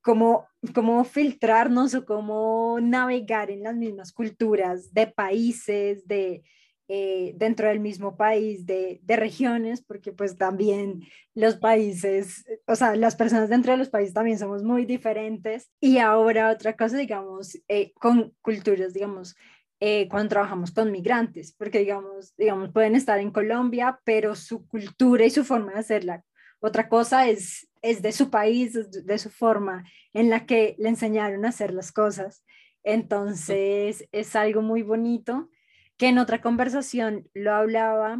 cómo, 0.00 0.46
cómo 0.74 1.04
filtrarnos 1.04 1.94
o 1.94 2.04
cómo 2.06 2.78
navegar 2.80 3.50
en 3.50 3.62
las 3.62 3.76
mismas 3.76 4.12
culturas 4.12 4.94
de 4.94 5.08
países, 5.08 6.06
de, 6.06 6.42
eh, 6.88 7.32
dentro 7.36 7.68
del 7.68 7.80
mismo 7.80 8.16
país, 8.16 8.66
de, 8.66 9.00
de, 9.02 9.16
regiones, 9.16 9.82
porque 9.82 10.12
pues 10.12 10.36
también 10.36 11.02
los 11.34 11.56
países 11.56 12.44
o 12.66 12.76
sea, 12.76 12.96
las 12.96 13.16
personas 13.16 13.48
dentro 13.48 13.72
de 13.72 13.78
los 13.78 13.90
países 13.90 14.14
también 14.14 14.38
somos 14.38 14.62
muy 14.62 14.84
diferentes. 14.86 15.70
Y 15.80 15.98
ahora 15.98 16.50
otra 16.50 16.76
cosa, 16.76 16.96
digamos, 16.96 17.58
eh, 17.68 17.92
con 17.94 18.34
culturas, 18.40 18.94
digamos, 18.94 19.36
eh, 19.80 20.08
cuando 20.08 20.30
trabajamos 20.30 20.70
con 20.70 20.90
migrantes, 20.90 21.52
porque 21.52 21.80
digamos, 21.80 22.34
digamos, 22.36 22.72
pueden 22.72 22.94
estar 22.94 23.18
en 23.18 23.30
Colombia, 23.30 24.00
pero 24.04 24.34
su 24.34 24.66
cultura 24.66 25.24
y 25.26 25.30
su 25.30 25.44
forma 25.44 25.72
de 25.72 25.80
hacerla. 25.80 26.24
Otra 26.60 26.88
cosa 26.88 27.28
es, 27.28 27.68
es 27.82 28.00
de 28.00 28.12
su 28.12 28.30
país, 28.30 28.72
de 29.04 29.18
su 29.18 29.28
forma 29.30 29.84
en 30.14 30.30
la 30.30 30.46
que 30.46 30.74
le 30.78 30.88
enseñaron 30.88 31.44
a 31.44 31.48
hacer 31.48 31.74
las 31.74 31.92
cosas. 31.92 32.44
Entonces, 32.82 34.08
es 34.12 34.36
algo 34.36 34.62
muy 34.62 34.82
bonito 34.82 35.50
que 35.96 36.08
en 36.08 36.18
otra 36.18 36.40
conversación 36.40 37.28
lo 37.34 37.54
hablaba, 37.54 38.18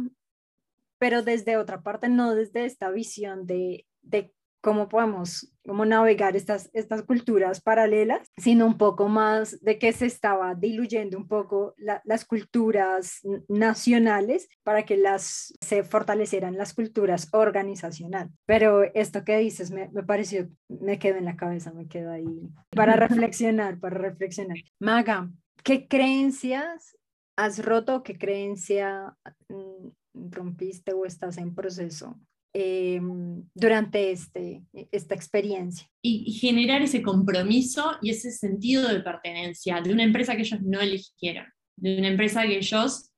pero 0.97 1.21
desde 1.21 1.57
otra 1.57 1.81
parte, 1.81 2.09
no 2.09 2.35
desde 2.35 2.65
esta 2.65 2.89
visión 2.89 3.45
de, 3.45 3.85
de 4.01 4.33
cómo 4.61 4.89
podemos 4.89 5.51
cómo 5.65 5.85
navegar 5.85 6.35
estas, 6.35 6.69
estas 6.73 7.03
culturas 7.03 7.61
paralelas, 7.61 8.31
sino 8.37 8.65
un 8.65 8.77
poco 8.77 9.07
más 9.07 9.61
de 9.61 9.77
que 9.77 9.91
se 9.93 10.05
estaba 10.05 10.55
diluyendo 10.55 11.17
un 11.17 11.27
poco 11.27 11.75
las 12.03 12.25
culturas 12.25 13.21
nacionales 13.47 14.47
para 14.63 14.83
que 14.83 14.97
las 14.97 15.53
se 15.61 15.83
fortalecieran 15.83 16.57
las 16.57 16.73
culturas 16.73 17.29
organizacionales. 17.31 18.33
Pero 18.45 18.83
esto 18.93 19.23
que 19.23 19.37
dices 19.37 19.71
me, 19.71 19.89
me 19.89 20.03
pareció, 20.03 20.49
me 20.67 20.99
quedó 20.99 21.17
en 21.17 21.25
la 21.25 21.35
cabeza, 21.35 21.71
me 21.71 21.87
quedó 21.87 22.11
ahí 22.11 22.49
para 22.71 22.95
reflexionar, 22.95 23.79
para 23.79 23.97
reflexionar. 23.97 24.57
Maga, 24.79 25.29
¿qué 25.63 25.87
creencias 25.87 26.95
has 27.35 27.63
roto? 27.63 28.03
¿Qué 28.03 28.17
creencia 28.17 29.17
mm, 29.49 29.89
rompiste 30.31 30.93
o 30.93 31.05
estás 31.05 31.37
en 31.37 31.53
proceso 31.53 32.19
Em, 32.57 33.43
durante 33.53 34.11
este, 34.11 34.63
esta 34.89 35.13
experiencia. 35.13 35.91
Y, 36.01 36.31
generar 36.39 36.81
ese 36.81 37.01
compromiso 37.01 37.97
y 38.01 38.11
ese 38.11 38.31
sentido 38.31 38.87
de 38.87 39.01
pertenencia 39.01 39.81
de 39.81 39.91
una 39.91 40.03
empresa 40.03 40.37
que 40.37 40.43
ellos 40.43 40.61
no 40.61 40.79
eligieron, 40.79 41.47
de 41.75 41.97
una 41.97 42.07
empresa 42.07 42.43
que 42.43 42.55
ellos 42.55 43.11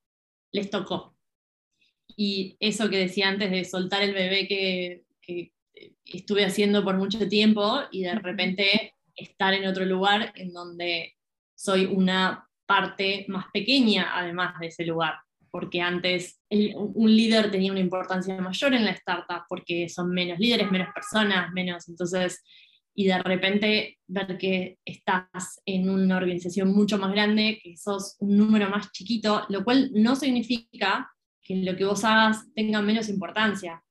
les 0.50 0.70
tocó. 0.70 1.16
Y 2.16 2.56
eso 2.58 2.90
que 2.90 2.98
decía 2.98 3.28
antes 3.28 3.52
de 3.52 3.64
soltar 3.64 4.02
el 4.02 4.12
bebé 4.12 4.48
que, 4.48 5.04
que 5.22 5.52
estuve 6.04 6.44
haciendo 6.44 6.82
por 6.82 6.96
mucho 6.96 7.28
tiempo 7.28 7.82
y 7.92 8.02
de 8.02 8.16
repente 8.16 8.96
estar 9.14 9.54
en 9.54 9.68
otro 9.68 9.84
lugar 9.84 10.32
en 10.34 10.52
donde 10.52 11.14
soy 11.54 11.86
una 11.86 12.47
parte 12.68 13.24
más 13.28 13.46
pequeña 13.52 14.12
además 14.14 14.60
de 14.60 14.68
ese 14.68 14.84
lugar 14.84 15.14
porque 15.50 15.80
antes 15.80 16.40
un 16.50 17.16
líder 17.16 17.50
tenía 17.50 17.72
una 17.72 17.80
importancia 17.80 18.40
mayor 18.40 18.74
en 18.74 18.84
la 18.84 18.92
startup, 18.92 19.44
porque 19.48 19.88
son 19.88 20.10
menos 20.10 20.38
líderes, 20.38 20.70
menos 20.70 20.88
personas, 20.94 21.52
menos, 21.52 21.88
entonces, 21.88 22.42
y 22.94 23.06
de 23.06 23.18
repente 23.22 23.98
ver 24.06 24.38
que 24.38 24.78
estás 24.84 25.60
en 25.64 25.88
una 25.88 26.16
organización 26.16 26.72
mucho 26.72 26.98
más 26.98 27.12
grande, 27.12 27.60
que 27.62 27.76
sos 27.76 28.16
un 28.20 28.36
número 28.36 28.68
más 28.68 28.92
chiquito, 28.92 29.46
lo 29.48 29.64
cual 29.64 29.90
no 29.94 30.16
significa 30.16 31.10
que 31.42 31.56
lo 31.56 31.76
que 31.76 31.84
vos 31.84 32.04
hagas 32.04 32.52
tenga 32.54 32.82
menos 32.82 33.08
importancia, 33.08 33.82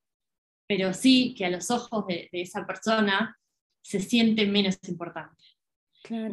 pero 0.68 0.94
sí 0.94 1.34
que 1.36 1.46
a 1.46 1.50
los 1.50 1.72
ojos 1.72 2.06
de, 2.08 2.30
esa 2.32 2.66
persona 2.66 3.36
se 3.82 4.00
siente 4.00 4.46
menos 4.46 4.78
importante. 4.88 5.44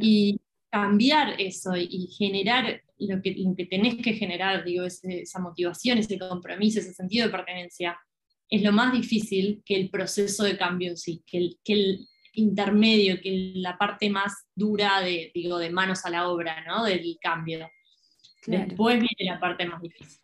Y 0.00 0.40
cambiar 0.74 1.40
eso 1.40 1.76
y 1.76 2.08
generar 2.18 2.82
lo 2.98 3.22
que, 3.22 3.37
lo 3.38 3.54
que 3.54 3.66
tenés 3.66 3.94
que 4.02 4.14
generar, 4.14 4.64
digo, 4.64 4.84
esa 4.84 5.38
motivación, 5.38 5.98
ese 5.98 6.18
compromiso, 6.18 6.80
ese 6.80 6.92
sentido 6.92 7.26
de 7.26 7.32
pertenencia, 7.32 7.96
es 8.50 8.60
lo 8.60 8.72
más 8.72 8.92
difícil 8.92 9.62
que 9.64 9.76
el 9.76 9.88
proceso 9.88 10.42
de 10.42 10.58
cambio 10.58 10.90
en 10.90 10.96
sí, 10.96 11.22
que 11.24 11.38
el, 11.38 11.60
que 11.62 11.72
el 11.74 12.08
intermedio, 12.32 13.20
que 13.22 13.52
la 13.54 13.78
parte 13.78 14.10
más 14.10 14.48
dura 14.52 15.00
de, 15.00 15.30
digo, 15.32 15.58
de 15.58 15.70
manos 15.70 16.04
a 16.06 16.10
la 16.10 16.28
obra, 16.28 16.64
¿no? 16.64 16.82
Del 16.82 17.18
cambio. 17.20 17.70
Después 18.44 18.96
viene 18.96 19.32
la 19.32 19.38
parte 19.38 19.66
más 19.66 19.80
difícil. 19.80 20.18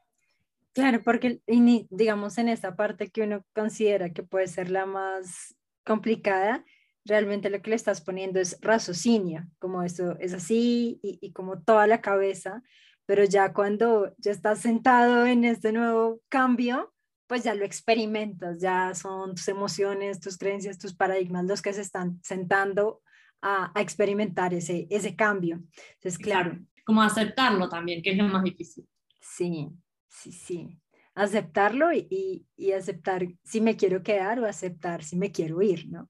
Claro, 0.73 1.01
porque 1.05 1.39
digamos 1.47 2.39
en 2.39 2.49
esta 2.49 2.75
parte 2.75 3.09
que 3.09 3.23
uno 3.23 3.45
considera 3.55 4.11
que 4.11 4.25
puede 4.25 4.49
ser 4.49 4.69
la 4.69 4.85
más 4.85 5.55
complicada, 5.85 6.65
realmente 7.05 7.51
lo 7.51 7.63
que 7.63 7.71
le 7.71 7.77
estás 7.77 8.01
poniendo 8.01 8.41
es 8.41 8.59
raciocinio, 8.61 9.47
como 9.59 9.83
eso 9.83 10.17
es 10.19 10.35
así 10.35 11.01
y, 11.03 11.33
como 11.33 11.63
toda 11.63 11.87
la 11.87 12.01
cabeza, 12.01 12.63
pero 13.07 13.25
ya 13.25 13.53
cuando 13.53 14.15
ya 14.19 14.31
estás 14.31 14.61
sentado 14.61 15.27
en 15.27 15.45
este 15.45 15.73
nuevo 15.73 16.21
cambio, 16.29 16.93
pues 17.27 17.45
ya 17.45 17.55
lo 17.55 17.65
experimentas, 17.65 18.61
ya 18.61 18.95
son 18.95 19.35
tus 19.35 19.49
emociones, 19.49 20.21
tus 20.21 20.37
creencias, 20.37 20.79
tus 20.79 20.95
paradigmas 20.95 21.45
los 21.45 21.63
que 21.63 21.73
se 21.73 21.81
están 21.81 22.21
sentando 22.23 23.03
a, 23.41 23.73
experimentar 23.77 24.53
ese, 24.53 24.87
ese 24.91 25.17
cambio. 25.17 25.63
Entonces, 25.95 26.19
claro. 26.19 26.59
Como 26.85 27.03
aceptarlo 27.03 27.69
también, 27.69 28.03
que 28.03 28.11
es 28.11 28.19
lo 28.19 28.25
más 28.25 28.43
difícil. 28.43 28.87
Sí, 29.21 29.69
sí, 30.09 30.33
sí. 30.33 30.77
Aceptarlo 31.15 31.93
y, 31.93 32.47
y 32.57 32.73
aceptar 32.73 33.27
si 33.45 33.61
me 33.61 33.77
quiero 33.77 34.03
quedar 34.03 34.41
o 34.41 34.47
aceptar 34.47 35.05
si 35.05 35.17
me 35.17 35.31
quiero 35.31 35.63
ir, 35.63 35.89
¿no? 35.89 36.09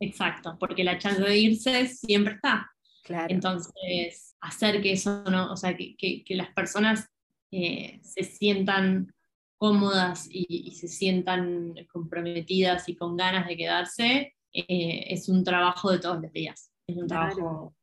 Exacto, 0.00 0.56
porque 0.58 0.84
la 0.84 0.98
chance 0.98 1.20
de 1.20 1.36
irse 1.36 1.86
siempre 1.86 2.34
está. 2.34 2.70
Claro. 3.04 3.26
Entonces, 3.30 4.36
hacer 4.40 4.82
que 4.82 4.92
eso 4.92 5.24
no, 5.24 5.52
o 5.52 5.56
sea, 5.56 5.76
que, 5.76 5.96
que, 5.96 6.34
las 6.34 6.52
personas 6.52 7.08
eh, 7.50 8.00
se 8.02 8.22
sientan 8.22 9.12
cómodas 9.56 10.28
y, 10.30 10.72
se 10.72 10.88
sientan 10.88 11.74
comprometidas 11.90 12.88
y 12.88 12.96
con 12.96 13.16
ganas 13.16 13.46
de 13.48 13.56
quedarse, 13.56 14.34
eh, 14.52 15.04
es 15.08 15.28
un 15.28 15.42
trabajo 15.42 15.90
de 15.90 15.98
todos 15.98 16.22
los 16.22 16.32
días. 16.32 16.70
Es 16.86 16.96
un 16.96 17.08
trabajo 17.08 17.74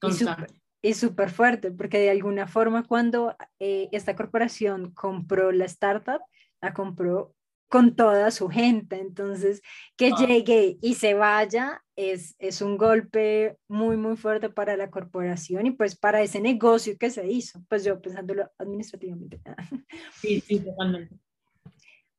constante. 0.00 0.54
Es 0.82 0.98
súper 0.98 1.30
fuerte, 1.30 1.70
porque 1.70 1.98
de 1.98 2.10
alguna 2.10 2.46
forma 2.46 2.84
cuando 2.84 3.36
eh, 3.58 3.88
esta 3.92 4.14
corporación 4.14 4.92
compró 4.92 5.52
la 5.52 5.64
startup, 5.64 6.20
la 6.60 6.72
compró 6.74 7.34
con 7.68 7.96
toda 7.96 8.30
su 8.30 8.48
gente. 8.48 9.00
Entonces, 9.00 9.62
que 9.96 10.10
ah. 10.12 10.26
llegue 10.26 10.78
y 10.80 10.94
se 10.94 11.14
vaya 11.14 11.82
es, 11.96 12.36
es 12.38 12.60
un 12.60 12.76
golpe 12.76 13.56
muy, 13.68 13.96
muy 13.96 14.16
fuerte 14.16 14.50
para 14.50 14.76
la 14.76 14.90
corporación 14.90 15.66
y 15.66 15.70
pues 15.70 15.96
para 15.96 16.22
ese 16.22 16.40
negocio 16.40 16.96
que 16.98 17.10
se 17.10 17.26
hizo, 17.26 17.64
pues 17.68 17.84
yo 17.84 18.00
pensándolo 18.00 18.50
administrativamente. 18.58 19.40
Sí, 20.20 20.40
sí, 20.40 20.60
totalmente. 20.60 21.14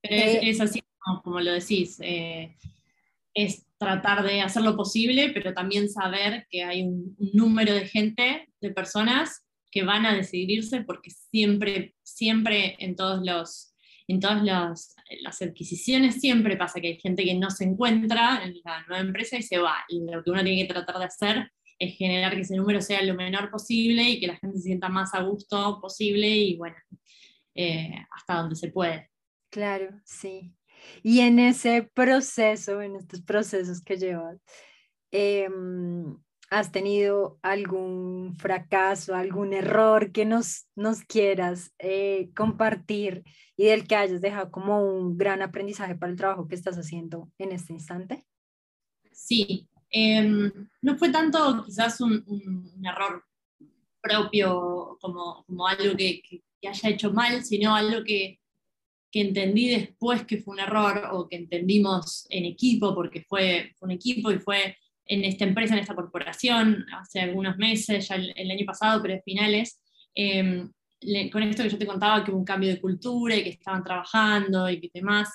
Pero 0.01 0.15
es, 0.15 0.59
eh, 0.59 0.63
así 0.63 0.83
como, 0.97 1.39
lo 1.39 1.53
decís, 1.53 1.97
eh, 2.01 2.55
es 3.33 3.65
tratar 3.77 4.23
de 4.23 4.41
hacer 4.41 4.63
lo 4.63 4.75
posible, 4.75 5.29
pero 5.33 5.53
también 5.53 5.89
saber 5.89 6.47
que 6.49 6.63
hay 6.63 6.83
un, 6.83 7.15
un 7.17 7.29
número 7.33 7.73
de 7.73 7.87
gente, 7.87 8.49
de 8.61 8.71
personas 8.71 9.45
que 9.69 9.83
van 9.83 10.05
a 10.05 10.15
decidirse 10.15 10.81
porque 10.81 11.11
siempre, 11.11 11.93
siempre 12.03 12.75
en 12.79 12.95
todos 12.95 13.23
los 13.23 13.75
en 14.07 14.19
todas 14.19 14.43
las, 14.43 14.95
adquisiciones 15.41 16.19
siempre 16.19 16.57
pasa 16.57 16.79
que 16.79 16.87
hay 16.87 16.99
gente 16.99 17.23
que 17.23 17.35
no 17.35 17.49
se 17.49 17.63
encuentra 17.63 18.41
en 18.43 18.59
la 18.63 18.85
nueva 18.87 18.99
empresa 18.99 19.37
y 19.37 19.43
se 19.43 19.57
va. 19.57 19.77
Y 19.87 20.01
lo 20.09 20.23
que 20.23 20.31
uno 20.31 20.43
tiene 20.43 20.67
que 20.67 20.73
tratar 20.73 20.97
de 20.97 21.05
hacer 21.05 21.51
es 21.79 21.95
generar 21.95 22.33
que 22.33 22.41
ese 22.41 22.55
número 22.55 22.81
sea 22.81 23.01
lo 23.03 23.13
menor 23.13 23.49
posible 23.51 24.03
y 24.03 24.19
que 24.19 24.27
la 24.27 24.37
gente 24.37 24.57
se 24.57 24.63
sienta 24.63 24.89
más 24.89 25.13
a 25.13 25.21
gusto 25.21 25.79
posible 25.79 26.27
y 26.27 26.57
bueno, 26.57 26.75
eh, 27.55 27.93
hasta 28.11 28.35
donde 28.35 28.55
se 28.55 28.71
puede. 28.71 29.09
Claro, 29.49 29.99
sí. 30.03 30.53
Y 31.03 31.21
en 31.21 31.39
ese 31.39 31.83
proceso, 31.93 32.81
en 32.81 32.95
estos 32.95 33.21
procesos 33.21 33.81
que 33.81 33.97
llevas, 33.97 34.39
em, 35.11 36.17
¿has 36.49 36.71
tenido 36.71 37.39
algún 37.41 38.35
fracaso, 38.37 39.15
algún 39.15 39.53
error 39.53 40.11
que 40.11 40.25
nos, 40.25 40.67
nos 40.75 41.01
quieras 41.01 41.73
eh, 41.79 42.29
compartir 42.35 43.23
y 43.57 43.65
del 43.65 43.87
que 43.87 43.95
hayas 43.95 44.21
dejado 44.21 44.51
como 44.51 44.81
un 44.81 45.17
gran 45.17 45.41
aprendizaje 45.41 45.95
para 45.95 46.11
el 46.11 46.17
trabajo 46.17 46.47
que 46.47 46.55
estás 46.55 46.77
haciendo 46.77 47.29
en 47.37 47.51
este 47.51 47.73
instante? 47.73 48.25
Sí, 49.11 49.67
em, 49.89 50.51
no 50.81 50.97
fue 50.97 51.09
tanto 51.09 51.63
quizás 51.65 51.99
un, 52.01 52.23
error 52.83 53.23
propio 54.01 54.97
como, 55.01 55.43
algo 55.67 55.97
que, 55.97 56.21
haya 56.67 56.89
hecho 56.89 57.11
mal, 57.11 57.43
sino 57.43 57.75
algo 57.75 58.03
que, 58.03 58.39
entendí 59.13 59.69
después 59.69 60.25
que 60.27 60.37
fue 60.37 60.53
un 60.53 60.59
error 60.59 61.09
o 61.11 61.27
que 61.27 61.37
entendimos 61.37 62.27
en 62.29 62.45
equipo, 62.45 62.93
porque 62.93 63.21
fue, 63.21 63.73
un 63.79 63.89
equipo 63.89 64.31
y 64.31 64.37
fue 64.37 64.77
en 65.07 65.23
esta 65.23 65.45
empresa, 65.45 65.73
en 65.73 65.79
esta 65.79 65.95
corporación, 65.95 66.85
hace 66.93 67.21
algunos 67.21 67.57
meses, 67.57 68.07
ya 68.07 68.15
el, 68.15 68.51
año 68.51 68.65
pasado, 68.65 69.01
pero 69.01 69.15
a 69.15 69.21
finales, 69.21 69.81
em, 70.13 70.71
con 71.31 71.43
esto 71.43 71.63
que 71.63 71.69
yo 71.69 71.77
te 71.77 71.85
contaba, 71.85 72.23
que 72.23 72.31
hubo 72.31 72.39
un 72.39 72.45
cambio 72.45 72.69
de 72.69 72.81
cultura 72.81 73.35
y 73.35 73.43
que 73.43 73.49
estaban 73.51 73.83
trabajando 73.83 74.69
y 74.69 74.79
que 74.81 74.89
demás, 74.93 75.29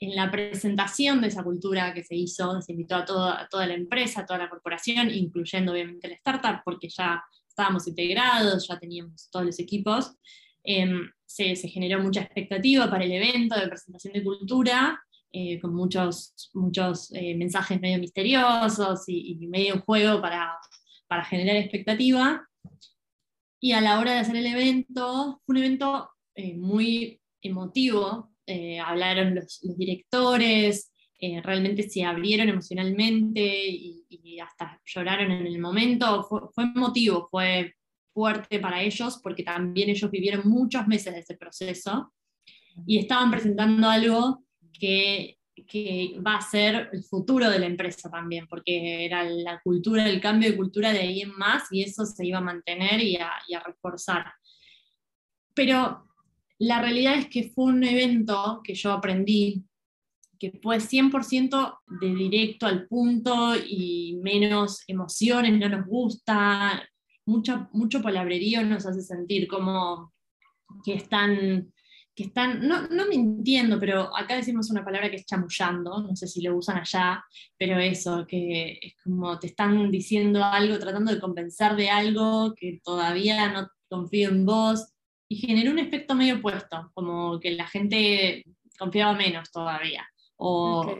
en 0.00 0.14
la 0.14 0.30
presentación 0.30 1.20
de 1.20 1.28
esa 1.28 1.42
cultura 1.42 1.92
que 1.92 2.04
se 2.04 2.14
hizo, 2.14 2.60
se 2.60 2.72
invitó 2.72 2.96
a 2.96 3.04
toda, 3.04 3.48
toda 3.50 3.66
la 3.66 3.74
empresa, 3.74 4.20
a 4.20 4.26
toda 4.26 4.40
la 4.40 4.50
corporación, 4.50 5.10
incluyendo 5.10 5.72
obviamente 5.72 6.08
la 6.08 6.14
startup, 6.14 6.62
porque 6.64 6.88
ya 6.88 7.22
estábamos 7.48 7.88
integrados, 7.88 8.68
ya 8.68 8.78
teníamos 8.78 9.28
todos 9.30 9.46
los 9.46 9.58
equipos, 9.58 10.14
em, 10.62 11.10
se, 11.24 11.56
se, 11.56 11.68
generó 11.68 12.00
mucha 12.00 12.22
expectativa 12.22 12.88
para 12.90 13.04
el 13.04 13.12
evento 13.12 13.58
de 13.58 13.68
presentación 13.68 14.12
de 14.12 14.22
cultura, 14.22 15.00
eh, 15.32 15.60
con 15.60 15.74
muchos, 15.74 16.50
muchos 16.54 17.12
eh, 17.12 17.34
mensajes 17.34 17.80
medio 17.80 17.98
misteriosos 17.98 19.04
y, 19.08 19.46
medio 19.48 19.80
juego 19.82 20.20
para, 20.22 20.56
para, 21.06 21.24
generar 21.24 21.56
expectativa. 21.56 22.48
Y 23.60 23.72
a 23.72 23.80
la 23.80 23.98
hora 23.98 24.12
de 24.12 24.18
hacer 24.20 24.36
el 24.36 24.46
evento, 24.46 25.40
fue 25.44 25.56
un 25.56 25.62
evento 25.62 26.10
muy 26.56 27.20
emotivo, 27.42 28.30
hablaron 28.84 29.34
los, 29.34 29.60
directores, 29.76 30.92
realmente 31.42 31.90
se 31.90 32.04
abrieron 32.04 32.48
emocionalmente 32.48 33.68
y, 33.68 34.38
hasta 34.40 34.80
lloraron 34.84 35.32
en 35.32 35.46
el 35.48 35.58
momento. 35.58 36.22
Fue, 36.22 36.42
fue, 36.54 36.64
emotivo, 36.64 37.28
fue 37.28 37.74
fuerte 38.14 38.60
para 38.60 38.82
ellos 38.82 39.20
porque 39.22 39.42
también 39.42 39.90
ellos 39.90 40.10
vivieron 40.10 40.48
muchos 40.48 40.86
meses 40.86 41.12
de 41.12 41.20
ese 41.20 41.36
proceso 41.36 42.12
y 42.86 42.98
estaban 42.98 43.30
presentando 43.30 43.88
algo 43.88 44.44
que, 44.72 45.34
va 46.24 46.36
a 46.36 46.40
ser 46.40 46.88
el 46.92 47.02
futuro 47.02 47.50
de 47.50 47.58
la 47.58 47.66
empresa 47.66 48.08
también, 48.08 48.46
porque 48.46 49.04
era 49.04 49.24
la 49.24 49.60
cultura, 49.60 50.08
el 50.08 50.20
cambio 50.20 50.50
de 50.50 50.56
cultura 50.56 50.92
de 50.92 51.00
ahí 51.00 51.22
en 51.22 51.36
más 51.36 51.64
y 51.72 51.82
eso 51.82 52.06
se 52.06 52.24
iba 52.24 52.38
a 52.38 52.42
mantener 52.42 53.02
y 53.02 53.16
a, 53.16 53.32
reforzar. 53.66 54.32
Pero 55.54 56.06
la 56.60 56.80
realidad 56.80 57.16
es 57.16 57.26
que 57.26 57.50
fue 57.50 57.66
un 57.66 57.82
evento 57.82 58.60
que 58.62 58.74
yo 58.74 58.92
aprendí 58.92 59.64
que 60.38 60.52
fue 60.62 60.76
100% 60.78 61.80
de 62.00 62.14
directo 62.14 62.66
al 62.66 62.86
punto 62.86 63.56
y 63.56 64.20
menos 64.22 64.84
emociones, 64.86 65.58
no 65.58 65.68
nos 65.68 65.84
gusta, 65.84 66.88
mucho, 67.26 67.68
mucho 67.72 68.00
palabrerío 68.00 68.64
nos 68.64 68.86
hace 68.86 69.02
sentir 69.02 69.48
como 69.48 70.12
que 70.84 70.94
están 70.94 71.72
que 72.18 72.24
están, 72.24 72.66
no, 72.66 72.88
no 72.88 73.06
mintiendo, 73.06 73.78
pero 73.78 74.10
acá 74.16 74.34
decimos 74.34 74.68
una 74.70 74.84
palabra 74.84 75.08
que 75.08 75.18
es 75.18 75.24
chamullando, 75.24 76.02
no 76.02 76.16
sé 76.16 76.26
si 76.26 76.42
lo 76.42 76.56
usan 76.56 76.78
allá, 76.78 77.24
pero 77.56 77.78
eso, 77.78 78.26
que 78.26 78.76
es 78.82 78.96
como 79.04 79.38
te 79.38 79.46
están 79.46 79.88
diciendo 79.92 80.42
algo, 80.42 80.80
tratando 80.80 81.14
de 81.14 81.20
compensar 81.20 81.76
de 81.76 81.90
algo 81.90 82.56
que 82.56 82.80
todavía 82.82 83.52
no 83.52 83.68
confío 83.88 84.30
en 84.30 84.44
vos, 84.44 84.92
y 85.28 85.36
generó 85.36 85.70
un 85.70 85.78
efecto 85.78 86.16
medio 86.16 86.38
opuesto, 86.38 86.90
como 86.92 87.38
que 87.38 87.52
la 87.52 87.68
gente 87.68 88.44
confiaba 88.76 89.12
menos 89.12 89.52
todavía, 89.52 90.04
o 90.38 90.92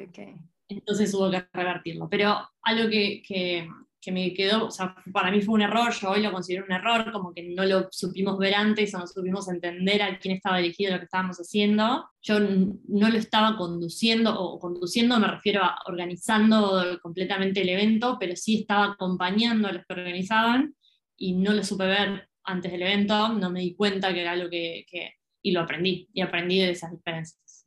entonces 0.68 1.12
hubo 1.14 1.32
que 1.32 1.44
revertirlo. 1.52 2.08
Pero 2.08 2.48
algo 2.62 2.88
que, 2.88 3.22
que, 3.26 3.68
que 4.00 4.12
me 4.12 4.32
quedó, 4.32 4.66
o 4.66 4.70
sea, 4.70 4.94
para 5.12 5.30
mí 5.30 5.40
fue 5.40 5.54
un 5.54 5.62
error, 5.62 5.92
yo 5.92 6.10
hoy 6.10 6.22
lo 6.22 6.32
considero 6.32 6.64
un 6.64 6.72
error, 6.72 7.10
como 7.10 7.34
que 7.34 7.42
no 7.42 7.64
lo 7.64 7.88
supimos 7.90 8.38
ver 8.38 8.54
antes 8.54 8.94
o 8.94 8.98
no 8.98 9.06
supimos 9.06 9.48
entender 9.48 10.02
a 10.02 10.18
quién 10.18 10.36
estaba 10.36 10.58
dirigido 10.58 10.92
lo 10.92 10.98
que 10.98 11.04
estábamos 11.04 11.38
haciendo. 11.38 12.08
Yo 12.22 12.38
no 12.40 13.08
lo 13.08 13.18
estaba 13.18 13.56
conduciendo, 13.56 14.40
o 14.40 14.58
conduciendo 14.58 15.18
me 15.18 15.26
refiero 15.26 15.64
a 15.64 15.78
organizando 15.86 16.98
completamente 17.02 17.62
el 17.62 17.68
evento, 17.70 18.16
pero 18.20 18.36
sí 18.36 18.60
estaba 18.60 18.92
acompañando 18.92 19.68
a 19.68 19.72
los 19.72 19.84
que 19.84 19.94
organizaban 19.94 20.74
y 21.16 21.34
no 21.34 21.52
lo 21.52 21.64
supe 21.64 21.86
ver 21.86 22.28
antes 22.44 22.70
del 22.70 22.82
evento, 22.82 23.30
no 23.30 23.50
me 23.50 23.60
di 23.60 23.74
cuenta 23.74 24.14
que 24.14 24.20
era 24.20 24.32
algo 24.32 24.48
que, 24.48 24.86
que 24.88 25.14
y 25.42 25.52
lo 25.52 25.60
aprendí, 25.60 26.08
y 26.12 26.20
aprendí 26.20 26.60
de 26.60 26.70
esas 26.70 26.92
diferencias. 26.92 27.66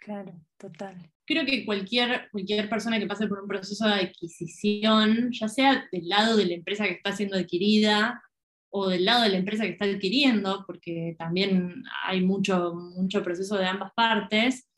Claro, 0.00 0.32
total 0.58 1.11
creo 1.32 1.46
que 1.46 1.64
cualquier, 1.64 2.28
cualquier 2.30 2.68
persona 2.68 2.98
que 2.98 3.06
pase 3.06 3.26
por 3.26 3.40
un 3.40 3.48
proceso 3.48 3.86
de 3.86 3.94
adquisición, 3.94 5.30
ya 5.32 5.48
sea 5.48 5.88
del 5.90 6.08
lado 6.08 6.36
de 6.36 6.46
la 6.46 6.54
empresa 6.54 6.84
que 6.84 6.92
está 6.92 7.12
siendo 7.12 7.36
adquirida 7.36 8.22
o 8.70 8.88
del 8.88 9.04
lado 9.04 9.22
de 9.22 9.30
la 9.30 9.38
empresa 9.38 9.64
que 9.64 9.70
está 9.70 9.86
adquiriendo, 9.86 10.64
porque 10.66 11.14
también 11.18 11.84
hay 12.04 12.22
mucho, 12.22 12.74
mucho 12.74 13.22
proceso 13.22 13.56
de 13.56 13.66
ambas 13.66 13.92
partes, 13.94 14.68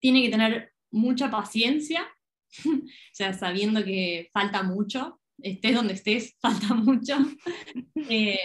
tiene 0.00 0.22
que 0.22 0.30
tener 0.30 0.72
mucha 0.90 1.30
paciencia, 1.30 2.06
o 2.66 2.88
sea, 3.12 3.32
sabiendo 3.32 3.84
que 3.84 4.30
falta 4.32 4.62
mucho, 4.62 5.20
estés 5.38 5.74
donde 5.74 5.94
estés, 5.94 6.36
falta 6.40 6.74
mucho, 6.74 7.16
eh, 8.08 8.38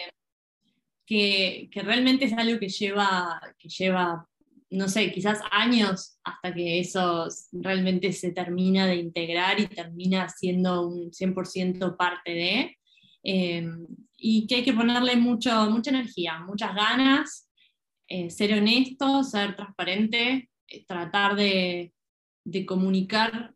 que, 1.06 1.70
que, 1.72 1.82
realmente 1.82 2.26
es 2.26 2.34
algo 2.34 2.60
que 2.60 2.70
lleva, 2.70 3.42
que 3.58 3.68
lleva 3.68 4.29
no 4.72 4.88
sé, 4.88 5.12
quizás 5.12 5.40
años 5.52 6.20
hasta 6.24 6.54
que 6.54 6.80
eso 6.80 7.28
realmente 7.52 8.12
se 8.14 8.32
termina 8.32 8.86
de 8.86 8.98
integrar 8.98 9.60
y 9.60 9.68
termina 9.68 10.30
siendo 10.30 10.88
un 10.88 11.12
100% 11.12 11.98
parte 11.98 12.32
de, 12.32 12.78
em, 13.24 13.88
y 14.18 14.46
que 14.48 14.56
hay 14.56 14.64
que 14.64 14.74
ponerle 14.74 15.16
mucho, 15.16 15.70
mucha 15.72 15.90
energía, 15.90 16.40
muchas 16.40 16.76
ganas, 16.76 17.50
eh, 18.08 18.30
ser 18.30 18.54
honesto, 18.54 19.24
ser 19.24 19.56
transparente, 19.56 20.50
eh, 20.68 20.86
tratar 20.86 21.36
de, 21.36 21.94
comunicar 22.66 23.54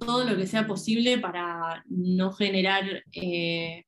todo 0.00 0.24
lo 0.24 0.36
que 0.36 0.48
sea 0.48 0.66
posible 0.66 1.18
para 1.18 1.84
no 1.86 2.32
generar 2.32 3.04
eh, 3.12 3.84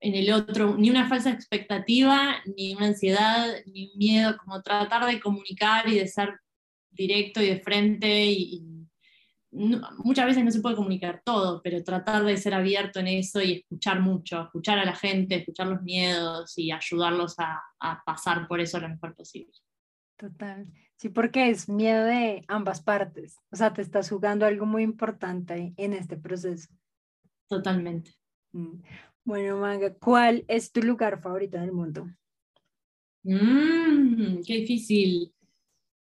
en 0.00 0.14
el 0.14 0.32
otro, 0.32 0.76
ni 0.76 0.90
una 0.90 1.08
falsa 1.08 1.30
expectativa, 1.30 2.36
ni 2.56 2.74
una 2.74 2.86
ansiedad, 2.86 3.46
ni 3.66 3.90
un 3.90 3.98
miedo, 3.98 4.36
como 4.36 4.62
tratar 4.62 5.06
de 5.06 5.20
comunicar 5.20 5.88
y 5.88 5.98
de 5.98 6.06
ser 6.06 6.38
directo 6.90 7.42
y 7.42 7.46
de 7.46 7.60
frente. 7.60 8.24
Y, 8.26 8.62
muchas 9.50 10.26
veces 10.26 10.44
no 10.44 10.50
se 10.50 10.60
puede 10.60 10.76
comunicar 10.76 11.22
todo, 11.24 11.62
pero 11.62 11.82
tratar 11.82 12.24
de 12.24 12.36
ser 12.36 12.52
abierto 12.52 13.00
en 13.00 13.06
eso 13.06 13.40
y 13.40 13.52
escuchar 13.52 14.00
mucho, 14.00 14.42
escuchar 14.42 14.78
a 14.78 14.84
la 14.84 14.94
gente, 14.94 15.36
escuchar 15.36 15.68
los 15.68 15.80
miedos 15.82 16.58
y 16.58 16.70
ayudarlos 16.70 17.38
a, 17.38 17.62
a 17.80 18.02
pasar 18.04 18.46
por 18.48 18.60
eso 18.60 18.78
lo 18.78 18.90
mejor 18.90 19.14
posible. 19.14 19.52
Total. 20.18 20.66
Sí, 20.96 21.10
porque 21.10 21.50
es 21.50 21.68
miedo 21.68 22.04
de 22.04 22.44
ambas 22.48 22.82
partes. 22.82 23.38
O 23.50 23.56
sea, 23.56 23.72
te 23.72 23.82
estás 23.82 24.08
jugando 24.08 24.46
algo 24.46 24.66
muy 24.66 24.82
importante 24.82 25.74
en 25.76 25.92
este 25.92 26.16
proceso. 26.16 26.68
Totalmente. 27.48 28.12
Mm. 29.26 29.30
Bueno, 29.30 29.58
Manga, 29.58 29.92
¿cuál 29.94 30.44
es 30.48 30.72
tu 30.72 30.80
lugar 30.80 31.20
favorito 31.20 31.58
del 31.58 31.72
mundo? 31.72 32.08
Mmm, 33.24 34.40
qué 34.46 34.54
difícil. 34.58 35.32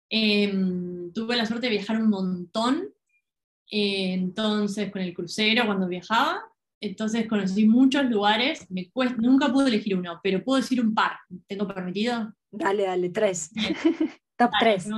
Em, 0.10 1.14
tuve 1.14 1.38
la 1.38 1.46
suerte 1.46 1.68
de 1.68 1.74
viajar 1.78 2.02
un 2.02 2.10
montón, 2.10 2.90
entonces 3.68 4.92
con 4.92 5.02
el 5.02 5.14
crucero 5.14 5.66
cuando 5.66 5.88
viajaba, 5.88 6.42
entonces 6.82 7.28
conocí 7.28 7.66
muchos 7.66 8.06
lugares, 8.10 8.70
me 8.70 8.90
cuesta, 8.90 9.16
nunca 9.22 9.54
pude 9.54 9.70
elegir 9.70 9.96
uno, 9.96 10.20
pero 10.22 10.44
puedo 10.44 10.60
decir 10.60 10.82
un 10.82 10.94
par, 10.94 11.14
¿tengo 11.48 11.68
permitido? 11.68 12.34
Dale, 12.50 12.84
dale, 12.84 13.10
tres. 13.10 13.52
top 14.38 14.52
tres. 14.60 14.90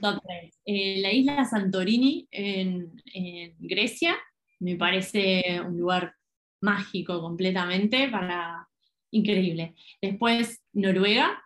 top 0.00 0.20
tres. 0.22 0.60
Eh, 0.66 1.00
la 1.00 1.12
isla 1.12 1.44
Santorini 1.46 2.28
en, 2.30 2.92
en 3.12 3.56
Grecia, 3.58 4.16
me 4.60 4.76
parece 4.76 5.60
un 5.66 5.78
lugar 5.78 6.14
mágico 6.60 7.20
completamente, 7.20 8.08
para 8.08 8.68
increíble. 9.10 9.74
Después 10.00 10.62
Noruega, 10.72 11.42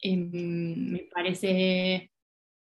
em, 0.00 0.90
me 0.90 1.08
parece 1.12 2.10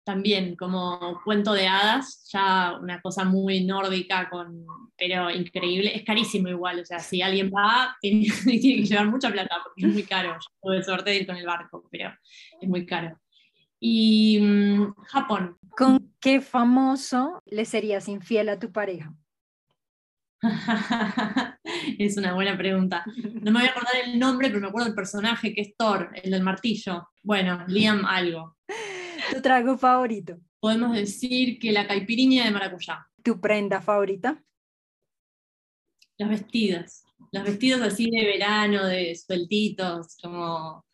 también 0.04 0.56
como 0.56 1.20
cuento 1.24 1.52
de 1.52 1.68
hadas, 1.68 2.28
ya 2.32 2.76
una 2.80 3.00
cosa 3.00 3.24
muy 3.24 3.64
nórdica, 3.64 4.28
con, 4.28 4.66
pero 4.96 5.30
increíble. 5.30 5.94
Es 5.94 6.04
carísimo 6.04 6.48
igual, 6.48 6.80
o 6.80 6.84
sea, 6.84 6.98
si 6.98 7.22
alguien 7.22 7.50
va, 7.54 7.96
tiene, 8.00 8.26
que 8.44 8.84
llevar 8.84 9.06
mucha 9.08 9.30
plata 9.30 9.56
porque 9.62 9.86
es 9.86 9.92
muy 9.92 10.02
caro. 10.02 10.32
Yo 10.34 10.48
tuve 10.60 10.82
suerte 10.82 11.10
de 11.10 11.16
ir 11.18 11.26
con 11.26 11.36
el 11.36 11.46
barco, 11.46 11.88
pero 11.90 12.12
es 12.60 12.68
muy 12.68 12.84
caro. 12.84 13.18
Y 13.78 14.38
mm, 14.40 14.94
Japón. 15.04 15.56
¿Con 15.76 16.12
qué 16.20 16.40
famoso 16.40 17.42
le 17.46 17.64
serías 17.64 18.08
infiel 18.08 18.48
a 18.48 18.58
tu 18.58 18.70
pareja? 18.70 19.14
es 21.98 22.16
una 22.16 22.34
buena 22.34 22.56
pregunta. 22.56 23.04
No 23.06 23.52
me 23.52 23.60
voy 23.60 23.68
a 23.68 23.70
acordar 23.70 23.94
el 24.04 24.18
nombre, 24.18 24.48
pero 24.48 24.60
me 24.60 24.68
acuerdo 24.68 24.86
del 24.86 24.94
personaje 24.94 25.54
que 25.54 25.60
es 25.62 25.76
Thor, 25.76 26.10
el 26.14 26.30
del 26.30 26.42
martillo. 26.42 27.08
Bueno, 27.22 27.64
Liam 27.68 28.04
algo. 28.04 28.56
¿Tu 29.32 29.40
trago 29.40 29.78
favorito? 29.78 30.38
Podemos 30.60 30.92
decir 30.94 31.58
que 31.58 31.72
la 31.72 31.86
caipirinha 31.86 32.44
de 32.44 32.50
maracuyá. 32.50 33.06
¿Tu 33.22 33.40
prenda 33.40 33.80
favorita? 33.80 34.42
Los 36.18 36.28
vestidos. 36.28 37.04
Los 37.30 37.44
vestidos 37.44 37.80
así 37.82 38.10
de 38.10 38.24
verano, 38.24 38.84
de 38.86 39.14
sueltitos, 39.14 40.16
como 40.20 40.84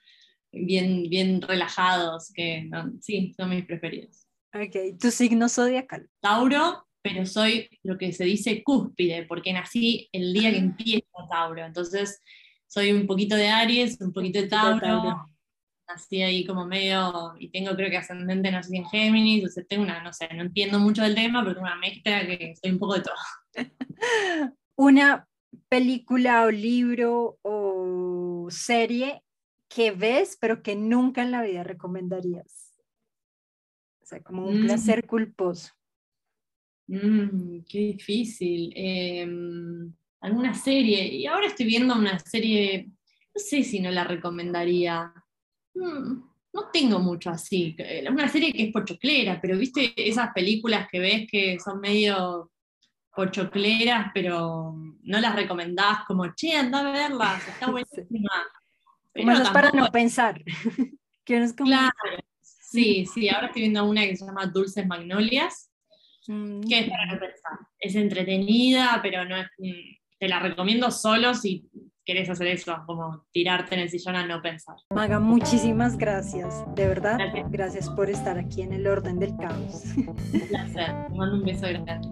bien, 0.53 1.09
bien 1.09 1.40
relajados, 1.40 2.30
que 2.34 2.68
sí, 3.01 3.34
son 3.36 3.51
mis 3.51 3.64
preferidos. 3.64 4.26
Ok, 4.55 4.99
¿tu 4.99 5.11
signo 5.11 5.49
zodiacal? 5.49 6.09
Tauro, 6.20 6.88
pero 7.03 7.26
soy 7.26 7.68
lo 7.82 7.96
que 7.96 8.12
se 8.12 8.24
dice 8.24 8.62
cúspide, 8.62 9.24
porque 9.26 9.53
nací 9.53 10.09
el 10.12 10.32
día 10.32 10.51
que 10.51 10.59
empieza 10.59 11.07
Tauro. 11.28 11.64
Entonces, 11.64 12.22
soy 12.66 12.92
un 12.92 13.07
poquito 13.07 13.36
de 13.36 13.49
Aries, 13.49 14.01
un 14.01 14.12
poquito 14.12 14.40
de 14.40 14.49
Tauro. 14.49 15.28
Nací 15.88 16.22
ahí 16.22 16.44
como 16.44 16.66
medio, 16.66 17.34
y 17.38 17.49
tengo 17.49 17.74
creo 17.74 17.88
que 17.88 17.96
ascendente, 17.96 18.53
no 18.53 18.62
sé 18.62 18.70
si 18.70 18.76
en 18.76 18.84
Géminis, 18.84 19.46
o 19.46 19.49
sea, 19.49 19.64
tengo 19.64 19.84
una, 19.84 20.03
no 20.03 20.12
sé, 20.12 20.28
no 20.34 20.42
entiendo 20.42 20.78
mucho 20.78 21.03
del 21.03 21.14
tema, 21.14 21.40
pero 21.40 21.55
tengo 21.55 21.66
una 21.66 21.76
mezcla 21.76 22.26
que 22.26 22.55
soy 22.61 22.72
un 22.72 22.78
poco 22.78 22.94
de 22.94 23.01
todo. 23.01 23.14
una 24.76 25.26
película 25.70 26.44
o 26.44 26.51
libro 26.51 27.38
o 27.42 28.49
serie 28.51 29.22
que 29.68 29.90
ves, 29.90 30.36
pero 30.38 30.62
que 30.62 30.76
nunca 30.76 31.22
en 31.22 31.30
la 31.30 31.42
vida 31.42 31.62
recomendarías. 31.62 32.74
sea, 34.03 34.22
como 34.22 34.46
un 34.46 34.64
placer 34.64 35.07
culposo. 35.07 35.78
Mm, 36.89 37.61
qué 37.68 37.78
difícil. 37.78 38.72
Em, 38.74 39.93
alguna 40.20 40.55
serie. 40.55 41.07
Y 41.07 41.26
ahora 41.26 41.47
estoy 41.47 41.66
viendo 41.66 41.95
una 41.95 42.18
serie, 42.18 42.86
no 43.34 43.41
sé 43.41 43.62
si 43.62 43.80
no 43.80 43.91
la 43.91 44.05
recomendaría. 44.05 45.12
Mm, 45.74 46.22
no 46.53 46.70
tengo 46.72 46.99
mucho 46.99 47.30
así. 47.30 47.76
Una 48.11 48.28
serie 48.28 48.53
que 48.53 48.64
es 48.64 48.72
pochoclera, 48.72 49.41
pero 49.41 49.57
viste 49.57 49.93
esas 49.97 50.32
películas 50.32 50.89
que 50.91 50.99
ves 50.99 51.26
que 51.30 51.59
son 51.61 51.80
medio 51.80 52.51
pochocleras, 53.14 54.11
pero 54.14 54.74
no 55.03 55.20
las 55.20 55.34
recomendás 55.34 56.05
como, 56.07 56.34
che, 56.34 56.57
anda 56.57 56.80
a 56.80 56.93
verlas, 56.93 57.47
está 57.49 57.66
buenísima. 57.70 58.30
Pero 59.12 59.53
para 59.53 59.70
no 59.70 59.91
pensar. 59.91 60.43
Claro, 61.57 61.93
sí, 62.41 63.05
sí, 63.05 63.28
ahora 63.28 63.49
estoy 63.49 63.61
viendo 63.61 63.84
una 63.84 64.01
que 64.01 64.16
se 64.16 64.24
llama 64.24 64.47
Dulces 64.47 64.86
Magnolias. 64.86 65.70
Que 66.68 66.79
es 66.79 66.91
para 66.91 67.18
pensar. 67.18 67.59
Es 67.79 67.95
entretenida, 67.95 69.01
pero 69.03 69.24
no 69.24 69.37
es, 69.37 69.47
mm, 69.59 70.16
te 70.18 70.29
la 70.29 70.41
recomiendo 70.41 70.91
solo 70.91 71.35
si 71.35 71.68
querés 72.05 72.31
hacer 72.31 72.47
eso, 72.49 72.74
como 72.87 73.26
tirarte 73.33 73.74
en 73.74 73.83
el 73.83 73.91
sillón 73.91 74.16
a 74.16 74.26
no 74.26 74.41
pensar. 74.41 74.76
Maga, 74.95 75.20
muchísimas 75.20 75.97
gracias, 75.97 76.64
de 76.74 76.89
verdad. 76.89 77.18
Gracias, 77.51 77.91
por 77.91 78.09
estar 78.09 78.39
aquí 78.39 78.62
en 78.62 78.72
el 78.72 78.87
orden 78.87 79.18
del 79.18 79.37
caos. 79.37 79.85
Un 79.97 80.16
placer, 80.49 81.07
te 81.09 81.14
mando 81.14 81.37
un 81.37 81.45
beso 81.45 81.66
grande. 81.66 82.09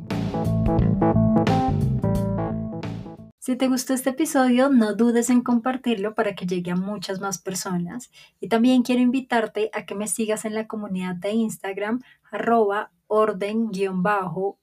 Si 3.39 3.55
te 3.55 3.69
gustó 3.69 3.95
este 3.95 4.11
episodio, 4.11 4.71
no 4.71 4.95
dudes 4.95 5.31
en 5.31 5.41
compartirlo 5.41 6.15
para 6.15 6.35
que 6.35 6.47
llegue 6.47 6.73
a 6.73 6.77
muchas 6.77 7.21
más 7.21 7.39
personas. 7.39 8.11
Y 8.41 8.49
también 8.49 8.83
quiero 8.83 9.01
invitarte 9.01 9.71
a 9.73 9.87
que 9.87 9.95
me 9.95 10.09
sigas 10.09 10.45
en 10.45 10.55
la 10.55 10.67
comunidad 10.67 11.15
de 11.15 11.31
Instagram, 11.31 12.03
arroba 12.31 12.91
orden-caos 13.09 14.59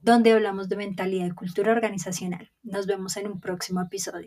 donde 0.00 0.32
hablamos 0.32 0.68
de 0.68 0.76
mentalidad 0.76 1.26
y 1.26 1.30
cultura 1.30 1.72
organizacional. 1.72 2.52
Nos 2.62 2.86
vemos 2.86 3.16
en 3.16 3.26
un 3.28 3.40
próximo 3.40 3.80
episodio. 3.80 4.24